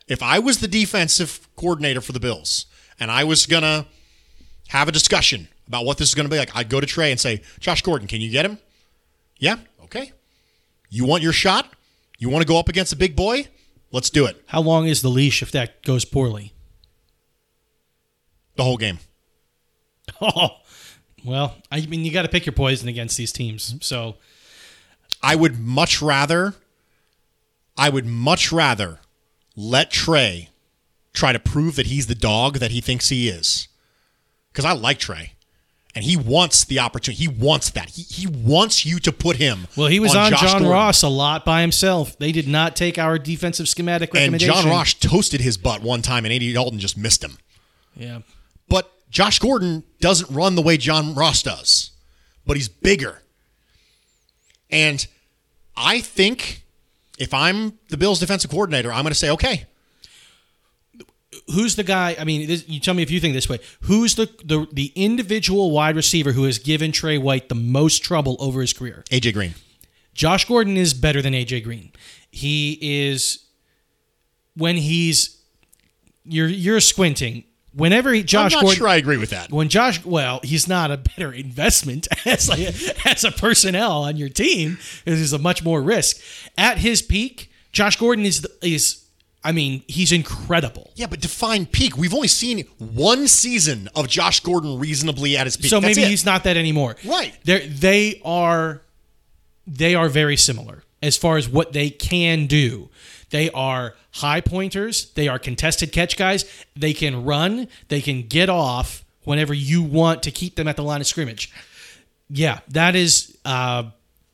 [0.07, 2.67] If I was the defensive coordinator for the Bills
[3.01, 3.87] and I was going to
[4.69, 7.11] have a discussion about what this is going to be like, I'd go to Trey
[7.11, 8.59] and say, Josh Gordon, can you get him?
[9.39, 10.13] Yeah, okay.
[10.91, 11.73] You want your shot?
[12.19, 13.49] You want to go up against a big boy?
[13.91, 14.43] Let's do it.
[14.47, 16.53] How long is the leash if that goes poorly?
[18.57, 18.99] The whole game.
[20.21, 20.59] Oh,
[21.25, 23.71] well, I mean, you got to pick your poison against these teams.
[23.71, 23.79] Mm-hmm.
[23.81, 24.17] So
[25.23, 26.55] I would much rather,
[27.77, 29.01] I would much rather
[29.57, 30.51] let Trey
[31.13, 33.69] try to prove that he's the dog that he thinks he is.
[34.53, 35.33] Because I like Trey.
[35.97, 37.23] And he wants the opportunity.
[37.23, 37.91] He wants that.
[37.91, 39.69] He, he wants you to put him.
[39.77, 40.69] Well, he was on, Josh John Gordon.
[40.69, 42.19] Ross a lot by himself.
[42.19, 44.51] They did not take our defensive schematic recommendation.
[44.53, 44.63] And.
[44.63, 47.39] John Ross toasted his butt one time, and Andy Dalton just missed him.
[47.95, 48.21] Yeah.
[48.69, 51.93] But Josh Gordon doesn't run the way John Ross does,
[52.45, 53.23] but he's bigger.
[54.69, 55.07] And
[55.77, 56.64] I think
[57.19, 59.67] if I'm the Bills defensive coordinator, I'm going to say, okay,
[61.53, 62.17] Who's the guy?
[62.19, 63.59] I mean, this, you tell me if you think this way.
[63.83, 68.37] Who's the, the the individual wide receiver who has given Trey White the most trouble
[68.39, 69.05] over his career?
[69.11, 69.55] AJ Green.
[70.15, 71.93] Josh Gordon is better than AJ Green.
[72.31, 73.47] He is
[74.57, 75.43] when he's
[76.25, 77.45] you're you're squinting.
[77.77, 79.51] Whenever he, Josh I'm not Gordon, sure I agree with that.
[79.51, 82.61] when Josh, well, he's not a better investment as like
[83.07, 84.79] as a personnel on your team.
[85.05, 86.21] There's a much more risk.
[86.57, 89.05] At his peak, Josh Gordon is the, is,
[89.43, 90.93] I mean, he's incredible.
[90.95, 91.97] Yeah, but define peak.
[91.97, 95.67] We've only seen one season of Josh Gordon reasonably at his peak.
[95.67, 96.11] So That's maybe it.
[96.11, 96.95] he's not that anymore.
[97.05, 97.37] Right.
[97.45, 98.83] They they are
[99.67, 102.89] they are very similar as far as what they can do.
[103.31, 106.45] They are high pointers, they are contested catch guys.
[106.77, 110.83] They can run, they can get off whenever you want to keep them at the
[110.83, 111.53] line of scrimmage.
[112.31, 113.85] Yeah, that is uh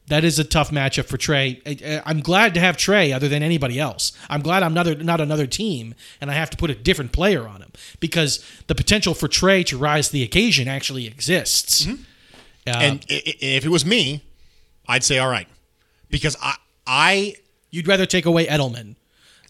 [0.08, 1.62] that is a tough matchup for Trey.
[1.64, 4.10] I- I'm glad to have Trey other than anybody else.
[4.28, 7.46] I'm glad I'm not, not another team and I have to put a different player
[7.46, 7.70] on him
[8.00, 11.86] because the potential for Trey to rise to the occasion actually exists.
[11.86, 11.92] Uh,
[12.66, 14.24] and if it was me,
[14.88, 15.46] I'd say all right,
[16.10, 17.34] because I I
[17.70, 18.96] you'd rather take away Edelman.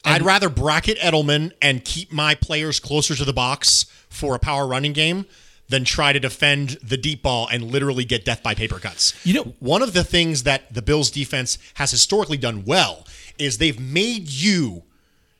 [0.04, 4.66] I'd rather bracket Edelman and keep my players closer to the box for a power
[4.66, 5.26] running game
[5.68, 9.14] than try to defend the deep ball and literally get death by paper cuts.
[9.24, 13.06] You know, one of the things that the Bills defense has historically done well
[13.38, 14.82] is they've made you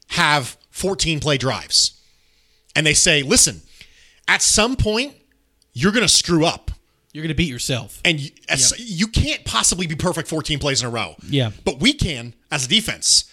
[0.08, 2.00] have 14 play drives.
[2.76, 3.62] And they say, "Listen,
[4.28, 5.14] at some point
[5.72, 6.70] you're going to screw up
[7.12, 8.00] You're going to beat yourself.
[8.04, 11.16] and you, as- you can't possibly be perfect 14 plays in a row.
[11.28, 11.50] Yeah.
[11.64, 13.24] But we can as a defense.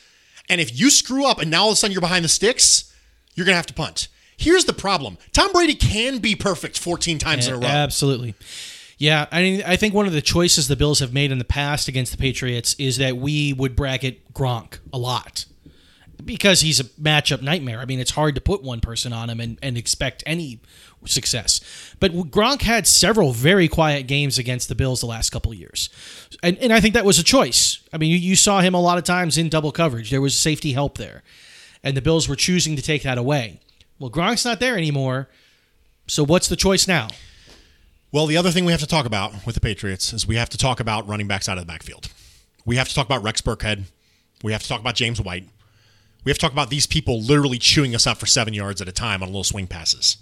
[0.49, 2.93] And if you screw up and now all of a sudden you're behind the sticks,
[3.35, 4.07] you're going to have to punt.
[4.37, 7.65] Here's the problem Tom Brady can be perfect 14 times in a row.
[7.67, 8.35] Absolutely.
[8.99, 11.45] Yeah, I mean, I think one of the choices the Bills have made in the
[11.45, 15.45] past against the Patriots is that we would bracket Gronk a lot
[16.23, 17.79] because he's a matchup nightmare.
[17.79, 20.59] I mean, it's hard to put one person on him and, and expect any
[21.05, 21.61] success.
[21.99, 25.89] But Gronk had several very quiet games against the Bills the last couple years.
[26.43, 27.79] And, and I think that was a choice.
[27.93, 30.35] I mean, you, you saw him a lot of times in double coverage, there was
[30.35, 31.23] safety help there.
[31.83, 33.59] And the Bills were choosing to take that away.
[33.99, 35.29] Well, Gronk's not there anymore.
[36.07, 37.09] So what's the choice now?
[38.11, 40.49] Well, the other thing we have to talk about with the Patriots is we have
[40.49, 42.09] to talk about running backs out of the backfield.
[42.65, 43.83] We have to talk about Rex Burkhead.
[44.43, 45.47] We have to talk about James White.
[46.27, 48.89] We have to talk about these people literally chewing us up for seven yards at
[48.89, 50.17] a time on little swing passes.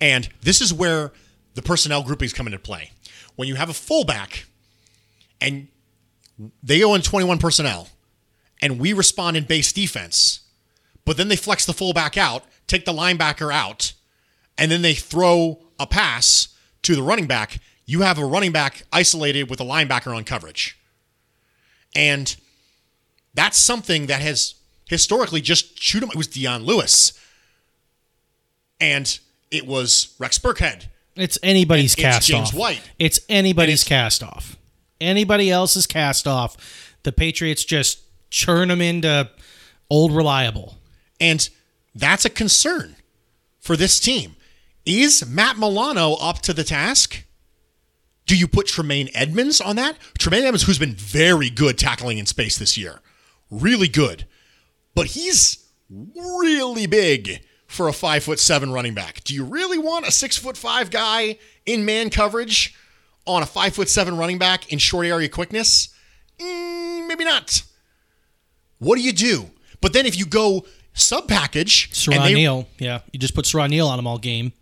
[0.00, 1.10] And this is where
[1.54, 2.92] the personnel groupings come into play.
[3.34, 4.44] When you have a fullback
[5.40, 5.66] and
[6.62, 7.88] they go in 21 personnel
[8.62, 10.42] and we respond in base defense,
[11.04, 13.94] but then they flex the fullback out, take the linebacker out,
[14.56, 18.84] and then they throw a pass to the running back, you have a running back
[18.92, 20.78] isolated with a linebacker on coverage.
[21.96, 22.36] And
[23.34, 24.54] that's something that has
[24.90, 26.10] historically just shoot him.
[26.10, 27.18] It was Dion Lewis.
[28.80, 29.18] And
[29.50, 30.86] it was Rex Burkhead.
[31.16, 32.54] It's anybody's And it's cast James off.
[32.54, 32.90] White.
[32.98, 34.56] It's anybody's cast off.
[35.00, 36.96] Anybody else's cast off.
[37.04, 38.00] The Patriots just
[38.30, 39.30] churn them into
[39.88, 40.76] old reliable.
[41.20, 41.48] And
[41.94, 42.96] that's a concern
[43.60, 44.36] for this team.
[44.84, 47.24] Is Matt Milano up to the task?
[48.26, 49.96] Do you put Tremaine Edmunds on that?
[50.18, 53.00] Tremaine Edmunds, who's been very good tackling in space this year,
[53.50, 54.24] really good,
[54.94, 59.22] but he's really big for a five foot seven running back.
[59.24, 62.74] Do you really want a six foot five guy in man coverage
[63.26, 65.88] on a five foot seven running back in short area quickness?
[66.38, 67.62] Mm, maybe not.
[68.78, 69.50] What do you do?
[69.80, 72.68] But then if you go sub package, Siran Neal.
[72.78, 73.00] Yeah.
[73.12, 74.52] You just put Siran Neal on them all game.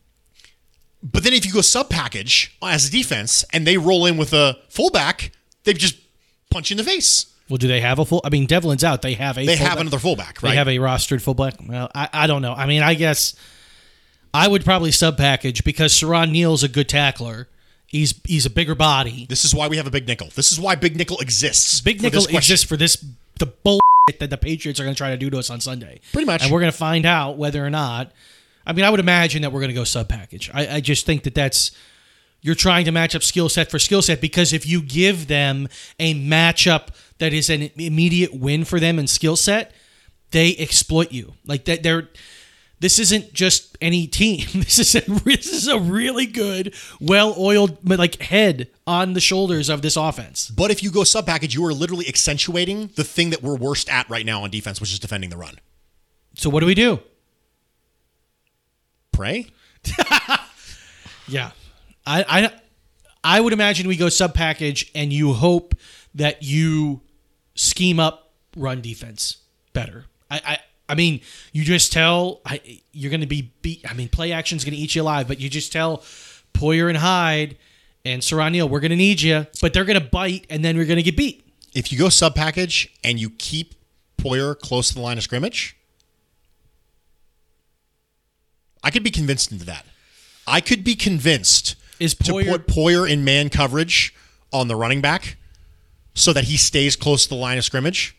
[1.03, 4.33] But then if you go sub package as a defense and they roll in with
[4.33, 5.31] a fullback,
[5.65, 5.97] they just
[6.51, 7.27] punch you in the face.
[7.49, 8.21] Well, do they have a full?
[8.25, 9.03] I mean, Develin's out.
[9.03, 9.47] They have a.
[9.47, 10.51] They have another fullback, right?
[10.51, 11.55] They have a rostered fullback.
[11.67, 12.53] Well, I, I don't know.
[12.53, 13.35] I mean, I guess
[14.35, 17.49] I would probably sub package because Siran Neal's a good tackler.
[17.87, 19.27] He's he's a bigger body.
[19.29, 20.29] This is why we have a big nickel.
[20.35, 21.81] This is why big nickel exists.
[21.81, 23.03] Big nickel exists for this
[23.39, 23.81] the bull
[24.19, 26.01] that the Patriots are going to try to do to us on Sunday.
[26.13, 26.43] Pretty much.
[26.43, 28.13] and we're going to find out whether or not.
[28.67, 30.51] I mean, I would imagine that we're going to go sub package.
[30.53, 31.71] I, I just think that that's
[32.43, 35.69] you're trying to match up skill set for skill set because if you give them
[35.99, 36.89] a matchup
[37.19, 39.73] that is an immediate win for them and skill set,
[40.31, 41.35] they exploit you.
[41.47, 42.09] Like that, they're.
[42.81, 44.47] This isn't just any team.
[44.55, 49.83] This is a, this is a really good, well-oiled like head on the shoulders of
[49.83, 50.49] this offense.
[50.49, 53.89] But if you go sub package, you are literally accentuating the thing that we're worst
[53.89, 55.57] at right now on defense, which is defending the run.
[56.37, 57.01] So what do we do?
[59.11, 59.47] Pray.
[61.29, 61.51] Yeah,
[62.07, 62.53] I, I,
[63.23, 65.75] I would imagine we go sub package, and you hope
[66.15, 67.03] that you
[67.59, 69.39] scheme up run defense
[69.73, 70.07] better.
[70.31, 70.59] I, I,
[70.89, 71.21] I mean,
[71.53, 72.61] you just tell I,
[72.93, 73.85] you're going to be beat.
[73.89, 75.99] I mean, play action's going to eat you alive, but you just tell
[76.55, 77.57] Poyer and Hyde
[78.05, 80.87] and Neal, we're going to need you, but they're going to bite, and then we're
[80.87, 81.45] going to get beat.
[81.75, 83.75] if you go sub package and you keep
[84.17, 85.77] Poyer close to the line of scrimmage,
[88.83, 89.85] I could be convinced into that.
[90.47, 94.15] I could be convinced Is to put Poyer in man coverage
[94.53, 95.37] on the running back
[96.19, 98.17] so that he stays close to the line of scrimmage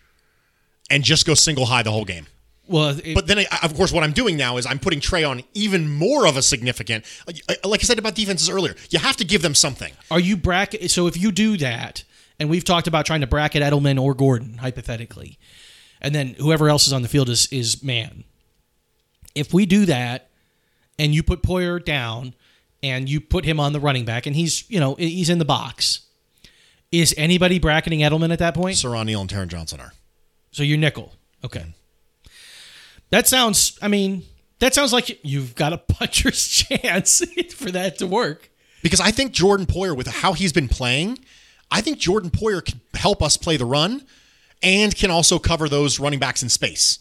[0.89, 2.27] and just go single high the whole game.
[2.67, 5.23] Well, it- But then, I, of course, what I'm doing now is I'm putting Trey
[5.23, 7.03] on even more of a significant.
[7.27, 9.91] Uh, like I said about defenses earlier, you have to give them something.
[10.11, 10.89] Are you bracket?
[10.91, 12.03] So if you do that,
[12.39, 15.37] and we've talked about trying to bracket Edelman or Gordon hypothetically,
[15.99, 18.23] and then whoever else is on the field is is man.
[19.35, 20.29] If we do that,
[20.97, 22.33] and you put Poyer down,
[22.83, 25.45] and you put him on the running back, and he's you know he's in the
[25.45, 26.01] box,
[26.91, 28.75] is anybody bracketing Edelman at that point?
[28.75, 29.93] Siran Neal and Taron Johnson are.
[30.51, 31.13] So you're nickel.
[31.43, 31.65] Okay.
[33.11, 33.77] That sounds.
[33.81, 34.23] I mean,
[34.59, 37.23] that sounds like you've got a puncher's chance
[37.55, 38.49] for that to work.
[38.81, 41.19] Because I think Jordan Poyer, with how he's been playing,
[41.69, 44.05] I think Jordan Poyer can help us play the run
[44.63, 46.99] and can also cover those running backs in space.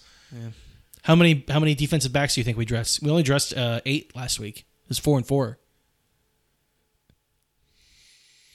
[1.02, 3.02] How many how many defensive backs do you think we dressed?
[3.02, 4.59] We only dressed uh, eight last week.
[4.59, 5.59] It was four and four.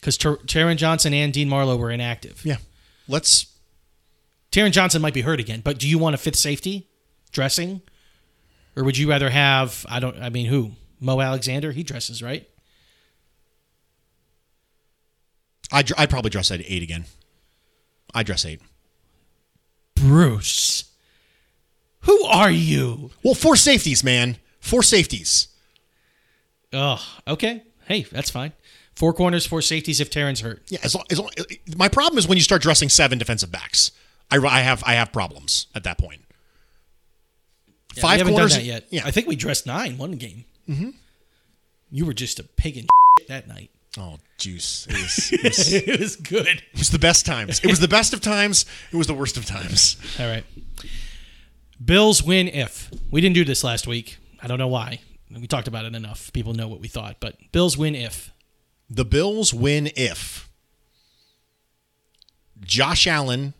[0.03, 2.41] Because Ter- Taron Johnson and Dean Marlowe were inactive.
[2.43, 2.57] Yeah.
[3.07, 3.45] Let's.
[4.51, 6.89] Taron Johnson might be hurt again, but do you want a fifth safety
[7.31, 7.81] dressing,
[8.75, 11.71] or would you rather have I don't I mean who Mo Alexander?
[11.71, 12.45] He dresses right.
[15.71, 17.05] I'd, I'd probably dress at eight again.
[18.13, 18.59] I dress eight.
[19.95, 20.91] Bruce,
[22.01, 23.11] who are you?
[23.23, 24.35] Well, four safeties, man.
[24.59, 25.47] Four safeties.
[26.73, 27.63] Oh, okay.
[27.85, 28.51] Hey, that's fine.
[28.95, 30.63] Four corners, four safeties if Taron's hurt.
[30.67, 31.29] Yeah, as long, as long,
[31.75, 33.91] my problem is when you start dressing seven defensive backs.
[34.31, 36.21] I, I have I have problems at that point.
[37.95, 38.53] Yeah, Five haven't corners.
[38.53, 38.87] done that yet.
[38.89, 40.45] Yeah, I think we dressed nine one game.
[40.69, 40.89] Mm-hmm.
[41.91, 42.87] You were just a pig in
[43.27, 43.69] that night.
[43.97, 44.87] Oh, juice!
[44.87, 46.47] It was, it was, it was good.
[46.47, 47.59] It was the best times.
[47.59, 48.65] It was the best of times.
[48.91, 49.97] It was the worst of times.
[50.19, 50.43] All right.
[51.83, 54.17] Bills win if we didn't do this last week.
[54.41, 55.01] I don't know why.
[55.29, 56.31] We talked about it enough.
[56.33, 58.32] People know what we thought, but Bills win if
[58.93, 60.47] The Bills win if
[62.61, 63.55] Josh Allen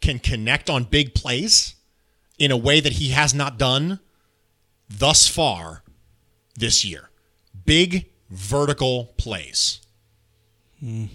[0.00, 1.74] can connect on big plays
[2.38, 4.00] in a way that he has not done
[4.88, 5.82] thus far
[6.56, 7.10] this year.
[7.66, 9.82] Big vertical plays.
[10.80, 11.06] Hmm.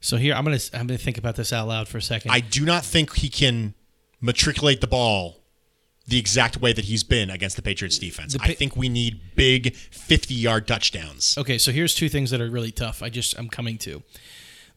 [0.00, 2.30] So here I'm gonna I'm gonna think about this out loud for a second.
[2.30, 3.74] I do not think he can
[4.22, 5.42] matriculate the ball
[6.08, 8.36] the exact way that he's been against the Patriots defense.
[8.40, 11.36] I think we need big 50 yard touchdowns.
[11.36, 13.02] Okay, so here's two things that are really tough.
[13.02, 14.02] I just I'm coming to.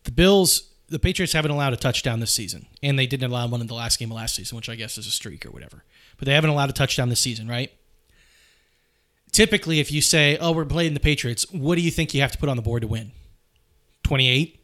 [0.05, 3.61] The Bills, the Patriots haven't allowed a touchdown this season, and they didn't allow one
[3.61, 5.83] in the last game of last season, which I guess is a streak or whatever.
[6.17, 7.71] But they haven't allowed a touchdown this season, right?
[9.31, 12.31] Typically, if you say, "Oh, we're playing the Patriots," what do you think you have
[12.31, 13.11] to put on the board to win?
[14.03, 14.59] 28,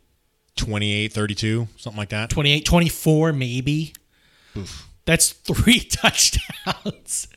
[0.55, 2.31] 28, 32, something like that.
[2.31, 3.93] 28, 24 maybe.
[4.57, 4.87] Oof.
[5.05, 7.27] That's three touchdowns.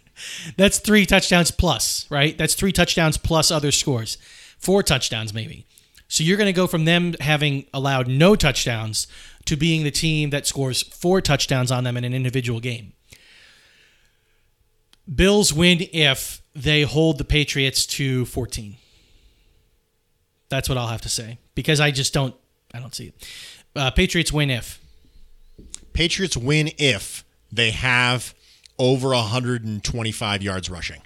[0.56, 2.36] That's three touchdowns plus, right?
[2.36, 4.18] That's three touchdowns plus other scores.
[4.58, 5.66] Four touchdowns, maybe.
[6.08, 9.06] So you're going to go from them having allowed no touchdowns
[9.44, 12.92] to being the team that scores four touchdowns on them in an individual game.
[15.12, 18.76] Bills win if they hold the Patriots to 14.
[20.48, 22.34] That's what I'll have to say because I just don't
[22.74, 23.28] I don't see it.
[23.74, 24.80] Uh, Patriots win if
[25.92, 28.34] Patriots win if they have
[28.78, 31.02] over 125 yards rushing.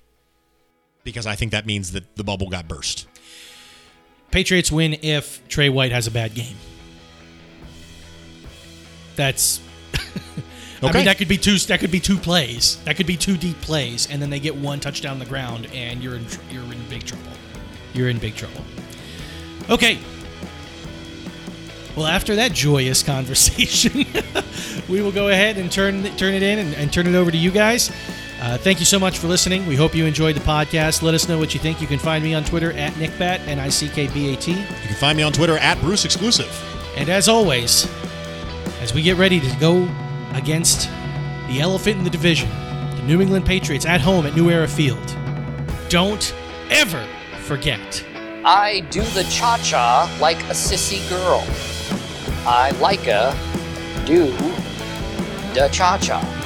[1.05, 3.09] Because I think that means that the bubble got burst.
[4.31, 6.57] Patriots win if Trey White has a bad game.
[9.17, 9.61] That's
[9.95, 10.99] I Okay.
[10.99, 12.77] mean that could be two that could be two plays.
[12.85, 15.69] That could be two deep plays and then they get one touchdown on the ground
[15.73, 17.31] and you're in you're in big trouble.
[17.95, 18.63] You're in big trouble.
[19.71, 19.99] Okay.
[21.97, 24.07] Well, after that joyous conversation,
[24.89, 27.37] we will go ahead and turn turn it in and, and turn it over to
[27.37, 27.91] you guys.
[28.41, 29.65] Uh, thank you so much for listening.
[29.67, 31.01] We hope you enjoyed the podcast.
[31.03, 31.81] Let us know what you think.
[31.81, 34.51] You can find me on Twitter at NickBat, N I C K B A T.
[34.51, 36.51] You can find me on Twitter at Bruce Exclusive.
[36.97, 37.89] And as always,
[38.81, 39.89] as we get ready to go
[40.33, 40.89] against
[41.49, 42.49] the elephant in the division,
[42.97, 45.17] the New England Patriots at home at New Era Field,
[45.89, 46.35] don't
[46.71, 47.07] ever
[47.43, 48.05] forget.
[48.45, 51.47] I do the cha cha like a sissy girl.
[52.45, 53.33] I like a
[54.05, 54.33] do
[55.55, 56.42] the cha cha.